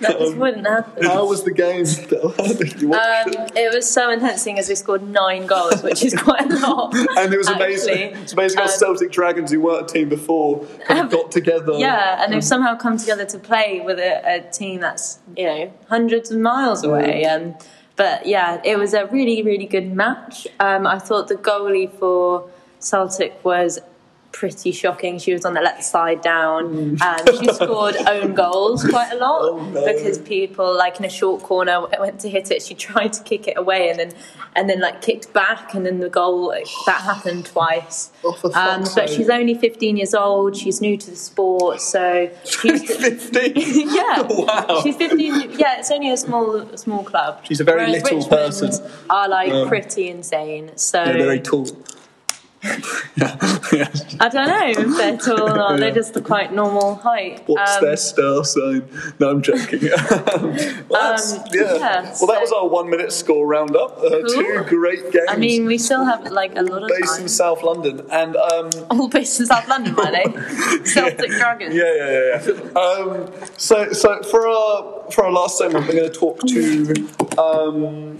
That 0.00 0.16
Um, 0.20 0.38
wouldn't 0.38 0.66
happen. 0.66 1.04
how 1.04 1.26
was 1.26 1.44
the 1.44 1.52
game? 1.52 1.84
Did 1.84 2.80
you 2.82 2.94
it? 2.94 2.96
Um, 2.98 3.46
it 3.56 3.74
was 3.74 3.88
so 3.88 4.10
intense 4.10 4.42
seeing 4.42 4.58
as 4.58 4.68
we 4.68 4.74
scored 4.74 5.02
nine 5.08 5.46
goals, 5.46 5.82
which 5.82 6.04
is 6.04 6.14
quite 6.14 6.50
a 6.50 6.56
lot. 6.58 6.94
And 7.18 7.32
it 7.32 7.38
was 7.38 7.48
amazing. 7.48 7.90
actually. 8.12 8.22
It's 8.22 8.32
amazing 8.32 8.58
how 8.58 8.64
Um, 8.64 8.70
Celtic 8.70 9.12
Dragons, 9.12 9.50
who 9.52 9.60
weren't 9.60 9.90
a 9.90 9.92
team 9.92 10.08
before, 10.08 10.64
kind 10.86 11.00
of 11.00 11.10
got 11.10 11.30
together. 11.30 11.72
Yeah, 11.74 12.22
and 12.22 12.32
they've 12.32 12.44
somehow 12.44 12.76
come 12.76 12.96
together 12.96 13.24
to 13.26 13.38
play 13.38 13.80
with 13.84 13.98
a, 13.98 14.22
a 14.46 14.50
team 14.50 14.80
that's 14.80 15.18
you 15.36 15.46
know 15.46 15.72
hundreds 15.88 16.30
of 16.30 16.38
miles 16.38 16.84
away. 16.84 17.24
Um, 17.24 17.54
but 17.96 18.26
yeah, 18.26 18.60
it 18.64 18.78
was 18.78 18.94
a 18.94 19.06
really 19.06 19.42
really 19.42 19.66
good 19.66 19.92
match. 19.94 20.46
Um, 20.60 20.86
I 20.86 20.98
thought 20.98 21.28
the 21.28 21.34
goalie 21.36 21.90
for 21.98 22.48
Celtic 22.78 23.44
was 23.44 23.78
pretty 24.32 24.72
shocking. 24.72 25.18
She 25.18 25.32
was 25.32 25.44
on 25.44 25.54
the 25.54 25.60
left 25.60 25.84
side 25.84 26.22
down, 26.22 26.98
and 27.00 27.30
she 27.38 27.52
scored 27.52 27.96
own 28.08 28.34
goals 28.34 28.84
quite 28.84 29.12
a 29.12 29.16
lot 29.16 29.42
Oh, 29.42 29.58
no. 29.70 29.84
because 29.86 30.18
people 30.18 30.76
like 30.76 30.98
in 30.98 31.04
a 31.04 31.10
short 31.10 31.42
corner 31.42 31.86
went 32.00 32.20
to 32.20 32.28
hit 32.28 32.50
it. 32.50 32.62
She 32.62 32.74
tried 32.88 33.12
to 33.14 33.22
kick 33.22 33.46
it 33.46 33.56
away, 33.56 33.90
and 33.90 33.98
then 33.98 34.12
and 34.56 34.68
then 34.68 34.80
like 34.80 35.00
kicked 35.02 35.32
back, 35.32 35.74
and 35.74 35.84
then 35.86 36.00
the 36.00 36.08
goal 36.08 36.50
that 36.86 37.00
happened 37.02 37.46
twice. 37.46 38.10
Oh, 38.24 38.36
Um, 38.54 38.84
but 38.94 39.08
she's 39.08 39.28
only 39.30 39.54
15 39.54 39.96
years 39.96 40.14
old. 40.14 40.56
She's 40.56 40.80
new 40.80 40.96
to 40.96 41.10
the 41.10 41.16
sport, 41.16 41.80
so 41.80 42.30
she's 42.44 42.94
15. 42.96 43.52
yeah. 43.94 44.22
Wow. 44.28 44.80
She's 44.82 44.96
15. 44.96 45.52
Yeah, 45.58 45.78
it's 45.78 45.90
only 45.90 46.10
a 46.10 46.16
small 46.16 46.66
small 46.76 47.04
club. 47.04 47.40
She's 47.44 47.60
a 47.60 47.64
very 47.64 47.82
Whereas 47.86 48.02
little 48.02 48.18
Richmond 48.18 48.30
person. 48.70 48.90
Are 49.10 49.28
like 49.28 49.50
Yeah. 49.50 49.64
pretty 49.68 50.08
insane. 50.08 50.70
So 50.76 51.04
They're 51.04 51.18
very 51.18 51.40
tall. 51.40 51.66
yeah. 51.66 51.72
I 52.64 54.28
don't 54.32 54.46
know 54.48 54.66
if 54.66 54.96
they're 54.96 55.16
tall 55.18 55.50
or 55.50 55.56
not. 55.56 55.80
They're 55.80 55.90
just 55.92 56.22
quite 56.24 56.52
normal 56.52 56.94
height. 56.96 57.42
What's 57.46 57.76
Um, 57.78 57.84
their 57.84 57.96
star 57.96 58.44
sign? 58.44 58.88
No, 59.18 59.30
I'm 59.30 59.42
joking. 59.42 59.80
well, 60.88 61.12
that's, 61.12 61.32
Um, 61.34 61.44
yeah. 61.52 61.60
yeah, 61.74 62.02
well, 62.02 62.04
that 62.04 62.18
so- 62.20 62.40
was 62.40 62.52
our 62.52 62.68
one 62.68 62.88
minute 62.88 63.12
score 63.12 63.46
roundup. 63.46 63.98
Uh, 63.98 64.20
Two 64.28 64.64
great 64.68 65.10
games. 65.10 65.26
I 65.28 65.36
mean, 65.36 65.66
we 65.66 65.76
still 65.78 66.04
have 66.04 66.24
like 66.30 66.56
a 66.56 66.62
lot 66.62 66.82
of 66.84 66.88
based 66.88 67.14
time. 67.14 67.22
in 67.22 67.28
South 67.28 67.62
London. 67.64 68.06
And 68.10 68.36
um, 68.36 68.70
All 68.90 69.08
based 69.08 69.40
in 69.40 69.46
South 69.46 69.66
London, 69.68 69.94
by 69.94 70.10
the 70.10 70.30
way. 70.30 70.84
Celtic 70.84 71.30
Dragons. 71.32 71.74
Yeah, 71.74 71.94
yeah, 71.96 72.10
yeah. 72.10 72.46
yeah. 72.46 72.78
Um, 72.80 73.32
so, 73.56 73.92
so 73.92 74.22
for 74.22 74.46
our 74.46 75.10
for 75.10 75.24
our 75.24 75.32
last 75.32 75.58
segment, 75.58 75.86
we're 75.88 75.94
going 75.94 76.12
to 76.12 76.18
talk 76.18 76.38
to 76.46 76.94
um, 77.38 78.18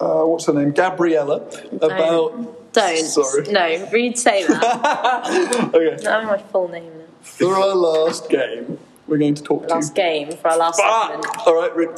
uh, 0.00 0.22
what's 0.24 0.46
her 0.46 0.52
name, 0.52 0.70
Gabriella, 0.70 1.42
about. 1.82 2.62
Don't. 2.76 2.98
Sorry. 2.98 3.50
No, 3.50 3.88
read 3.90 4.18
say 4.18 4.46
that. 4.46 5.70
Okay, 5.74 6.02
having 6.04 6.28
my 6.28 6.38
full 6.38 6.68
name 6.68 6.92
it. 6.92 7.08
for 7.22 7.54
our 7.54 7.74
last 7.74 8.28
game, 8.28 8.78
we're 9.06 9.18
going 9.18 9.34
to 9.34 9.42
talk 9.42 9.66
to 9.66 9.74
Last 9.74 9.94
game 9.94 10.30
for 10.32 10.48
our 10.48 10.58
last 10.58 10.76
segment. 10.76 11.26
Ah, 11.28 11.42
all 11.46 11.54
right, 11.56 11.74
Rick. 11.74 11.90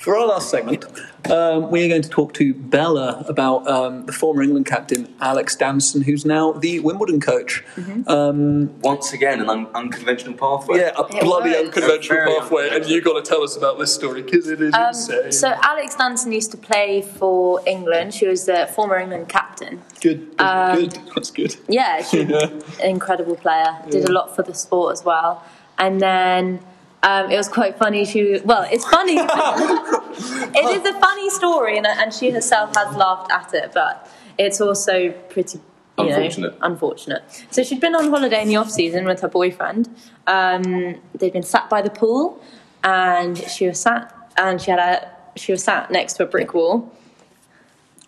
For 0.00 0.16
our 0.16 0.26
last 0.26 0.48
segment, 0.48 0.86
um, 1.30 1.70
we 1.70 1.84
are 1.84 1.88
going 1.88 2.00
to 2.00 2.08
talk 2.08 2.32
to 2.34 2.54
Bella 2.54 3.22
about 3.28 3.68
um, 3.68 4.06
the 4.06 4.12
former 4.14 4.40
England 4.42 4.64
captain 4.64 5.12
Alex 5.20 5.54
Danson, 5.56 6.00
who's 6.00 6.24
now 6.24 6.52
the 6.52 6.80
Wimbledon 6.80 7.20
coach. 7.20 7.62
Once 7.76 9.12
again, 9.12 9.42
an 9.42 9.50
un- 9.50 9.66
unconventional 9.74 10.32
pathway. 10.32 10.78
Yeah, 10.78 10.92
a 10.96 11.04
It 11.04 11.20
bloody 11.22 11.50
was. 11.50 11.66
unconventional 11.66 12.18
A 12.18 12.24
very 12.24 12.40
pathway, 12.40 12.68
and 12.70 12.86
you 12.86 13.02
got 13.02 13.22
to 13.22 13.28
tell 13.28 13.42
us 13.42 13.58
about 13.58 13.78
this 13.78 13.94
story 13.94 14.22
because 14.22 14.48
it 14.48 14.62
is 14.62 14.74
insane. 14.74 15.24
Um, 15.26 15.32
So 15.32 15.52
Alex 15.62 15.94
Danson 15.96 16.32
used 16.32 16.50
to 16.52 16.56
play 16.56 17.02
for 17.02 17.60
England. 17.66 18.14
She 18.14 18.26
was 18.26 18.46
the 18.46 18.70
former 18.74 18.96
England 18.96 19.28
captain. 19.28 19.82
Good, 20.00 20.34
Um, 20.38 20.76
good. 20.76 20.98
That's 21.14 21.30
good. 21.30 21.56
Yeah, 21.68 22.02
she 22.02 22.22
Yeah. 22.22 22.46
an 22.82 22.88
incredible 22.88 23.36
player. 23.36 23.76
Did 23.90 24.08
a 24.08 24.12
lot 24.12 24.34
for 24.34 24.42
the 24.44 24.54
sport 24.54 24.94
as 24.94 25.04
well. 25.04 25.44
And 25.76 26.00
then 26.00 26.60
um, 27.02 27.30
it 27.30 27.36
was 27.36 27.48
quite 27.48 27.78
funny. 27.78 28.04
She 28.04 28.40
well, 28.44 28.66
it's 28.70 28.84
funny. 28.84 29.16
it 29.18 30.76
is 30.76 30.84
a 30.94 30.98
funny 31.00 31.30
story, 31.30 31.76
and, 31.78 31.86
and 31.86 32.12
she 32.12 32.30
herself 32.30 32.74
has 32.76 32.94
laughed 32.96 33.30
at 33.32 33.54
it, 33.54 33.72
but 33.72 34.08
it's 34.38 34.60
also 34.60 35.10
pretty. 35.28 35.60
You 35.98 36.06
Unfortunate. 36.08 36.52
Know, 36.60 36.66
unfortunate. 36.66 37.44
So 37.50 37.62
she'd 37.62 37.80
been 37.80 37.94
on 37.94 38.08
holiday 38.08 38.40
in 38.42 38.48
the 38.48 38.56
off 38.56 38.70
season 38.70 39.04
with 39.04 39.20
her 39.20 39.28
boyfriend. 39.28 39.88
Um, 40.26 40.98
they'd 41.14 41.32
been 41.32 41.42
sat 41.42 41.68
by 41.68 41.82
the 41.82 41.90
pool, 41.90 42.42
and 42.82 43.36
she 43.36 43.66
was 43.66 43.80
sat, 43.80 44.14
and 44.38 44.60
she 44.62 44.70
had 44.70 44.80
a 44.80 45.10
she 45.36 45.52
was 45.52 45.62
sat 45.62 45.90
next 45.90 46.14
to 46.14 46.22
a 46.22 46.26
brick 46.26 46.54
wall. 46.54 46.90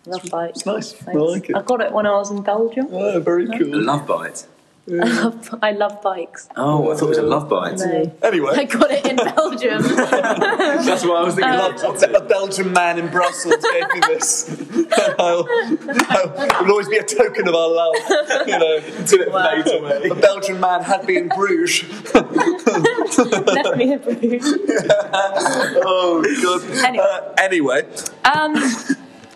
Love 0.05 0.27
bikes. 0.29 0.57
It's 0.57 0.65
nice. 0.65 1.07
I 1.07 1.11
like 1.13 1.49
it. 1.49 1.55
I 1.55 1.61
got 1.61 1.81
it 1.81 1.91
when 1.93 2.05
I 2.05 2.11
was 2.11 2.29
in 2.31 2.41
Belgium. 2.41 2.87
Oh, 2.91 3.19
very 3.19 3.45
A 3.45 3.57
cool. 3.59 3.81
love 3.83 4.05
bite. 4.07 4.45
I 4.85 4.91
love, 4.95 5.59
I 5.61 5.71
love 5.71 6.01
bikes. 6.01 6.49
Oh, 6.57 6.91
I 6.91 6.95
thought 6.95 7.05
it 7.05 7.09
was 7.09 7.17
a 7.19 7.21
love 7.21 7.47
bite. 7.47 7.77
No. 7.77 8.11
I 8.21 8.65
got 8.65 8.91
it 8.91 9.05
in 9.05 9.15
Belgium. 9.35 9.81
That's 9.95 11.05
why 11.05 11.21
I 11.21 11.23
was 11.23 11.35
thinking. 11.35 11.53
love 11.53 12.03
a 12.13 12.19
Belgian 12.27 12.73
man 12.73 12.99
in 12.99 13.07
Brussels 13.07 13.63
gave 13.71 13.87
me 13.93 13.99
this. 14.07 14.49
I'll, 15.19 15.47
I'll, 15.47 16.63
will 16.65 16.71
always 16.71 16.89
be 16.89 16.97
a 16.97 17.03
token 17.03 17.47
of 17.47 17.55
our 17.55 17.69
love, 17.69 17.95
you 18.45 18.59
know, 18.59 18.79
until 18.97 19.21
it 19.21 19.31
Wow. 19.31 19.49
fades 19.55 19.71
away. 19.71 20.09
A 20.09 20.15
Belgian 20.15 20.59
man 20.59 20.81
had 20.83 21.07
been 21.07 21.23
in 21.23 21.27
Bruges. 21.29 21.89
Left 22.13 23.77
me 23.77 23.93
in 23.93 23.99
Bruges. 23.99 24.43
Oh, 25.85 26.21
God. 26.41 26.85
Anyway. 26.85 27.05
Uh, 27.09 27.33
anyway, 27.37 27.87
Um, 28.25 28.55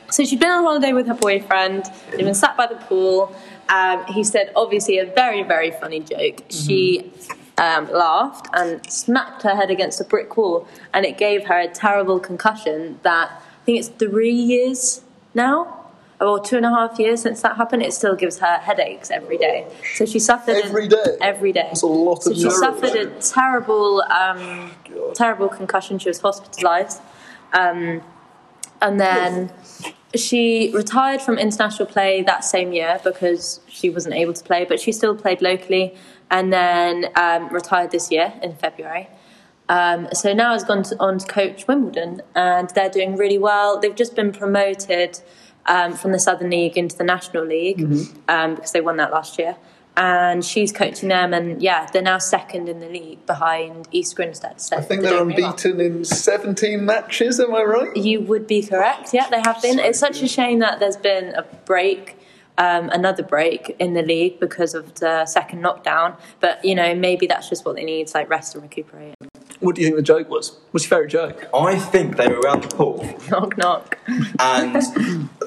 So 0.10 0.24
she'd 0.26 0.40
been 0.40 0.50
on 0.52 0.64
holiday 0.64 0.94
with 0.94 1.08
her 1.08 1.14
boyfriend. 1.14 1.86
They'd 2.12 2.24
been 2.24 2.34
sat 2.34 2.56
by 2.58 2.68
the 2.68 2.76
pool. 2.76 3.34
Um, 3.70 4.06
he 4.06 4.24
said, 4.24 4.52
obviously, 4.56 4.98
a 5.00 5.06
very, 5.06 5.44
very 5.44 5.72
funny 5.72 6.00
joke. 6.00 6.44
She 6.50 7.12
um, 7.58 7.92
laughed 7.92 8.48
and 8.54 8.90
smacked 8.92 9.44
her 9.44 9.56
head 9.56 9.70
against 9.70 10.00
a 10.00 10.04
brick 10.04 10.38
wall, 10.38 10.68
and 10.94 11.06
it 11.06 11.18
gave 11.18 11.46
her 11.48 11.60
a 11.60 11.68
terrible 11.68 12.20
concussion 12.20 13.00
that 13.04 13.30
I 13.30 13.66
think 13.66 13.80
it's 13.80 13.90
three 13.90 14.32
years 14.32 15.02
now, 15.34 15.92
or 16.22 16.40
two 16.40 16.58
and 16.58 16.66
a 16.66 16.70
half 16.70 16.98
years 16.98 17.22
since 17.22 17.42
that 17.42 17.58
happened. 17.58 17.84
It 17.84 17.94
still 17.94 18.16
gives 18.16 18.40
her 18.40 18.58
headaches 18.58 19.12
every 19.12 19.38
day. 19.38 19.68
So 19.96 20.06
she 20.06 20.20
suffered 20.20 20.56
a- 20.56 20.66
Every 20.66 20.88
day? 20.88 21.18
Every 21.22 21.52
day. 21.52 21.64
That's 21.68 21.82
a 21.84 21.88
lot 21.88 22.24
so 22.24 22.32
of 22.32 22.38
she 22.38 22.50
suffered 22.50 22.96
a 22.96 23.20
terrible, 23.20 24.02
um, 24.04 24.72
terrible 25.14 25.50
concussion. 25.50 26.00
She 26.00 26.10
was 26.10 26.22
hospitalised. 26.22 27.02
Um, 27.54 28.02
and 28.82 29.00
then 29.00 29.52
she 30.16 30.72
retired 30.74 31.22
from 31.22 31.38
international 31.38 31.88
play 31.88 32.22
that 32.24 32.44
same 32.44 32.72
year 32.72 33.00
because 33.04 33.60
she 33.68 33.90
wasn't 33.90 34.16
able 34.16 34.34
to 34.34 34.44
play, 34.44 34.66
but 34.66 34.80
she 34.80 34.92
still 34.92 35.16
played 35.16 35.42
locally 35.42 35.96
and 36.30 36.52
then 36.52 37.08
um, 37.16 37.50
retired 37.50 37.92
this 37.92 38.12
year 38.12 38.34
in 38.42 38.56
February. 38.56 39.10
Um, 39.70 40.08
so 40.14 40.34
now 40.34 40.54
has 40.54 40.64
gone 40.64 40.84
to, 40.84 41.00
on 41.00 41.18
to 41.18 41.28
coach 41.28 41.68
Wimbledon 41.68 42.22
and 42.36 42.70
they're 42.70 42.90
doing 42.90 43.18
really 43.18 43.38
well. 43.38 43.80
They've 43.80 43.96
just 43.96 44.16
been 44.16 44.32
promoted 44.32 45.20
um, 45.66 45.94
from 45.94 46.14
the 46.14 46.20
Southern 46.20 46.50
League 46.50 46.78
into 46.78 46.98
the 46.98 47.04
National 47.04 47.46
League 47.46 47.82
um, 48.30 48.56
because 48.56 48.72
they 48.72 48.82
won 48.82 48.98
that 48.98 49.12
last 49.12 49.38
year. 49.38 49.58
And 50.00 50.46
she's 50.46 50.72
coaching 50.72 51.10
them, 51.10 51.34
and 51.34 51.60
yeah, 51.60 51.88
they're 51.92 52.04
now 52.04 52.20
second 52.20 52.70
in 52.70 52.80
the 52.80 52.88
league 52.88 53.26
behind 53.26 53.88
East 53.92 54.16
Grinstead. 54.16 54.62
So 54.62 54.78
I 54.78 54.82
think 54.82 55.02
they're 55.02 55.10
doing 55.18 55.30
really 55.30 55.42
well. 55.42 55.52
unbeaten 55.54 55.82
in 55.82 56.06
17 56.06 56.86
matches, 56.86 57.40
am 57.40 57.56
I 57.56 57.64
right? 57.64 57.98
You 57.98 58.22
would 58.22 58.46
be 58.46 58.62
correct. 58.62 59.12
Yeah, 59.12 59.28
they 59.30 59.42
have 59.44 59.60
been. 59.60 59.80
It's 59.80 59.98
such 59.98 60.22
a 60.22 60.28
shame 60.28 60.60
that 60.60 60.80
there's 60.80 60.98
been 60.98 61.34
a 61.34 61.42
break, 61.66 62.16
um, 62.60 62.90
another 62.92 63.24
break 63.24 63.76
in 63.80 63.96
the 63.96 64.04
league 64.04 64.40
because 64.40 64.76
of 64.76 64.94
the 64.96 65.26
second 65.26 65.64
lockdown. 65.64 66.16
But 66.42 66.64
you 66.64 66.76
know, 66.76 66.94
maybe 66.94 67.26
that's 67.26 67.50
just 67.50 67.66
what 67.66 67.76
they 67.76 67.84
need, 67.84 68.14
like 68.14 68.30
rest 68.30 68.54
and 68.54 68.62
recuperate. 68.64 69.16
What 69.62 69.74
do 69.76 69.82
you 69.82 69.88
think 69.88 69.98
the 69.98 70.04
joke 70.04 70.30
was? 70.30 70.56
What's 70.70 70.88
your 70.88 71.00
favourite 71.00 71.10
joke? 71.40 71.50
I 71.56 71.80
think 71.80 72.18
they 72.18 72.28
were 72.28 72.40
around 72.42 72.62
the 72.62 72.68
pool 72.76 73.04
Knock 73.32 73.58
knock. 73.58 73.98
and 74.40 74.80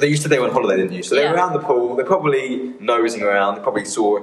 they 0.00 0.08
used 0.08 0.22
to 0.24 0.28
they 0.28 0.40
were 0.40 0.46
on 0.48 0.52
holiday, 0.52 0.82
didn't 0.82 0.96
you? 0.96 1.04
So 1.04 1.14
they 1.14 1.22
Yeah. 1.22 1.30
were 1.30 1.36
around 1.36 1.52
the 1.52 1.60
pool. 1.60 1.94
They're 1.94 2.04
probably 2.04 2.74
nosing 2.80 3.22
around. 3.22 3.54
They 3.54 3.62
probably 3.62 3.84
saw 3.84 4.18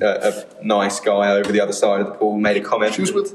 a, 0.00 0.44
a 0.60 0.64
nice 0.64 1.00
guy 1.00 1.30
over 1.30 1.52
the 1.52 1.60
other 1.60 1.72
side 1.72 2.00
of 2.00 2.06
the 2.06 2.12
pool, 2.14 2.36
made 2.38 2.56
a 2.56 2.60
comment. 2.60 2.94
She 2.94 3.00
was 3.00 3.12
with, 3.12 3.34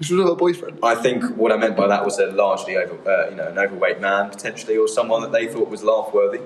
she 0.00 0.14
was 0.14 0.24
with 0.24 0.28
her 0.28 0.34
boyfriend. 0.34 0.78
I 0.82 0.94
think 0.94 1.24
what 1.36 1.52
I 1.52 1.56
meant 1.56 1.76
by 1.76 1.86
that 1.88 2.04
was 2.04 2.18
a 2.18 2.26
largely 2.26 2.76
over, 2.76 2.94
uh, 3.08 3.30
you 3.30 3.36
know, 3.36 3.48
an 3.48 3.58
overweight 3.58 4.00
man 4.00 4.30
potentially, 4.30 4.76
or 4.76 4.88
someone 4.88 5.22
that 5.22 5.32
they 5.32 5.46
thought 5.46 5.68
was 5.68 5.82
laugh 5.82 6.12
worthy. 6.12 6.40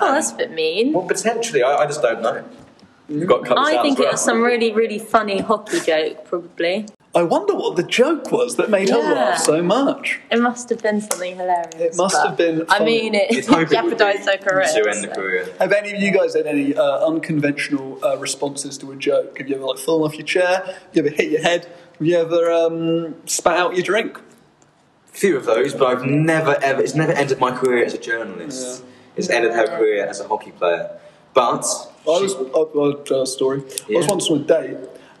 Oh, 0.00 0.12
that's 0.12 0.32
a 0.32 0.36
bit 0.36 0.52
mean. 0.52 0.92
Well, 0.92 1.06
potentially, 1.06 1.62
I, 1.62 1.76
I 1.76 1.86
just 1.86 2.02
don't 2.02 2.22
know. 2.22 2.44
You've 3.08 3.26
got 3.26 3.44
to 3.46 3.58
I 3.58 3.82
think 3.82 3.98
well. 3.98 4.08
it 4.08 4.12
was 4.12 4.24
some 4.24 4.42
really, 4.42 4.72
really 4.72 4.98
funny 4.98 5.40
hockey 5.40 5.80
joke. 5.80 6.26
Probably 6.26 6.86
I 7.18 7.24
wonder 7.24 7.52
what 7.52 7.74
the 7.74 7.82
joke 7.82 8.30
was 8.30 8.54
that 8.58 8.70
made 8.70 8.90
her 8.90 8.98
Yeah. 9.00 9.12
laugh 9.12 9.38
so 9.40 9.60
much. 9.60 10.20
it 10.30 10.38
must 10.40 10.68
have 10.68 10.80
been 10.80 11.00
something 11.00 11.34
hilarious. 11.36 11.74
It 11.74 11.96
must 11.96 12.14
but, 12.14 12.28
have 12.28 12.36
been 12.36 12.62
I 12.68 12.78
funny. 12.78 12.84
mean, 13.02 13.14
it 13.16 13.32
You'd 13.32 13.46
hope 13.46 13.56
it 13.56 13.58
would 13.60 13.70
jeopardised 13.70 14.28
her 14.30 14.36
career. 14.36 14.66
To 14.68 14.88
end 14.88 15.02
the 15.02 15.08
so. 15.12 15.20
career. 15.20 15.48
Have 15.58 15.72
any 15.72 15.92
of 15.96 16.00
you 16.00 16.12
guys 16.12 16.34
had 16.36 16.46
any 16.46 16.76
uh, 16.76 17.04
unconventional 17.04 17.98
uh, 18.04 18.16
responses 18.18 18.78
to 18.78 18.92
a 18.92 18.96
joke? 18.96 19.36
Have 19.38 19.48
you 19.48 19.56
ever 19.56 19.64
like 19.64 19.78
fallen 19.78 20.04
off 20.08 20.14
your 20.16 20.26
chair? 20.26 20.58
Have 20.64 20.76
you 20.92 21.04
ever 21.06 21.10
hit 21.10 21.28
your 21.32 21.42
head? 21.42 21.64
Have 21.98 22.06
you 22.06 22.16
ever 22.18 22.52
um, 22.52 23.16
spat 23.26 23.56
out 23.58 23.74
your 23.74 23.82
drink? 23.82 24.20
A 25.12 25.16
few 25.16 25.36
of 25.36 25.44
those, 25.44 25.74
but 25.74 25.86
I've 25.88 26.04
never 26.06 26.56
ever. 26.62 26.80
It's 26.80 26.94
never 26.94 27.10
ended 27.10 27.40
my 27.40 27.50
career 27.50 27.84
as 27.84 27.94
a 27.94 27.98
journalist. 27.98 28.84
It's 29.16 29.28
ended 29.28 29.50
her 29.54 29.66
career 29.66 30.06
as 30.06 30.20
a 30.20 30.28
hockey 30.28 30.52
player. 30.52 30.88
But 31.34 31.64
I 32.06 32.20
was, 32.22 32.36
I'll, 32.54 32.70
I'll 32.80 32.94
tell 33.02 33.22
a 33.22 33.26
story. 33.26 33.58
I 33.60 33.62
was 33.64 34.06
Yeah. 34.06 34.06
once 34.08 34.30
on 34.30 34.36
a 34.42 34.44
date, 34.44 34.76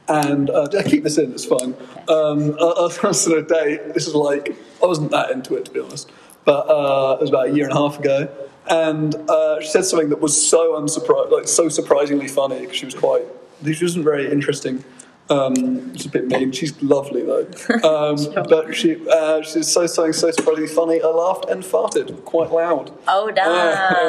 and 0.08 0.50
uh, 0.50 0.66
I 0.78 0.82
keep 0.82 1.02
this 1.04 1.18
in, 1.18 1.32
it's 1.32 1.44
fine. 1.44 1.74
Um, 2.08 2.56
I, 2.60 2.64
I 2.64 3.06
was 3.06 3.26
on 3.28 3.38
a 3.38 3.42
date, 3.42 3.94
this 3.94 4.06
is 4.06 4.14
like, 4.14 4.56
I 4.82 4.86
wasn't 4.86 5.10
that 5.10 5.30
into 5.30 5.54
it 5.56 5.64
to 5.66 5.70
be 5.70 5.80
honest, 5.80 6.10
but 6.44 6.68
uh, 6.68 7.16
it 7.18 7.20
was 7.20 7.30
about 7.30 7.48
a 7.48 7.52
year 7.52 7.64
and 7.68 7.72
a 7.74 7.76
half 7.76 7.98
ago, 7.98 8.28
and 8.68 9.14
uh, 9.30 9.60
she 9.60 9.68
said 9.68 9.84
something 9.84 10.08
that 10.10 10.20
was 10.20 10.34
so 10.48 10.80
unsurprising, 10.80 11.30
like 11.30 11.48
so 11.48 11.68
surprisingly 11.68 12.28
funny, 12.28 12.60
because 12.60 12.76
she 12.76 12.84
was 12.86 12.94
quite, 12.94 13.24
she 13.64 13.84
wasn't 13.84 14.04
very 14.04 14.30
interesting. 14.30 14.84
Um, 15.30 15.90
it's 15.94 16.06
a 16.06 16.08
bit 16.08 16.26
mean. 16.26 16.52
She's 16.52 16.80
lovely 16.82 17.22
though, 17.22 17.46
um, 18.14 18.16
but 18.48 18.74
she 18.74 19.06
uh, 19.10 19.42
she 19.42 19.62
so 19.62 19.86
something 19.86 20.14
so 20.14 20.30
surprisingly 20.30 20.68
funny. 20.68 21.02
I 21.02 21.06
laughed 21.08 21.50
and 21.50 21.62
farted 21.62 22.24
quite 22.24 22.50
loud. 22.50 22.92
Oh 23.06 23.30
damn! 23.30 23.46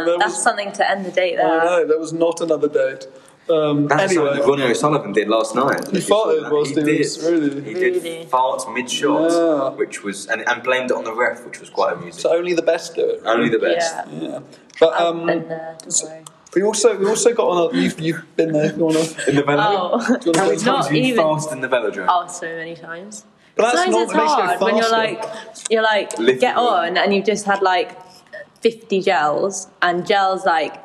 Uh, 0.08 0.18
That's 0.18 0.36
was- 0.36 0.42
something 0.44 0.72
to 0.72 0.90
end 0.90 1.06
the 1.06 1.12
date 1.12 1.38
I 1.38 1.44
there. 1.44 1.66
know 1.66 1.86
there 1.88 2.00
was 2.00 2.14
not 2.14 2.40
another 2.40 2.70
date. 2.70 3.08
Um, 3.50 3.88
that's 3.88 4.12
anyway, 4.12 4.36
something 4.36 4.48
Ronnie 4.50 4.64
O'Sullivan 4.64 5.12
did 5.12 5.28
last 5.28 5.56
night. 5.56 5.88
He 5.90 5.98
farted 5.98 6.52
whilst 6.52 6.76
he 6.76 6.82
he 6.82 6.86
did. 6.86 7.00
was- 7.00 7.26
really? 7.26 7.62
He 7.62 7.74
Really? 7.74 8.00
did 8.00 8.30
fart 8.30 8.64
mid 8.74 8.90
shot, 8.92 9.32
Yeah. 9.32 9.70
which 9.70 10.04
was 10.04 10.28
and, 10.28 10.48
and 10.48 10.62
blamed 10.64 10.92
it 10.92 10.98
on 10.98 11.04
the 11.04 11.14
ref, 11.14 11.44
which 11.46 11.60
was 11.60 11.70
quite 11.70 11.94
amusing. 11.94 12.22
so 12.22 12.32
only 12.36 12.54
the 12.54 12.62
best 12.62 12.96
do 12.96 13.10
it. 13.10 13.22
Only 13.26 13.50
the 13.50 13.60
best. 13.60 13.96
Yeah, 14.12 14.22
Yeah, 14.30 14.40
but 14.80 14.94
I've 14.94 15.02
um, 15.08 15.26
been 15.26 15.48
there. 15.48 15.78
Don't 15.82 16.30
we 16.56 16.64
also 16.64 16.98
we 16.98 17.06
also 17.08 17.34
got 17.34 17.48
on. 17.48 17.76
A, 17.76 17.78
you've 17.80 18.00
you've 18.00 18.36
been 18.36 18.52
there. 18.54 18.74
You 18.76 18.84
wanna, 18.86 19.00
In 19.28 19.36
the 19.36 19.44
velodrome. 19.44 19.90
Oh, 19.92 19.98
How 20.00 20.46
many 20.46 20.58
times 20.58 20.66
not 20.66 20.86
have 20.86 20.94
you 20.96 21.04
even. 21.04 21.24
fasted 21.24 21.54
in 21.54 21.62
the 21.62 21.68
velodrome? 21.70 22.06
Oh, 22.10 22.28
so 22.28 22.48
many 22.48 22.76
times. 22.76 23.26
But 23.56 23.64
that's 23.74 23.84
Sometimes 23.84 23.94
not 23.96 24.02
it's 24.04 24.14
what 24.14 24.24
makes 24.24 24.32
you 24.32 24.44
hard 24.46 24.62
when 24.62 24.78
you're 24.78 24.92
like, 24.92 25.24
you're 25.70 25.84
like, 25.84 26.18
Lifting 26.18 26.40
get 26.40 26.56
on, 26.56 26.98
and 26.98 27.14
you've 27.14 27.26
just 27.26 27.46
had 27.46 27.62
like 27.62 27.98
50 28.62 29.02
gels, 29.02 29.68
and 29.82 30.06
gels 30.08 30.46
like. 30.46 30.76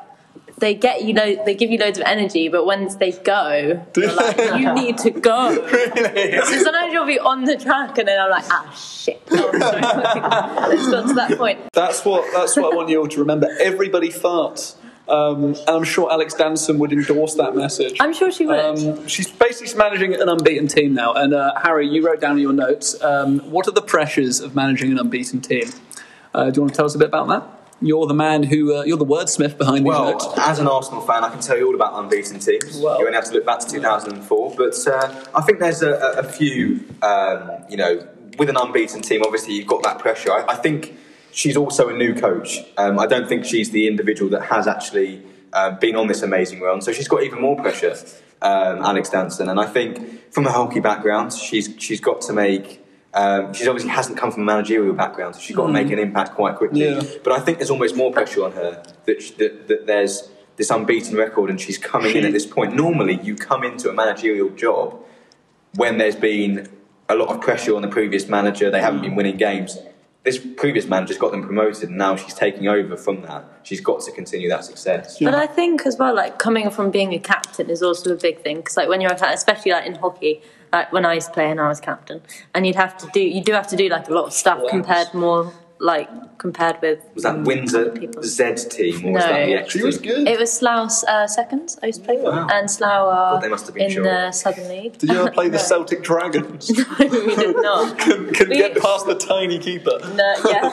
They 0.58 0.74
get 0.74 1.02
you 1.02 1.12
know 1.12 1.44
they 1.44 1.54
give 1.54 1.70
you 1.70 1.78
loads 1.78 1.98
of 1.98 2.04
energy, 2.06 2.48
but 2.48 2.64
once 2.64 2.94
they 2.96 3.12
go, 3.12 3.82
you're 3.96 4.12
like, 4.14 4.36
you 4.60 4.72
need 4.74 4.98
to 4.98 5.10
go. 5.10 5.54
So 5.54 6.62
sometimes 6.62 6.92
you'll 6.92 7.06
be 7.06 7.18
on 7.18 7.44
the 7.44 7.56
track, 7.56 7.98
and 7.98 8.08
then 8.08 8.20
I'm 8.20 8.30
like, 8.30 8.44
ah, 8.50 8.72
shit. 8.74 9.22
It's 9.30 10.88
got 10.90 11.08
to 11.08 11.14
that 11.14 11.36
point. 11.36 11.60
That's 11.72 12.04
what 12.04 12.32
that's 12.32 12.56
what 12.56 12.72
I 12.72 12.76
want 12.76 12.88
you 12.88 13.00
all 13.00 13.08
to 13.08 13.20
remember. 13.20 13.48
Everybody 13.60 14.10
farts, 14.10 14.76
um, 15.08 15.44
and 15.44 15.68
I'm 15.68 15.84
sure 15.84 16.10
Alex 16.10 16.34
Danson 16.34 16.78
would 16.78 16.92
endorse 16.92 17.34
that 17.34 17.54
message. 17.54 17.96
I'm 18.00 18.14
sure 18.14 18.30
she 18.30 18.46
would. 18.46 18.58
Um, 18.58 19.06
she's 19.06 19.30
basically 19.30 19.76
managing 19.76 20.14
an 20.14 20.28
unbeaten 20.28 20.68
team 20.68 20.94
now. 20.94 21.12
And 21.12 21.34
uh, 21.34 21.52
Harry, 21.62 21.88
you 21.88 22.06
wrote 22.06 22.20
down 22.20 22.32
in 22.36 22.42
your 22.42 22.52
notes. 22.52 23.00
Um, 23.02 23.40
what 23.50 23.68
are 23.68 23.72
the 23.72 23.82
pressures 23.82 24.40
of 24.40 24.54
managing 24.54 24.92
an 24.92 24.98
unbeaten 24.98 25.40
team? 25.40 25.68
Uh, 26.32 26.50
do 26.50 26.58
you 26.58 26.62
want 26.62 26.72
to 26.72 26.76
tell 26.76 26.86
us 26.86 26.94
a 26.94 26.98
bit 26.98 27.08
about 27.08 27.28
that? 27.28 27.63
You're 27.80 28.06
the 28.06 28.14
man 28.14 28.44
who 28.44 28.74
uh, 28.74 28.84
you're 28.84 28.96
the 28.96 29.04
wordsmith 29.04 29.58
behind 29.58 29.78
these 29.84 29.90
Well, 29.90 30.12
notes. 30.12 30.26
as 30.38 30.58
an 30.58 30.66
Arsenal 30.68 31.00
fan, 31.02 31.24
I 31.24 31.28
can 31.28 31.40
tell 31.40 31.56
you 31.58 31.66
all 31.66 31.74
about 31.74 31.92
unbeaten 32.02 32.38
teams. 32.38 32.78
Well. 32.78 32.98
you 32.98 33.04
only 33.06 33.16
have 33.16 33.24
to 33.26 33.32
look 33.32 33.44
back 33.44 33.60
to 33.60 33.68
2004. 33.68 34.54
But 34.56 34.86
uh, 34.86 35.24
I 35.34 35.42
think 35.42 35.58
there's 35.58 35.82
a, 35.82 35.92
a, 35.92 36.10
a 36.20 36.22
few, 36.22 36.84
um, 37.02 37.50
you 37.68 37.76
know, 37.76 38.06
with 38.38 38.48
an 38.48 38.56
unbeaten 38.56 39.02
team, 39.02 39.22
obviously 39.24 39.54
you've 39.54 39.66
got 39.66 39.82
that 39.82 39.98
pressure. 39.98 40.32
I, 40.32 40.52
I 40.52 40.56
think 40.56 40.96
she's 41.32 41.56
also 41.56 41.88
a 41.88 41.92
new 41.96 42.14
coach. 42.14 42.58
Um, 42.78 42.98
I 42.98 43.06
don't 43.06 43.28
think 43.28 43.44
she's 43.44 43.70
the 43.70 43.86
individual 43.86 44.30
that 44.30 44.42
has 44.46 44.66
actually 44.66 45.22
uh, 45.52 45.72
been 45.72 45.96
on 45.96 46.06
this 46.06 46.22
amazing 46.22 46.60
run. 46.60 46.80
So 46.80 46.92
she's 46.92 47.08
got 47.08 47.22
even 47.22 47.40
more 47.40 47.56
pressure, 47.56 47.94
um, 48.42 48.78
Alex 48.82 49.10
Danson. 49.10 49.48
And 49.48 49.60
I 49.60 49.66
think 49.66 50.32
from 50.32 50.46
a 50.46 50.52
hockey 50.52 50.80
background, 50.80 51.32
she's 51.32 51.74
she's 51.78 52.00
got 52.00 52.20
to 52.22 52.32
make. 52.32 52.83
Um, 53.14 53.52
she 53.54 53.68
obviously 53.68 53.90
hasn't 53.90 54.18
come 54.18 54.32
from 54.32 54.42
a 54.42 54.46
managerial 54.46 54.92
background, 54.92 55.36
so 55.36 55.40
she's 55.40 55.54
got 55.54 55.68
to 55.68 55.72
make 55.72 55.90
an 55.90 56.00
impact 56.00 56.32
quite 56.32 56.56
quickly. 56.56 56.84
Yeah. 56.84 57.02
But 57.22 57.32
I 57.32 57.40
think 57.40 57.58
there's 57.58 57.70
almost 57.70 57.94
more 57.96 58.12
pressure 58.12 58.44
on 58.44 58.52
her 58.52 58.82
that, 59.06 59.22
sh- 59.22 59.30
that, 59.32 59.68
that 59.68 59.86
there's 59.86 60.30
this 60.56 60.70
unbeaten 60.70 61.16
record 61.16 61.50
and 61.50 61.60
she's 61.60 61.78
coming 61.78 62.14
in 62.16 62.24
at 62.24 62.32
this 62.32 62.46
point. 62.46 62.74
Normally, 62.74 63.20
you 63.22 63.36
come 63.36 63.64
into 63.64 63.88
a 63.88 63.92
managerial 63.92 64.50
job 64.50 65.00
when 65.76 65.98
there's 65.98 66.16
been 66.16 66.68
a 67.08 67.14
lot 67.14 67.28
of 67.28 67.40
pressure 67.40 67.74
on 67.76 67.82
the 67.82 67.88
previous 67.88 68.28
manager, 68.28 68.70
they 68.70 68.80
haven't 68.80 69.02
been 69.02 69.14
winning 69.14 69.36
games. 69.36 69.78
This 70.22 70.38
previous 70.38 70.86
manager's 70.86 71.18
got 71.18 71.32
them 71.32 71.42
promoted 71.42 71.90
and 71.90 71.98
now 71.98 72.16
she's 72.16 72.32
taking 72.32 72.66
over 72.66 72.96
from 72.96 73.22
that. 73.22 73.44
She's 73.62 73.80
got 73.80 74.00
to 74.02 74.12
continue 74.12 74.48
that 74.48 74.64
success. 74.64 75.18
But 75.18 75.34
I 75.34 75.46
think 75.46 75.84
as 75.84 75.98
well, 75.98 76.14
like 76.14 76.38
coming 76.38 76.70
from 76.70 76.90
being 76.90 77.12
a 77.12 77.18
captain 77.18 77.68
is 77.68 77.82
also 77.82 78.14
a 78.14 78.16
big 78.16 78.40
thing 78.40 78.56
because, 78.56 78.76
like, 78.76 78.88
when 78.88 79.02
you're 79.02 79.12
a 79.12 79.16
captain, 79.16 79.34
especially 79.34 79.72
like 79.72 79.86
in 79.86 79.96
hockey, 79.96 80.40
like 80.74 80.92
when 80.92 81.04
I 81.06 81.14
used 81.14 81.28
to 81.28 81.32
play 81.32 81.48
and 81.50 81.60
I 81.60 81.68
was 81.68 81.80
captain, 81.80 82.20
and 82.54 82.66
you'd 82.66 82.74
have 82.84 82.96
to 82.98 83.06
do, 83.14 83.20
you 83.20 83.42
do 83.42 83.52
have 83.52 83.68
to 83.68 83.76
do 83.76 83.88
like 83.88 84.08
a 84.08 84.12
lot 84.18 84.26
of 84.26 84.32
stuff 84.32 84.58
Wow. 84.60 84.68
compared 84.76 85.14
more, 85.14 85.52
like 85.78 86.08
compared 86.38 86.76
with. 86.82 86.98
Was 87.14 87.22
that 87.22 87.38
Windsor 87.50 87.84
people. 87.92 88.22
Z 88.24 88.54
team 88.76 89.06
or 89.06 89.12
was 89.12 89.22
No. 89.24 89.28
that 89.32 89.46
the 89.46 89.54
X 89.60 89.72
She 89.72 89.82
was 89.90 89.98
good. 89.98 90.26
It 90.26 90.38
was 90.38 90.50
Slough's 90.52 91.04
uh, 91.04 91.26
seconds 91.28 91.78
I 91.82 91.86
used 91.86 92.00
to 92.00 92.06
play 92.08 92.16
for, 92.16 92.30
Wow. 92.32 92.48
and 92.50 92.68
Slough 92.68 93.06
are 93.18 93.40
they 93.40 93.48
must 93.48 93.66
have 93.66 93.74
been 93.76 93.84
in 93.84 93.90
sure. 93.92 94.02
the 94.02 94.32
Southern 94.32 94.68
League. 94.68 94.98
Did 94.98 95.10
you 95.10 95.18
ever 95.20 95.30
play 95.30 95.48
the 95.48 95.58
Celtic 95.72 96.02
Dragons? 96.02 96.64
no, 96.76 96.84
we 96.98 97.36
did 97.36 97.56
not. 97.68 97.96
Couldn't 98.04 98.34
couldn't 98.34 98.58
get 98.64 98.76
past 98.86 99.06
the 99.06 99.14
tiny 99.14 99.58
keeper. 99.60 99.96
No, 100.20 100.28
yeah, 100.50 100.70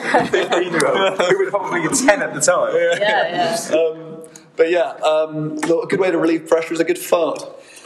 Who 1.30 1.38
was 1.38 1.50
probably 1.50 1.84
a 1.86 1.90
10 1.90 2.22
at 2.26 2.34
the 2.34 2.40
time. 2.40 2.72
yeah, 2.74 3.56
yeah. 3.70 3.78
Um, 3.78 3.98
but 4.56 4.68
yeah, 4.70 4.90
um, 5.12 5.58
a 5.58 5.86
good 5.92 6.00
way 6.00 6.10
to 6.10 6.18
relieve 6.18 6.46
pressure 6.48 6.74
is 6.74 6.80
a 6.80 6.84
good 6.84 6.98
fart. 6.98 7.40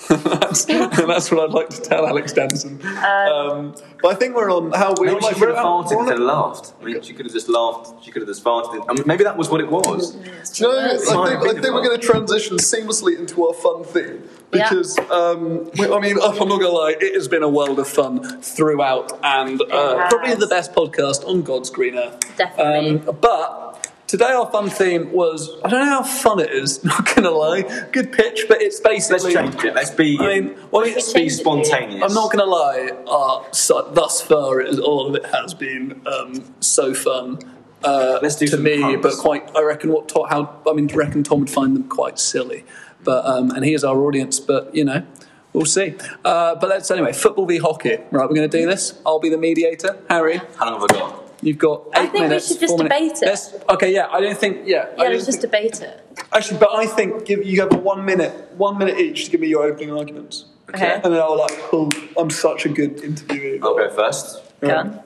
That's, 0.09 0.65
that's 0.67 1.31
what 1.31 1.41
I'd 1.49 1.55
like 1.55 1.69
to 1.71 1.81
tell 1.81 2.07
Alex 2.07 2.33
Danson. 2.33 2.81
Um, 2.87 3.75
but 4.03 4.09
I 4.09 4.15
think 4.15 4.35
we're 4.37 4.53
on 4.53 4.73
how 4.73 4.95
we're 4.99 5.07
Maybe 5.07 5.21
she 5.21 5.27
like, 5.27 5.37
could 5.37 5.49
have 5.49 5.65
on- 5.65 5.85
farted 5.85 5.91
we're 5.91 5.97
on 5.97 6.03
instead 6.05 6.19
a- 6.19 6.23
of 6.23 6.27
laughed. 6.27 6.73
I 6.81 6.85
mean, 6.85 7.03
she 7.03 7.13
could 7.15 7.27
have 7.27 7.33
just 7.33 7.49
laughed. 7.49 8.05
She 8.05 8.11
could 8.11 8.23
have 8.23 8.29
just 8.29 8.45
farted. 8.45 8.85
I 8.89 8.93
mean, 8.95 9.05
maybe 9.07 9.25
that 9.25 9.37
was 9.37 9.49
what 9.49 9.61
it 9.61 9.71
was. 9.71 10.13
Do 10.13 10.65
you 10.65 10.73
know, 10.73 10.79
I 10.79 10.97
think, 10.97 11.11
I 11.47 11.53
think 11.61 11.75
we're 11.75 11.83
going 11.85 11.99
to 12.01 12.07
transition 12.07 12.57
seamlessly 12.59 13.19
into 13.19 13.47
our 13.47 13.55
fun 13.55 13.85
theme 13.85 14.23
Yeah. 14.53 14.69
because 14.69 14.99
um, 15.11 15.71
I 15.79 16.01
mean, 16.01 16.17
I'm 16.23 16.37
not 16.49 16.61
gonna 16.61 16.69
lie, 16.69 16.95
it 17.01 17.15
has 17.15 17.29
been 17.29 17.43
a 17.43 17.49
world 17.49 17.79
of 17.79 17.89
fun 17.89 18.41
throughout, 18.43 19.13
and 19.25 19.61
uh, 19.61 20.09
probably 20.09 20.35
the 20.35 20.47
best 20.47 20.73
podcast 20.73 21.27
on 21.27 21.43
God's 21.43 21.71
green 21.71 21.97
earth. 21.97 22.19
Definitely. 22.37 23.01
Um, 23.09 23.17
but 23.21 23.86
today 24.07 24.27
our 24.27 24.51
fun 24.51 24.71
theme 24.71 25.13
was 25.13 25.51
I 25.65 25.69
don't 25.69 25.81
know 25.81 25.91
how 25.91 26.03
fun 26.03 26.41
it 26.41 26.51
is. 26.51 26.85
Not 26.85 27.15
gonna 27.15 27.31
lie, 27.31 27.63
good 27.93 28.13
pitch, 28.13 28.45
but 28.49 28.63
it's 28.63 28.81
basically. 28.81 29.35
Let's 29.35 29.53
change 29.53 29.65
it. 29.65 29.75
Let's 29.75 29.91
be. 29.91 30.19
I 30.21 30.41
mean, 30.41 30.59
well, 30.71 30.83
let's 30.83 30.97
it's, 30.97 31.13
be 31.13 31.21
change 31.21 31.33
it, 31.33 31.37
spontaneous. 31.37 32.03
I'm 32.03 32.15
not 32.15 32.31
gonna 32.31 32.45
lie. 32.45 32.91
Uh, 33.07 33.45
so, 33.53 33.91
thus 33.93 34.21
far, 34.21 34.61
it 34.61 34.69
is, 34.69 34.79
all 34.79 35.07
of 35.07 35.15
it 35.15 35.27
has 35.27 35.55
been 35.55 36.01
um, 36.07 36.55
so 36.61 36.95
fun. 36.95 37.39
Uh, 37.85 38.19
Let's 38.23 38.37
do 38.37 38.47
to 38.49 38.57
me, 38.57 38.81
puns. 38.81 39.03
but 39.03 39.15
quite. 39.19 39.57
I 39.57 39.63
reckon 39.63 39.93
what 39.93 40.09
Tom, 40.09 40.27
how 40.29 40.61
I 40.69 40.73
mean, 40.73 40.91
I 40.91 40.95
reckon 40.95 41.23
Tom 41.23 41.41
would 41.41 41.51
find 41.51 41.77
them 41.77 41.89
quite 41.89 42.19
silly, 42.19 42.65
but 43.05 43.25
um, 43.27 43.51
and 43.51 43.65
he 43.65 43.75
is 43.75 43.85
our 43.85 43.99
audience. 43.99 44.41
But 44.41 44.75
you 44.75 44.85
know, 44.85 45.07
we'll 45.53 45.67
see. 45.67 45.95
Uh, 46.25 46.55
but 46.57 46.69
let's 46.69 46.91
anyway. 46.91 47.13
Football 47.13 47.47
v 47.47 47.59
hockey. 47.59 47.99
Right, 48.11 48.29
we're 48.29 48.35
going 48.35 48.49
to 48.51 48.59
do 48.59 48.67
this. 48.67 49.01
I'll 49.05 49.21
be 49.21 49.29
the 49.29 49.39
mediator. 49.39 49.99
Harry, 50.09 50.41
How 50.57 50.71
long 50.71 50.81
have 50.81 50.91
I 50.91 50.99
got? 50.99 51.26
You've 51.43 51.59
got 51.59 51.83
eight 51.95 51.99
I 51.99 52.07
think 52.07 52.31
we 52.31 52.41
should 52.41 52.61
just 52.61 52.77
four 52.77 52.79
minutes. 52.85 53.21
debate 53.21 53.23
it. 53.23 53.27
Let's- 53.27 53.55
okay, 53.71 53.93
yeah. 53.95 54.09
I 54.11 54.21
don't 54.21 54.37
think. 54.39 54.63
Yeah. 54.67 54.87
Yeah, 54.97 55.05
let's 55.09 55.27
just 55.27 55.41
think- 55.41 55.53
debate 55.53 55.81
it. 55.83 56.01
Actually, 56.33 56.59
but 56.59 56.73
I 56.75 56.87
think 56.87 57.25
give 57.25 57.45
you 57.45 57.61
have 57.61 57.75
one 57.83 58.05
minute, 58.05 58.33
one 58.57 58.79
minute 58.79 58.99
each 58.99 59.27
to 59.27 59.31
give 59.31 59.41
me 59.41 59.49
your 59.49 59.65
opening 59.65 59.93
arguments, 59.93 60.47
Okay. 60.71 60.93
and 60.95 61.05
then 61.13 61.21
I'll 61.21 61.39
like 61.39 61.59
pull. 61.71 61.91
I'm 62.17 62.31
such 62.31 62.65
a 62.67 62.69
good 62.71 63.03
interviewer. 63.03 63.59
I'll 63.63 63.77
go 63.77 63.91
first. 63.91 64.43
Go 64.61 64.71
on. 64.75 65.01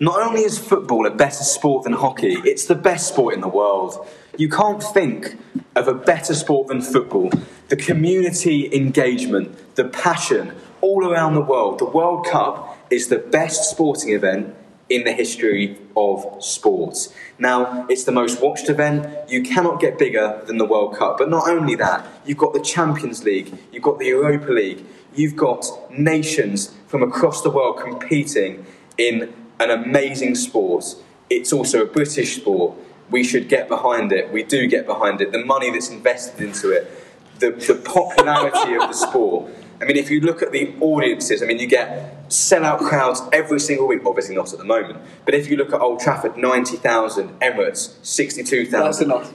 Not 0.00 0.20
only 0.22 0.42
is 0.42 0.58
football 0.58 1.06
a 1.06 1.10
better 1.10 1.42
sport 1.44 1.84
than 1.84 1.92
hockey, 1.92 2.38
it's 2.44 2.66
the 2.66 2.76
best 2.76 3.08
sport 3.08 3.34
in 3.34 3.40
the 3.40 3.48
world. 3.48 4.06
You 4.36 4.48
can't 4.48 4.80
think 4.82 5.36
of 5.74 5.88
a 5.88 5.94
better 5.94 6.34
sport 6.34 6.68
than 6.68 6.80
football. 6.80 7.30
The 7.68 7.76
community 7.76 8.72
engagement, 8.74 9.74
the 9.74 9.84
passion, 9.84 10.52
all 10.80 11.04
around 11.10 11.34
the 11.34 11.40
world. 11.40 11.80
The 11.80 11.84
World 11.84 12.24
Cup 12.26 12.78
is 12.90 13.08
the 13.08 13.18
best 13.18 13.68
sporting 13.70 14.10
event 14.10 14.54
in 14.88 15.04
the 15.04 15.12
history 15.12 15.78
of 15.96 16.42
sports. 16.42 17.12
Now, 17.38 17.86
it's 17.88 18.04
the 18.04 18.12
most 18.12 18.40
watched 18.40 18.68
event. 18.68 19.30
You 19.30 19.42
cannot 19.42 19.80
get 19.80 19.98
bigger 19.98 20.42
than 20.46 20.58
the 20.58 20.64
World 20.64 20.96
Cup. 20.96 21.18
But 21.18 21.28
not 21.28 21.48
only 21.48 21.74
that, 21.76 22.06
you've 22.24 22.38
got 22.38 22.54
the 22.54 22.60
Champions 22.60 23.22
League, 23.24 23.56
you've 23.70 23.82
got 23.82 23.98
the 23.98 24.06
Europa 24.06 24.50
League, 24.50 24.84
you've 25.14 25.36
got 25.36 25.66
nations 25.90 26.74
from 26.86 27.02
across 27.02 27.42
the 27.42 27.50
world 27.50 27.78
competing 27.78 28.64
in 28.96 29.32
an 29.60 29.70
amazing 29.70 30.34
sport. 30.34 30.96
It's 31.28 31.52
also 31.52 31.82
a 31.82 31.86
British 31.86 32.36
sport. 32.36 32.74
We 33.10 33.24
should 33.24 33.48
get 33.48 33.68
behind 33.68 34.12
it. 34.12 34.32
We 34.32 34.42
do 34.42 34.66
get 34.66 34.86
behind 34.86 35.20
it. 35.20 35.32
The 35.32 35.44
money 35.44 35.70
that's 35.70 35.90
invested 35.90 36.40
into 36.40 36.70
it, 36.70 36.90
the, 37.38 37.50
the 37.50 37.74
popularity 37.74 38.74
of 38.74 38.82
the 38.82 38.92
sport. 38.92 39.50
I 39.80 39.84
mean, 39.84 39.96
if 39.96 40.10
you 40.10 40.20
look 40.20 40.42
at 40.42 40.50
the 40.50 40.74
audiences, 40.80 41.42
I 41.42 41.46
mean, 41.46 41.58
you 41.58 41.68
get 41.68 42.28
sellout 42.28 42.80
crowds 42.80 43.22
every 43.32 43.60
single 43.60 43.86
week. 43.86 44.02
Obviously, 44.04 44.34
not 44.34 44.52
at 44.52 44.58
the 44.58 44.64
moment. 44.64 45.00
But 45.24 45.34
if 45.34 45.48
you 45.48 45.56
look 45.56 45.72
at 45.72 45.80
Old 45.80 46.00
Trafford, 46.00 46.36
90,000, 46.36 47.40
Emirates, 47.40 47.94
62,000. 48.04 48.80
That's 48.80 49.00
enough. 49.00 49.32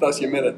That's 0.00 0.20
your 0.20 0.30
minute. 0.30 0.56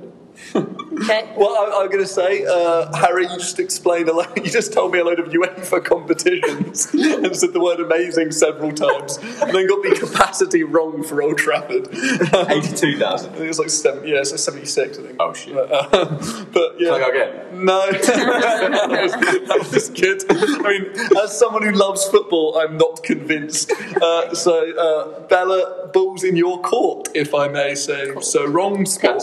Okay. 0.55 1.33
Well, 1.37 1.57
I, 1.57 1.81
I'm 1.81 1.87
going 1.87 2.05
to 2.05 2.07
say, 2.07 2.45
uh, 2.45 2.95
Harry, 2.95 3.23
you 3.23 3.39
just 3.39 3.59
explained 3.59 4.09
a 4.09 4.13
lot. 4.13 4.37
You 4.45 4.51
just 4.51 4.73
told 4.73 4.93
me 4.93 4.99
a 4.99 5.05
load 5.05 5.19
of 5.19 5.29
UEFA 5.29 5.85
competitions 5.85 6.87
and 6.93 7.35
said 7.35 7.53
the 7.53 7.61
word 7.61 7.81
amazing 7.81 8.33
several 8.33 8.73
times, 8.73 9.17
and 9.19 9.55
then 9.55 9.67
got 9.67 9.83
the 9.83 9.97
capacity 9.99 10.63
wrong 10.63 11.03
for 11.03 11.23
Old 11.23 11.39
Trafford. 11.39 11.89
82,000. 11.93 13.01
I 13.01 13.33
think 13.33 13.45
it 13.45 13.49
was 13.49 13.59
like 13.59 13.71
seven, 13.71 14.07
yeah, 14.07 14.17
it's 14.17 14.31
like 14.31 14.41
76, 14.41 14.99
I 14.99 15.03
think. 15.03 15.17
Oh, 15.21 15.33
shit. 15.33 15.55
But, 15.55 15.71
uh, 15.71 16.45
but 16.53 16.81
yeah. 16.81 16.91
Can 16.91 16.95
I 16.95 16.99
go 16.99 17.11
again? 17.11 17.65
No, 17.65 17.91
that, 17.91 18.89
was, 18.91 19.13
that 19.13 19.69
was 19.73 19.91
good. 19.91 20.25
I 20.31 20.69
mean, 20.69 21.19
as 21.23 21.39
someone 21.39 21.63
who 21.63 21.73
loves 21.73 22.05
football, 22.07 22.59
I'm 22.59 22.77
not 22.77 23.03
convinced. 23.03 23.73
Uh, 23.73 24.35
so, 24.35 24.77
uh, 24.77 25.21
Bella, 25.27 25.91
balls 25.93 26.25
in 26.25 26.37
your 26.37 26.61
court, 26.63 27.09
if 27.15 27.35
I 27.35 27.49
may 27.49 27.75
say. 27.75 28.13
So, 28.21 28.47
wrong 28.47 28.87
spot. 28.87 29.23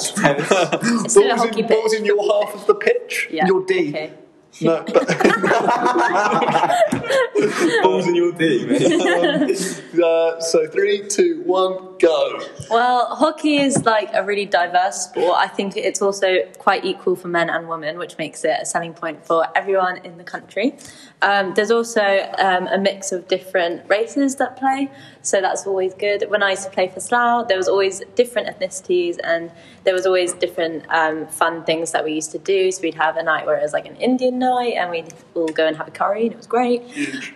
It's 1.08 1.14
still 1.14 1.32
a 1.32 1.36
balls, 1.36 1.48
hockey 1.48 1.62
in, 1.62 1.68
balls 1.68 1.94
in 1.94 2.04
your 2.04 2.22
half 2.22 2.54
of 2.54 2.68
the 2.68 2.76
pitch. 2.76 3.30
Yeah. 3.32 3.48
Your 3.48 3.66
D. 3.66 3.90
Okay. 3.90 4.12
No, 4.60 4.84
but, 4.84 4.94
Balls 7.84 8.08
in 8.08 8.16
your 8.16 8.32
D, 8.34 8.66
mate. 8.66 8.82
uh, 10.04 10.42
so 10.42 10.68
three, 10.68 11.08
two, 11.08 11.44
one, 11.46 11.87
go. 12.00 12.40
Well, 12.70 13.16
hockey 13.16 13.58
is 13.58 13.86
like 13.86 14.10
a 14.14 14.24
really 14.24 14.46
diverse 14.46 15.04
sport. 15.04 15.36
I 15.38 15.48
think 15.48 15.76
it's 15.78 16.02
also 16.02 16.44
quite 16.58 16.86
equal 16.86 17.16
for 17.16 17.28
men 17.28 17.50
and 17.50 17.68
women, 17.68 17.98
which 17.98 18.18
makes 18.18 18.44
it 18.44 18.58
a 18.62 18.66
selling 18.66 18.94
point 18.94 19.26
for 19.26 19.48
everyone 19.56 19.98
in 20.06 20.18
the 20.18 20.24
country. 20.24 20.78
Um, 21.22 21.54
there's 21.56 21.72
also 21.72 22.32
um, 22.38 22.68
a 22.68 22.78
mix 22.78 23.12
of 23.12 23.28
different 23.28 23.90
races 23.90 24.36
that 24.36 24.56
play, 24.58 24.92
so 25.24 25.42
that's 25.42 25.66
always 25.66 25.94
good. 25.96 26.26
When 26.30 26.44
I 26.44 26.52
used 26.52 26.64
to 26.64 26.70
play 26.70 26.88
for 26.88 27.00
Slough, 27.00 27.48
there 27.48 27.58
was 27.58 27.68
always 27.68 28.02
different 28.16 28.48
ethnicities, 28.48 29.18
and 29.24 29.52
there 29.84 29.94
was 29.94 30.06
always 30.06 30.34
different 30.34 30.86
um, 30.90 31.28
fun 31.28 31.64
things 31.64 31.92
that 31.92 32.04
we 32.04 32.14
used 32.14 32.32
to 32.32 32.38
do. 32.38 32.72
So 32.72 32.82
we'd 32.84 32.96
have 32.96 33.18
a 33.18 33.24
night 33.24 33.46
where 33.46 33.58
it 33.58 33.64
was 33.64 33.74
like 33.74 33.88
an 33.88 33.96
Indian 33.96 34.38
night, 34.38 34.74
and 34.74 34.92
we'd 34.92 35.14
all 35.34 35.48
go 35.48 35.66
and 35.66 35.76
have 35.76 35.88
a 35.88 35.92
curry, 35.92 36.26
and 36.26 36.34
it 36.34 36.38
was 36.38 36.48
great. 36.48 36.82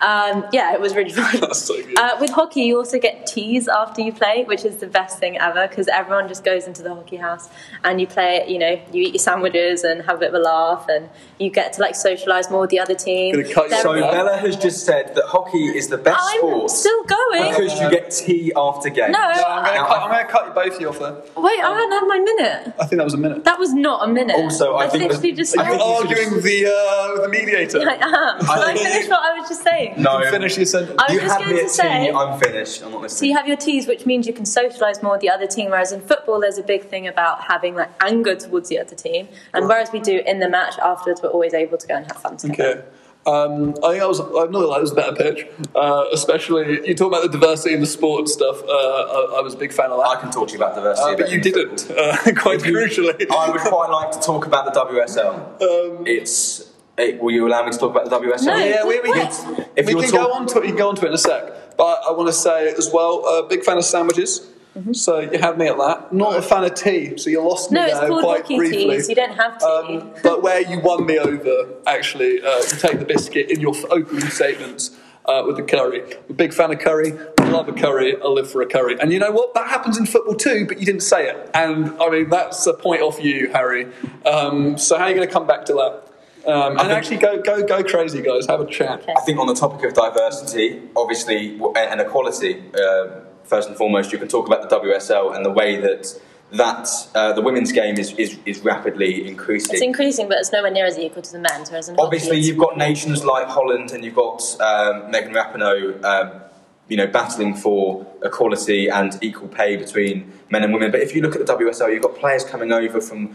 Um, 0.00 0.46
yeah, 0.52 0.74
it 0.74 0.80
was 0.80 0.94
really 0.94 1.12
fun. 1.12 1.36
That's 1.40 1.58
so 1.58 1.82
good. 1.82 1.98
Uh, 1.98 2.16
with 2.20 2.30
hockey, 2.30 2.62
you 2.62 2.78
also 2.78 2.98
get 3.00 3.26
teas 3.26 3.66
after 3.66 4.00
you 4.00 4.12
play, 4.12 4.44
which 4.52 4.66
is 4.66 4.76
the 4.76 4.86
best 4.86 5.18
thing 5.18 5.38
ever 5.38 5.66
because 5.66 5.88
everyone 5.88 6.28
just 6.28 6.44
goes 6.44 6.66
into 6.66 6.82
the 6.82 6.94
hockey 6.94 7.16
house 7.16 7.48
and 7.84 7.98
you 8.02 8.06
play 8.06 8.36
it. 8.36 8.48
You 8.50 8.58
know, 8.58 8.72
you 8.92 9.02
eat 9.04 9.14
your 9.14 9.18
sandwiches 9.30 9.82
and 9.82 10.02
have 10.02 10.16
a 10.16 10.20
bit 10.20 10.28
of 10.28 10.34
a 10.34 10.44
laugh, 10.52 10.84
and 10.90 11.08
you 11.38 11.48
get 11.50 11.72
to 11.74 11.80
like 11.80 11.94
socialise 11.94 12.50
more 12.50 12.60
with 12.60 12.70
the 12.70 12.78
other 12.78 12.94
team. 12.94 13.34
Gonna 13.34 13.48
cut 13.54 13.64
you 13.64 13.70
There- 13.70 13.80
So 13.82 13.94
Yeah. 13.94 14.10
Bella 14.10 14.36
has 14.36 14.56
just 14.56 14.84
said 14.84 15.14
that 15.14 15.24
hockey 15.24 15.64
is 15.80 15.88
the 15.88 15.96
best 15.96 16.20
I'm 16.20 16.38
sport 16.40 16.70
still 16.70 17.02
going. 17.04 17.48
because 17.48 17.80
you 17.80 17.90
get 17.90 18.10
tea 18.10 18.52
after 18.54 18.90
game. 18.90 19.12
No. 19.12 19.18
I'm 19.20 19.64
going 19.64 19.78
to 19.80 19.86
cut, 19.86 20.02
I'm 20.02 20.10
gonna 20.10 20.28
cut 20.34 20.46
you 20.48 20.52
both 20.52 20.74
of 20.74 20.80
you 20.82 20.88
off 20.90 20.98
there. 20.98 21.14
Wait, 21.46 21.60
I 21.64 21.68
haven't 21.72 21.92
had 21.92 22.04
my 22.14 22.18
minute. 22.18 22.74
I 22.78 22.84
think 22.86 22.98
that 23.00 23.04
was 23.04 23.14
a 23.14 23.22
minute. 23.26 23.44
That 23.44 23.58
was 23.58 23.72
not 23.72 24.06
a 24.06 24.12
minute. 24.12 24.36
Also, 24.36 24.76
I 24.76 24.86
think 24.88 25.04
literally 25.04 25.30
that- 25.30 25.36
just. 25.38 25.56
I 25.58 25.62
Are 25.62 25.70
think 25.70 25.80
you 25.82 25.88
should 25.88 26.28
arguing 26.28 26.42
the, 26.42 26.58
uh, 26.66 27.12
with 27.14 27.22
the 27.22 27.28
mediator? 27.30 27.78
I 27.78 27.94
am. 27.94 28.00
Can 28.40 28.48
I 28.50 28.74
think- 28.74 28.86
finish 28.86 29.08
what 29.08 29.20
I 29.22 29.38
was 29.38 29.48
just 29.48 29.62
saying? 29.62 29.94
No, 29.96 30.20
Finish 30.30 30.56
your 30.58 30.66
sentence. 30.66 30.96
I 30.98 31.04
was 31.04 31.14
you 31.14 31.20
just 31.20 31.32
had 31.38 31.44
going 31.44 31.56
me 31.56 31.62
to 31.62 31.68
say. 31.68 32.06
tea. 32.06 32.10
I'm 32.12 32.38
finished. 32.38 32.82
I'm 32.84 32.92
not 32.92 33.00
listening. 33.02 33.18
So 33.18 33.24
you 33.30 33.36
have 33.36 33.48
your 33.48 33.56
teas, 33.56 33.86
which 33.86 34.04
means 34.06 34.26
you 34.26 34.32
can 34.32 34.41
socialise 34.44 35.02
more 35.02 35.12
with 35.12 35.20
the 35.20 35.30
other 35.30 35.46
team. 35.46 35.70
Whereas 35.70 35.92
in 35.92 36.00
football, 36.00 36.40
there's 36.40 36.58
a 36.58 36.62
big 36.62 36.84
thing 36.84 37.06
about 37.06 37.44
having 37.44 37.74
like 37.74 37.90
anger 38.00 38.34
towards 38.34 38.68
the 38.68 38.78
other 38.78 38.94
team, 38.94 39.28
and 39.54 39.68
whereas 39.68 39.90
we 39.92 40.00
do 40.00 40.22
in 40.26 40.40
the 40.40 40.48
match 40.48 40.78
afterwards, 40.78 41.20
we're 41.22 41.30
always 41.30 41.54
able 41.54 41.78
to 41.78 41.86
go 41.86 41.96
and 41.96 42.06
have 42.06 42.20
fun 42.20 42.36
together. 42.36 42.78
Okay. 42.78 42.88
Um, 43.24 43.74
I 43.84 43.92
think 43.92 44.02
I 44.02 44.06
was. 44.06 44.18
I'm 44.18 44.50
not 44.50 44.68
like 44.68 44.78
it 44.78 44.82
was 44.82 44.92
a 44.92 44.94
better 44.96 45.14
pitch. 45.14 45.46
Uh, 45.76 46.06
especially 46.12 46.86
you 46.88 46.94
talk 46.94 47.08
about 47.08 47.22
the 47.22 47.38
diversity 47.38 47.74
in 47.74 47.80
the 47.80 47.86
sport 47.86 48.20
and 48.20 48.28
stuff. 48.28 48.62
Uh, 48.64 48.68
I, 48.68 49.36
I 49.38 49.40
was 49.42 49.54
a 49.54 49.56
big 49.56 49.72
fan 49.72 49.90
of 49.90 49.98
that. 49.98 50.06
I 50.06 50.20
can 50.20 50.32
talk 50.32 50.48
to 50.48 50.54
you 50.54 50.58
about 50.58 50.74
diversity. 50.74 51.12
Uh, 51.12 51.16
but 51.16 51.30
you 51.30 51.40
didn't, 51.40 51.88
uh, 51.90 52.16
quite 52.40 52.60
crucially. 52.60 53.24
I 53.30 53.50
would 53.50 53.60
quite 53.60 53.90
like 53.90 54.10
to 54.12 54.20
talk 54.20 54.46
about 54.46 54.72
the 54.72 54.80
WSL. 54.80 55.62
Um, 55.62 56.06
it's. 56.06 56.71
It, 57.02 57.20
will 57.22 57.32
you 57.32 57.46
allow 57.48 57.64
me 57.64 57.72
to 57.72 57.78
talk 57.78 57.90
about 57.90 58.04
the 58.08 58.18
WSL? 58.18 58.46
No. 58.46 58.56
yeah, 58.56 58.84
we, 58.86 59.00
we 59.00 59.08
What? 59.10 59.30
can, 59.30 59.66
If 59.76 59.86
we 59.86 59.92
you're 59.92 60.02
can 60.02 60.10
talk- 60.12 60.28
go 60.28 60.32
on 60.32 60.46
to 60.46 60.58
it. 60.58 60.62
You 60.64 60.68
can 60.70 60.76
go 60.78 60.88
on 60.88 60.96
to 60.96 61.04
it 61.04 61.08
in 61.08 61.14
a 61.14 61.18
sec. 61.18 61.76
But 61.76 62.00
I 62.06 62.12
want 62.12 62.28
to 62.28 62.32
say 62.32 62.68
as 62.76 62.90
well, 62.92 63.24
uh, 63.26 63.42
big 63.42 63.62
fan 63.64 63.78
of 63.78 63.84
sandwiches. 63.84 64.48
So 64.92 65.18
you 65.20 65.38
had 65.38 65.58
me 65.58 65.66
at 65.68 65.76
that. 65.76 66.14
Not 66.14 66.34
a 66.36 66.40
fan 66.40 66.64
of 66.64 66.74
tea, 66.74 67.18
so 67.18 67.28
you 67.28 67.42
lost 67.42 67.70
me 67.70 67.78
No, 67.80 67.86
there 67.86 68.08
called 68.08 68.22
quite 68.24 68.40
hockey 68.42 68.56
briefly. 68.56 68.84
teas. 68.86 69.08
You 69.08 69.14
don't 69.14 69.34
have 69.36 69.58
tea. 69.58 69.66
Um, 69.66 70.10
but 70.22 70.42
where 70.42 70.62
you 70.62 70.80
won 70.80 71.04
me 71.04 71.18
over, 71.18 71.74
actually, 71.86 72.40
uh, 72.42 72.62
to 72.62 72.76
take 72.78 72.98
the 72.98 73.04
biscuit 73.04 73.50
in 73.50 73.60
your 73.60 73.74
opening 73.90 74.28
statements 74.30 74.96
uh, 75.26 75.42
with 75.46 75.56
the 75.58 75.62
curry. 75.62 76.02
I'm 76.14 76.18
a 76.30 76.32
big 76.32 76.54
fan 76.54 76.70
of 76.72 76.78
curry. 76.78 77.12
I 77.38 77.48
love 77.50 77.68
a 77.68 77.72
curry. 77.74 78.16
I 78.18 78.26
live 78.28 78.50
for 78.50 78.62
a 78.62 78.66
curry. 78.66 78.96
And 78.98 79.12
you 79.12 79.18
know 79.18 79.30
what? 79.30 79.52
That 79.52 79.68
happens 79.68 79.98
in 79.98 80.06
football 80.06 80.36
too, 80.36 80.64
but 80.66 80.80
you 80.80 80.86
didn't 80.86 81.02
say 81.02 81.28
it. 81.28 81.50
And 81.52 81.94
I 82.00 82.08
mean, 82.08 82.30
that's 82.30 82.66
a 82.66 82.72
point 82.72 83.02
off 83.02 83.22
you, 83.22 83.50
Harry. 83.52 83.88
Um, 84.24 84.78
so 84.78 84.96
how 84.96 85.04
are 85.04 85.08
you 85.10 85.14
going 85.16 85.26
to 85.28 85.32
come 85.32 85.46
back 85.46 85.66
to 85.66 85.74
that? 85.74 86.04
Um, 86.46 86.72
and 86.72 86.80
think- 86.80 86.90
actually, 86.90 87.16
go 87.18 87.40
go 87.40 87.62
go 87.66 87.84
crazy, 87.84 88.22
guys. 88.22 88.46
Have 88.46 88.60
a 88.60 88.66
chat. 88.66 89.04
I 89.16 89.20
think 89.20 89.38
on 89.38 89.46
the 89.46 89.54
topic 89.54 89.84
of 89.84 89.94
diversity, 89.94 90.82
obviously, 90.96 91.60
and 91.76 92.00
equality, 92.00 92.62
uh, 92.74 93.20
first 93.44 93.68
and 93.68 93.76
foremost, 93.76 94.12
you 94.12 94.18
can 94.18 94.28
talk 94.28 94.46
about 94.46 94.68
the 94.68 94.76
WSL 94.76 95.34
and 95.34 95.44
the 95.44 95.50
way 95.50 95.80
that 95.80 96.20
that 96.52 96.88
uh, 97.14 97.32
the 97.32 97.40
women's 97.40 97.72
game 97.72 97.98
is, 97.98 98.12
is, 98.14 98.38
is 98.44 98.60
rapidly 98.60 99.26
increasing. 99.26 99.72
It's 99.72 99.82
increasing, 99.82 100.28
but 100.28 100.38
it's 100.38 100.52
nowhere 100.52 100.70
near 100.70 100.86
as 100.86 100.98
equal 100.98 101.22
to 101.22 101.32
the 101.32 101.38
men's. 101.38 101.70
Whereas 101.70 101.88
in 101.88 101.96
Obviously, 101.98 102.36
hockey, 102.36 102.46
you've 102.46 102.58
got 102.58 102.76
nations 102.76 103.24
like 103.24 103.46
Holland 103.48 103.92
and 103.92 104.04
you've 104.04 104.14
got 104.14 104.42
um, 104.60 105.10
Megan 105.10 105.32
Rapinoe, 105.32 106.04
um, 106.04 106.42
you 106.88 106.96
know, 106.98 107.06
battling 107.06 107.54
for 107.54 108.06
equality 108.22 108.88
and 108.88 109.18
equal 109.22 109.48
pay 109.48 109.76
between 109.76 110.30
men 110.50 110.62
and 110.62 110.74
women. 110.74 110.90
But 110.90 111.00
if 111.00 111.14
you 111.14 111.22
look 111.22 111.34
at 111.34 111.46
the 111.46 111.52
WSL, 111.54 111.90
you've 111.90 112.02
got 112.02 112.16
players 112.16 112.44
coming 112.44 112.70
over 112.70 113.00
from 113.00 113.34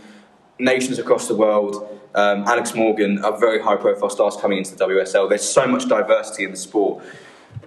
nations 0.60 1.00
across 1.00 1.28
the 1.28 1.36
world. 1.36 1.88
Um, 2.16 2.44
Alex 2.46 2.74
Morgan 2.74 3.24
are 3.24 3.38
very 3.38 3.62
high 3.62 3.76
profile 3.76 4.10
stars 4.10 4.36
coming 4.38 4.60
into 4.60 4.76
the 4.76 4.86
WSL. 4.86 5.30
There's 5.30 5.48
so 5.48 5.68
much 5.68 5.88
diversity 5.88 6.46
in 6.46 6.52
the 6.52 6.58
sport. 6.58 7.04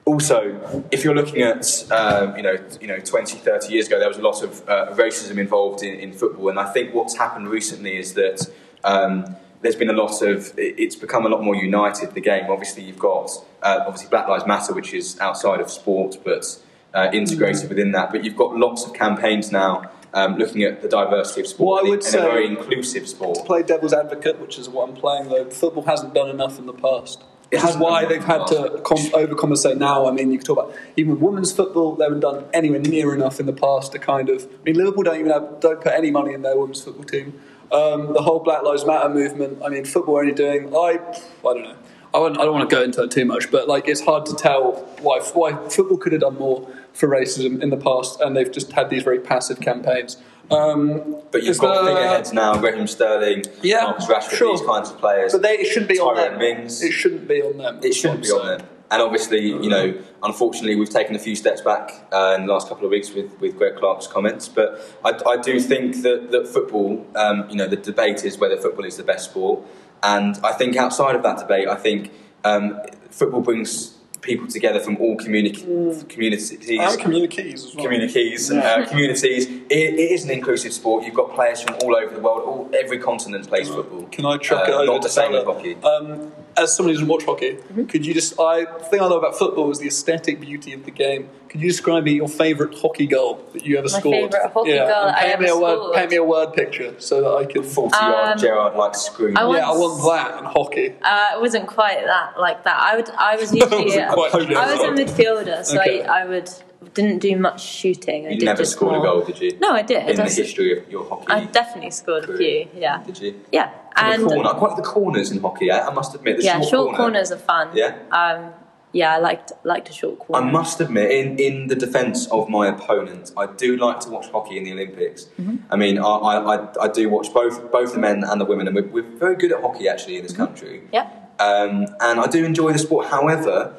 Also, 0.04 0.84
if 0.90 1.04
you're 1.04 1.14
looking 1.14 1.42
at 1.42 1.90
um, 1.92 2.36
you 2.36 2.42
know 2.42 2.56
you 2.80 2.88
know 2.88 2.98
20, 2.98 3.38
30 3.38 3.72
years 3.72 3.86
ago, 3.86 3.98
there 3.98 4.08
was 4.08 4.18
a 4.18 4.22
lot 4.22 4.42
of 4.42 4.68
uh, 4.68 4.88
racism 4.92 5.38
involved 5.38 5.82
in, 5.82 5.94
in 6.00 6.12
football, 6.12 6.48
and 6.48 6.58
I 6.58 6.72
think 6.72 6.94
what's 6.94 7.16
happened 7.16 7.48
recently 7.48 7.96
is 7.96 8.14
that 8.14 8.50
um, 8.82 9.36
there's 9.62 9.76
been 9.76 9.90
a 9.90 9.94
lot 9.94 10.22
of 10.22 10.52
it's 10.56 10.96
become 10.96 11.26
a 11.26 11.28
lot 11.28 11.44
more 11.44 11.54
united. 11.54 12.14
The 12.14 12.20
game, 12.20 12.50
obviously, 12.50 12.82
you've 12.82 12.98
got 12.98 13.30
uh, 13.62 13.84
obviously 13.86 14.08
Black 14.08 14.26
Lives 14.26 14.46
Matter, 14.46 14.74
which 14.74 14.94
is 14.94 15.18
outside 15.20 15.60
of 15.60 15.70
sport 15.70 16.16
but 16.24 16.58
uh, 16.94 17.10
integrated 17.12 17.68
within 17.68 17.92
that. 17.92 18.10
But 18.10 18.24
you've 18.24 18.36
got 18.36 18.56
lots 18.56 18.84
of 18.84 18.94
campaigns 18.94 19.52
now 19.52 19.90
um, 20.14 20.36
looking 20.36 20.62
at 20.62 20.82
the 20.82 20.88
diversity 20.88 21.42
of 21.42 21.46
sport 21.46 21.68
Well, 21.68 21.78
I 21.78 21.80
in- 21.84 21.90
would 21.90 22.00
in 22.00 22.10
say- 22.10 22.18
a 22.18 22.22
very 22.22 22.46
inclusive 22.46 23.08
sport. 23.08 23.44
play 23.46 23.62
devil's 23.62 23.92
advocate, 23.92 24.40
which 24.40 24.58
is 24.58 24.68
what 24.68 24.88
I'm 24.88 24.94
playing 24.96 25.28
though. 25.28 25.44
Football 25.50 25.84
hasn't 25.84 26.14
done 26.14 26.28
enough 26.30 26.58
in 26.58 26.66
the 26.66 26.72
past. 26.72 27.20
It 27.52 27.56
Which 27.56 27.58
is 27.58 27.62
hasn't 27.64 27.82
why 27.84 28.04
they've 28.04 28.22
had 28.24 28.46
to 28.48 28.80
com- 28.84 28.96
overcompensate 28.98 29.76
now. 29.76 30.06
I 30.06 30.12
mean, 30.12 30.30
you 30.30 30.38
can 30.38 30.46
talk 30.46 30.58
about 30.58 30.74
even 30.96 31.18
women's 31.18 31.50
football; 31.50 31.96
they 31.96 32.04
haven't 32.04 32.20
done 32.20 32.44
anywhere 32.52 32.78
near 32.78 33.12
enough 33.12 33.40
in 33.40 33.46
the 33.46 33.52
past 33.52 33.90
to 33.92 33.98
kind 33.98 34.28
of. 34.28 34.44
I 34.44 34.62
mean, 34.64 34.76
Liverpool 34.76 35.02
don't 35.02 35.18
even 35.18 35.32
have 35.32 35.58
don't 35.58 35.80
put 35.80 35.92
any 35.92 36.12
money 36.12 36.32
in 36.32 36.42
their 36.42 36.56
women's 36.56 36.80
football 36.84 37.02
team. 37.04 37.40
Um, 37.72 38.12
the 38.12 38.22
whole 38.22 38.38
Black 38.40 38.62
Lives 38.62 38.84
Matter 38.86 39.08
movement. 39.08 39.58
I 39.64 39.68
mean, 39.68 39.84
football 39.84 40.18
are 40.18 40.20
only 40.20 40.32
doing. 40.34 40.72
I 40.74 40.98
I 41.00 41.54
don't 41.54 41.62
know. 41.64 41.74
I, 42.14 42.18
I 42.18 42.28
don't 42.32 42.52
want 42.52 42.68
to 42.70 42.74
go 42.76 42.82
into 42.82 43.02
it 43.02 43.10
too 43.10 43.24
much, 43.24 43.50
but 43.50 43.66
like 43.66 43.88
it's 43.88 44.00
hard 44.02 44.26
to 44.26 44.34
tell 44.36 44.72
why 45.02 45.18
why 45.20 45.52
football 45.68 45.96
could 45.96 46.12
have 46.12 46.20
done 46.20 46.36
more 46.38 46.68
for 46.92 47.08
racism 47.08 47.62
in 47.62 47.70
the 47.70 47.76
past, 47.76 48.20
and 48.20 48.36
they've 48.36 48.50
just 48.52 48.72
had 48.72 48.90
these 48.90 49.02
very 49.02 49.20
passive 49.20 49.60
campaigns. 49.60 50.16
Um, 50.50 51.16
But 51.30 51.44
you've 51.44 51.58
got 51.58 51.84
there- 51.84 51.94
figureheads 51.94 52.32
now, 52.32 52.58
Raheem 52.60 52.86
Sterling, 52.86 53.44
Yeah, 53.62 53.84
Marcus 53.84 54.06
Rashford, 54.06 54.36
sure. 54.36 54.56
these 54.56 54.66
kinds 54.66 54.90
of 54.90 54.98
players. 54.98 55.32
But 55.32 55.42
they, 55.42 55.58
it 55.58 55.66
shouldn't 55.66 55.88
be 55.88 56.00
on 56.00 56.16
them. 56.16 56.38
Mings. 56.38 56.82
It 56.82 56.90
shouldn't 56.92 57.28
be 57.28 57.40
on 57.40 57.58
them. 57.58 57.78
It 57.82 57.94
shouldn't 57.94 58.22
be 58.22 58.30
on 58.30 58.46
them. 58.46 58.66
And 58.92 59.00
obviously, 59.00 59.46
you 59.46 59.68
know, 59.68 59.94
unfortunately, 60.24 60.74
we've 60.74 60.90
taken 60.90 61.14
a 61.14 61.18
few 61.20 61.36
steps 61.36 61.60
back 61.60 61.92
uh, 62.10 62.34
in 62.36 62.46
the 62.46 62.52
last 62.52 62.68
couple 62.68 62.84
of 62.84 62.90
weeks 62.90 63.12
with, 63.14 63.38
with 63.40 63.56
Greg 63.56 63.76
Clarke's 63.76 64.08
comments. 64.08 64.48
But 64.48 64.80
I, 65.04 65.16
I 65.24 65.36
do 65.36 65.60
think 65.60 66.02
that, 66.02 66.32
that 66.32 66.48
football, 66.48 67.06
um, 67.14 67.48
you 67.48 67.54
know, 67.54 67.68
the 67.68 67.76
debate 67.76 68.24
is 68.24 68.36
whether 68.38 68.56
football 68.56 68.84
is 68.84 68.96
the 68.96 69.04
best 69.04 69.30
sport. 69.30 69.60
And 70.02 70.36
I 70.42 70.52
think 70.52 70.74
outside 70.74 71.14
of 71.14 71.22
that 71.22 71.38
debate, 71.38 71.68
I 71.68 71.76
think 71.76 72.10
um, 72.42 72.80
football 73.10 73.42
brings 73.42 73.96
people 74.20 74.46
together 74.46 74.80
from 74.80 74.96
all 74.98 75.16
communi- 75.16 76.08
communities. 76.08 76.50
And 76.50 76.98
communities 77.00 77.64
as 77.64 77.74
well. 77.74 77.84
communities, 77.84 78.50
uh, 78.50 78.86
communities. 78.88 79.46
It, 79.46 79.62
it 79.70 80.10
is 80.12 80.24
an 80.24 80.30
inclusive 80.30 80.72
sport. 80.72 81.04
You've 81.04 81.14
got 81.14 81.34
players 81.34 81.62
from 81.62 81.76
all 81.82 81.96
over 81.96 82.14
the 82.14 82.20
world. 82.20 82.42
All, 82.46 82.70
every 82.78 82.98
continent 82.98 83.48
plays 83.48 83.68
football. 83.68 84.04
Can 84.12 84.26
I 84.26 84.36
chuck 84.38 84.68
it 84.68 84.74
Uh, 84.74 84.78
over 84.78 84.86
Not 84.86 85.02
to 85.02 85.08
the 85.08 85.12
same 85.12 85.32
with 85.32 85.44
hockey. 85.44 85.76
Um, 85.82 86.32
as 86.56 86.74
someone 86.76 86.94
who 86.94 87.00
doesn't 87.00 87.08
watch 87.08 87.24
hockey, 87.24 87.56
could 87.88 88.04
you 88.06 88.14
just? 88.14 88.38
I 88.40 88.64
the 88.64 88.84
thing 88.84 89.00
I 89.00 89.04
love 89.04 89.18
about 89.18 89.36
football 89.38 89.70
is 89.70 89.78
the 89.78 89.86
aesthetic 89.88 90.40
beauty 90.40 90.72
of 90.72 90.84
the 90.84 90.90
game. 90.90 91.28
Could 91.48 91.60
you 91.60 91.68
describe 91.68 92.04
me 92.04 92.12
your 92.12 92.28
favourite 92.28 92.78
hockey 92.78 93.08
goal 93.08 93.44
that 93.52 93.66
you 93.66 93.76
ever 93.76 93.88
My 93.90 93.98
scored? 93.98 94.32
favourite 94.32 94.52
hockey 94.52 94.70
yeah. 94.70 94.86
goal 94.86 95.06
and 95.06 95.08
that 95.08 95.16
I 95.18 95.20
paint 95.22 95.32
ever 95.34 95.42
me 95.42 95.48
a 95.48 95.56
word, 95.56 95.76
scored. 95.78 95.94
Paint 95.96 96.10
me 96.10 96.16
a 96.16 96.24
word 96.24 96.52
picture 96.52 96.94
so 97.00 97.20
that 97.22 97.34
I 97.48 97.52
can. 97.52 97.62
Forty-yard 97.64 98.32
Um, 98.32 98.38
Gerrard 98.38 98.76
like 98.76 98.94
scream. 98.94 99.36
I 99.36 99.42
yeah, 99.56 99.68
I 99.68 99.72
want 99.72 100.02
that 100.04 100.38
in 100.38 100.44
hockey. 100.44 100.94
Uh, 101.02 101.28
it 101.34 101.40
wasn't 101.40 101.66
quite 101.66 102.04
that 102.04 102.38
like 102.38 102.62
that. 102.64 102.80
I 102.80 102.96
would. 102.96 103.10
I 103.10 103.36
was 103.36 103.52
usually. 103.54 104.00
I 104.00 104.14
was 104.14 104.32
a 104.34 104.88
midfielder, 105.04 105.64
so 105.64 105.80
Okay. 105.80 106.02
I, 106.04 106.22
I 106.22 106.24
would 106.26 106.48
didn't 106.94 107.18
do 107.18 107.36
much 107.36 107.62
shooting. 107.62 108.26
I 108.26 108.30
You 108.30 108.38
did 108.40 108.44
never 108.46 108.58
just 108.62 108.72
scored 108.72 108.94
more. 108.96 109.00
a 109.06 109.08
goal, 109.08 109.20
did 109.24 109.40
you? 109.40 109.58
No, 109.60 109.72
I 109.72 109.82
did. 109.82 110.00
In 110.00 110.06
the 110.08 110.12
That's- 110.14 110.36
history 110.36 110.76
of 110.78 110.90
your 110.90 111.04
hockey 111.08 111.26
I 111.28 111.44
definitely 111.44 111.90
scored 111.90 112.28
a 112.28 112.36
few. 112.36 112.68
Yeah, 112.74 113.02
Did 113.04 113.20
you? 113.20 113.40
yeah, 113.52 113.70
And 113.96 114.14
and 114.14 114.22
the 114.24 114.34
corner. 114.34 114.48
I 114.50 114.52
quite 114.54 114.68
like 114.68 114.76
the 114.76 114.82
corners 114.82 115.30
in 115.30 115.40
hockey. 115.40 115.70
I, 115.70 115.88
I 115.88 115.92
must 115.92 116.14
admit, 116.14 116.38
the 116.38 116.44
yeah, 116.44 116.58
short, 116.58 116.68
short 116.70 116.84
corner. 116.86 116.98
corners 116.98 117.30
are 117.32 117.38
fun. 117.38 117.68
Yeah? 117.74 117.96
Um, 118.10 118.52
yeah, 118.92 119.14
I 119.14 119.18
liked 119.18 119.52
liked 119.62 119.88
a 119.88 119.92
short 119.92 120.18
corner. 120.18 120.44
I 120.44 120.50
must 120.50 120.80
admit, 120.80 121.12
in, 121.12 121.38
in 121.38 121.68
the 121.68 121.76
defence 121.76 122.26
of 122.32 122.48
my 122.48 122.66
opponent, 122.66 123.30
I 123.36 123.46
do 123.46 123.76
like 123.76 124.00
to 124.00 124.10
watch 124.10 124.28
hockey 124.30 124.58
in 124.58 124.64
the 124.64 124.72
Olympics. 124.72 125.26
Mm-hmm. 125.38 125.56
I 125.70 125.76
mean, 125.76 125.96
I, 125.98 126.02
I, 126.02 126.56
I, 126.56 126.84
I 126.86 126.88
do 126.88 127.08
watch 127.08 127.32
both 127.32 127.70
both 127.70 127.92
the 127.92 128.00
men 128.00 128.24
and 128.24 128.40
the 128.40 128.44
women, 128.44 128.66
and 128.66 128.74
we're, 128.74 128.88
we're 128.88 129.02
very 129.18 129.36
good 129.36 129.52
at 129.52 129.60
hockey 129.60 129.88
actually 129.88 130.16
in 130.16 130.24
this 130.24 130.32
Mm-hmm. 130.32 130.44
country. 130.44 130.82
Yeah. 130.92 131.08
Um, 131.38 131.86
and 132.00 132.18
I 132.18 132.26
do 132.26 132.44
enjoy 132.44 132.72
the 132.72 132.80
sport. 132.80 133.06
However, 133.06 133.72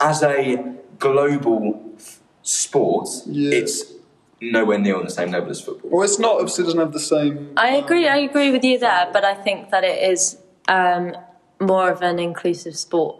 as 0.00 0.22
a 0.22 0.64
global 0.98 1.83
sport, 2.44 3.08
Yeah. 3.26 3.58
it's 3.58 3.92
nowhere 4.40 4.78
near 4.78 4.96
on 4.96 5.04
the 5.04 5.10
same 5.10 5.30
level 5.32 5.50
as 5.50 5.60
football. 5.60 5.90
Well, 5.90 6.02
it's 6.04 6.18
not. 6.18 6.34
Obviously, 6.36 6.62
it 6.62 6.66
doesn't 6.66 6.80
have 6.80 6.92
the 6.92 7.00
same. 7.00 7.52
I 7.56 7.70
agree. 7.76 8.06
I 8.06 8.18
agree 8.18 8.52
with 8.52 8.62
you 8.62 8.78
there, 8.78 9.08
but 9.12 9.24
I 9.24 9.34
think 9.34 9.70
that 9.70 9.82
it 9.84 10.10
is 10.12 10.36
um, 10.68 11.16
more 11.60 11.90
of 11.90 12.02
an 12.02 12.18
inclusive 12.18 12.76
sport. 12.76 13.16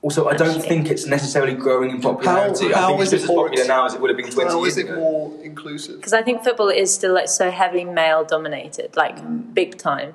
Also, 0.00 0.28
I 0.28 0.34
don't 0.36 0.48
Actually. 0.50 0.68
think 0.68 0.90
it's 0.92 1.06
necessarily 1.06 1.54
growing 1.54 1.90
in 1.90 2.00
popularity. 2.00 2.66
How- 2.72 2.84
I 2.84 2.86
think 2.86 2.96
how 2.96 3.00
it's 3.02 3.12
is 3.12 3.24
it 3.24 3.30
as 3.30 3.36
popular 3.36 3.66
now 3.66 3.84
as 3.86 3.94
it 3.94 4.00
would 4.00 4.10
have 4.10 4.16
been 4.16 4.30
20 4.30 4.48
How 4.50 4.58
years 4.62 4.72
is 4.74 4.78
it 4.78 4.84
ago. 4.90 4.94
more 5.00 5.32
inclusive? 5.42 5.96
because 5.96 6.12
I 6.12 6.22
think 6.22 6.44
football 6.44 6.68
is 6.68 6.94
still 6.94 7.12
like 7.12 7.26
so 7.28 7.50
heavily 7.50 7.84
male 7.84 8.24
dominated, 8.24 8.96
like 8.96 9.18
big 9.54 9.76
time. 9.76 10.14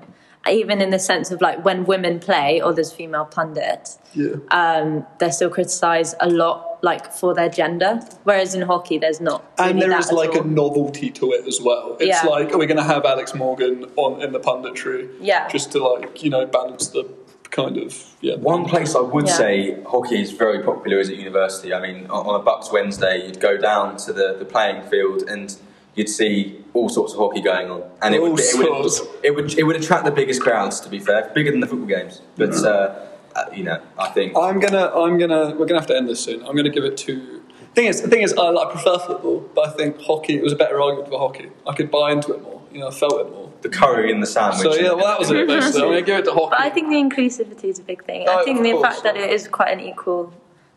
Even 0.50 0.82
in 0.82 0.90
the 0.90 1.00
sense 1.00 1.32
of 1.32 1.42
like 1.42 1.64
when 1.66 1.84
women 1.86 2.20
play 2.22 2.62
or 2.62 2.74
there's 2.74 2.94
female 2.94 3.26
pundits, 3.26 3.98
Yeah. 4.14 4.36
um, 4.52 5.06
they're 5.20 5.32
still 5.34 5.50
criticised 5.50 6.16
a 6.22 6.30
lot, 6.30 6.73
like 6.84 7.12
for 7.14 7.34
their 7.34 7.50
gender. 7.50 8.00
Whereas 8.26 8.54
in 8.54 8.62
hockey, 8.62 8.98
there's 9.00 9.20
not. 9.22 9.44
And 9.58 9.76
really 9.76 9.80
there 9.80 9.90
that 9.92 10.00
is 10.02 10.10
at 10.10 10.16
like 10.16 10.36
a 10.36 10.44
novelty 10.44 11.10
to 11.12 11.32
it 11.32 11.48
as 11.48 11.60
well. 11.62 11.96
It's 12.00 12.24
Yeah. 12.24 12.30
like, 12.30 12.54
are 12.54 12.58
we 12.60 12.68
going 12.68 12.78
to 12.78 12.84
have 12.84 13.06
Alex 13.06 13.34
Morgan 13.34 13.86
on 13.96 14.22
in 14.22 14.34
the 14.34 14.40
punditry? 14.40 15.10
Yeah. 15.22 15.48
Just 15.48 15.72
to 15.72 15.80
like, 15.88 16.22
you 16.22 16.30
know, 16.30 16.46
balance 16.46 16.90
the 16.90 17.06
kind 17.52 17.78
of 17.78 18.04
yeah. 18.20 18.36
One 18.36 18.66
place 18.66 18.96
I 18.96 19.00
would 19.02 19.28
Yeah. 19.28 19.34
say 19.34 19.82
hockey 19.86 20.22
is 20.22 20.32
very 20.32 20.62
popular 20.62 21.00
is 21.00 21.10
at 21.10 21.16
university. 21.16 21.74
I 21.74 21.80
mean, 21.80 22.06
on 22.10 22.26
on 22.28 22.36
a 22.42 22.44
BUCS 22.44 22.72
Wednesday, 22.74 23.26
you'd 23.26 23.40
go 23.40 23.58
down 23.58 23.96
to 24.06 24.12
the, 24.14 24.36
the 24.38 24.46
playing 24.46 24.82
field 24.92 25.24
and 25.30 25.56
you'd 25.96 26.10
see 26.10 26.60
all 26.74 26.90
sorts 26.90 27.14
of 27.14 27.20
hockey 27.20 27.40
going 27.42 27.70
on, 27.70 27.84
and 28.02 28.16
it 28.16 28.20
All 28.20 28.30
would, 28.32 28.38
be- 28.38 28.42
it 28.44 28.72
would 28.72 28.92
it 29.24 29.32
would 29.36 29.58
it 29.60 29.64
would 29.64 29.76
attract 29.76 30.04
the 30.06 30.12
biggest 30.12 30.42
crowds. 30.42 30.80
To 30.82 30.90
be 30.90 31.00
fair, 31.00 31.32
bigger 31.36 31.52
than 31.52 31.60
the 31.62 31.68
football 31.68 31.88
games. 31.88 32.22
But 32.36 32.50
Mm. 32.50 32.66
uh, 32.66 32.96
uh, 33.36 33.46
you 33.54 33.64
know, 33.64 33.82
I 33.98 34.10
think 34.10 34.38
I'm 34.38 34.60
gonna, 34.60 34.88
I'm 34.94 35.18
gonna, 35.18 35.56
we're 35.56 35.66
gonna 35.66 35.80
have 35.80 35.88
to 35.88 35.96
end 35.98 36.08
this 36.10 36.24
soon. 36.24 36.46
I'm 36.46 36.56
gonna 36.56 36.70
give 36.70 36.84
it 36.84 36.98
to. 36.98 37.42
Thing 37.76 37.88
is, 37.88 38.02
the 38.04 38.08
thing 38.08 38.22
is, 38.22 38.34
I, 38.34 38.54
I 38.54 38.72
prefer 38.72 39.00
football, 39.00 39.40
but 39.56 39.68
I 39.70 39.72
think 39.72 40.00
hockey. 40.00 40.36
It 40.36 40.44
was 40.44 40.54
a 40.54 40.56
better 40.56 40.80
argument 40.80 41.10
for 41.10 41.18
hockey. 41.18 41.50
I 41.68 41.74
could 41.74 41.90
buy 41.90 42.12
into 42.12 42.34
it 42.36 42.42
more. 42.44 42.62
You 42.72 42.80
know, 42.82 42.88
I 42.90 42.92
felt 42.92 43.20
it 43.20 43.30
more. 43.32 43.52
the 43.62 43.70
curry 43.70 44.12
in 44.12 44.20
the 44.20 44.28
sandwich. 44.28 44.62
So 44.62 44.74
yeah, 44.76 44.94
well, 44.94 45.06
that 45.08 45.20
was 45.20 45.32
it. 45.32 45.48
Basically, 45.48 45.82
I'm 45.82 45.88
gonna 45.90 46.02
give 46.04 46.20
it 46.20 46.26
to 46.26 46.34
hockey. 46.34 46.50
But 46.52 46.62
I 46.62 46.70
think 46.70 46.90
the 46.90 46.96
inclusivity 46.98 47.66
is 47.66 47.80
a 47.80 47.84
big 47.84 48.04
thing. 48.06 48.26
Oh, 48.28 48.40
I 48.42 48.44
think 48.44 48.62
the 48.62 48.72
course, 48.74 48.84
fact 48.88 49.04
that 49.04 49.18
it 49.18 49.30
is 49.32 49.48
quite 49.48 49.72
an 49.74 49.80
equal 49.80 50.32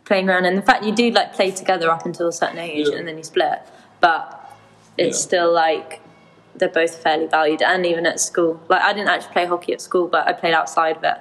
playing 0.07 0.27
ground, 0.27 0.47
and 0.47 0.57
the 0.57 0.63
fact 0.63 0.85
you 0.85 0.95
do 0.95 1.11
like 1.11 1.35
play 1.35 1.51
together 1.51 1.91
up 1.91 2.07
until 2.07 2.29
a 2.29 2.33
certain 2.33 2.59
age, 2.59 2.89
Yeah. 2.89 2.97
and 2.97 3.07
then 3.09 3.19
you 3.19 3.25
split. 3.25 3.61
But 4.01 4.51
it's 4.97 5.19
Yeah. 5.19 5.23
still 5.27 5.53
like 5.53 6.01
they're 6.55 6.69
both 6.71 6.97
fairly 7.03 7.27
valued, 7.27 7.61
and 7.61 7.85
even 7.85 8.07
at 8.07 8.21
school. 8.21 8.59
Like 8.69 8.81
I 8.81 8.95
didn't 8.95 9.09
actually 9.09 9.33
play 9.35 9.45
hockey 9.47 9.75
at 9.75 9.83
school, 9.83 10.07
but 10.09 10.27
I 10.27 10.33
played 10.33 10.55
outside 10.55 10.97
of 10.97 11.05
it, 11.05 11.19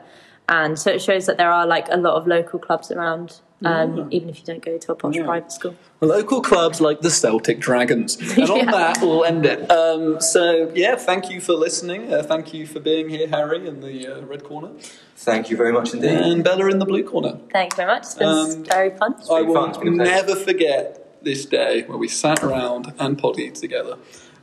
and 0.50 0.78
so 0.78 0.92
it 0.92 1.02
shows 1.02 1.26
that 1.26 1.38
there 1.38 1.52
are 1.52 1.66
like 1.66 1.88
a 1.90 1.98
lot 1.98 2.16
of 2.16 2.28
local 2.28 2.60
clubs 2.60 2.92
around, 2.92 3.40
um, 3.64 4.08
even 4.12 4.30
if 4.30 4.40
you 4.40 4.46
don't 4.46 4.64
go 4.64 4.78
to 4.78 4.92
a 4.92 4.96
posh 4.96 5.16
Yeah. 5.16 5.26
private 5.26 5.52
school. 5.52 5.76
Local 6.02 6.42
clubs 6.42 6.80
like 6.82 7.02
the 7.02 7.10
Celtic 7.10 7.60
Dragons. 7.60 8.18
And 8.38 8.50
on 8.50 8.58
Yeah. 8.66 8.72
that, 8.72 9.02
we'll 9.02 9.24
end 9.26 9.46
it. 9.46 9.72
Um, 9.72 10.22
so, 10.22 10.72
yeah, 10.76 10.96
thank 10.96 11.30
you 11.32 11.42
for 11.42 11.54
listening. 11.54 12.14
Uh, 12.14 12.22
thank 12.22 12.54
you 12.54 12.68
for 12.68 12.80
being 12.80 13.10
here, 13.10 13.28
Harry, 13.28 13.68
in 13.68 13.80
the 13.82 14.08
uh, 14.08 14.22
red 14.26 14.44
corner, 14.44 14.70
Thank 15.18 15.50
you 15.50 15.56
very 15.58 15.72
much 15.72 15.94
indeed. 15.94 16.10
and 16.12 16.44
Bella 16.44 16.68
in 16.70 16.78
the 16.80 16.86
blue 16.86 17.04
corner. 17.04 17.38
Thank 17.52 17.74
you 17.74 17.78
very 17.78 17.88
much. 17.88 18.04
It's 18.04 18.16
been 18.16 18.28
Um, 18.28 18.64
very 18.66 18.92
fun. 18.98 19.16
I 19.32 19.40
been 19.40 19.48
will 19.48 19.56
fun, 19.56 19.70
it's 19.70 19.78
been 19.80 19.96
never 19.98 20.36
forget 20.36 21.18
this 21.24 21.46
day 21.46 21.84
where 21.88 21.98
we 21.98 22.08
sat 22.10 22.44
around 22.44 22.94
and 23.00 23.18
potted 23.18 23.56
together. 23.56 23.96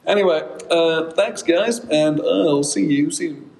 Anyway, 0.06 0.42
uh, 0.70 1.10
thanks, 1.12 1.42
guys, 1.44 1.78
and 1.90 2.20
I'll 2.20 2.64
see 2.64 2.84
you 2.86 3.10
soon. 3.12 3.50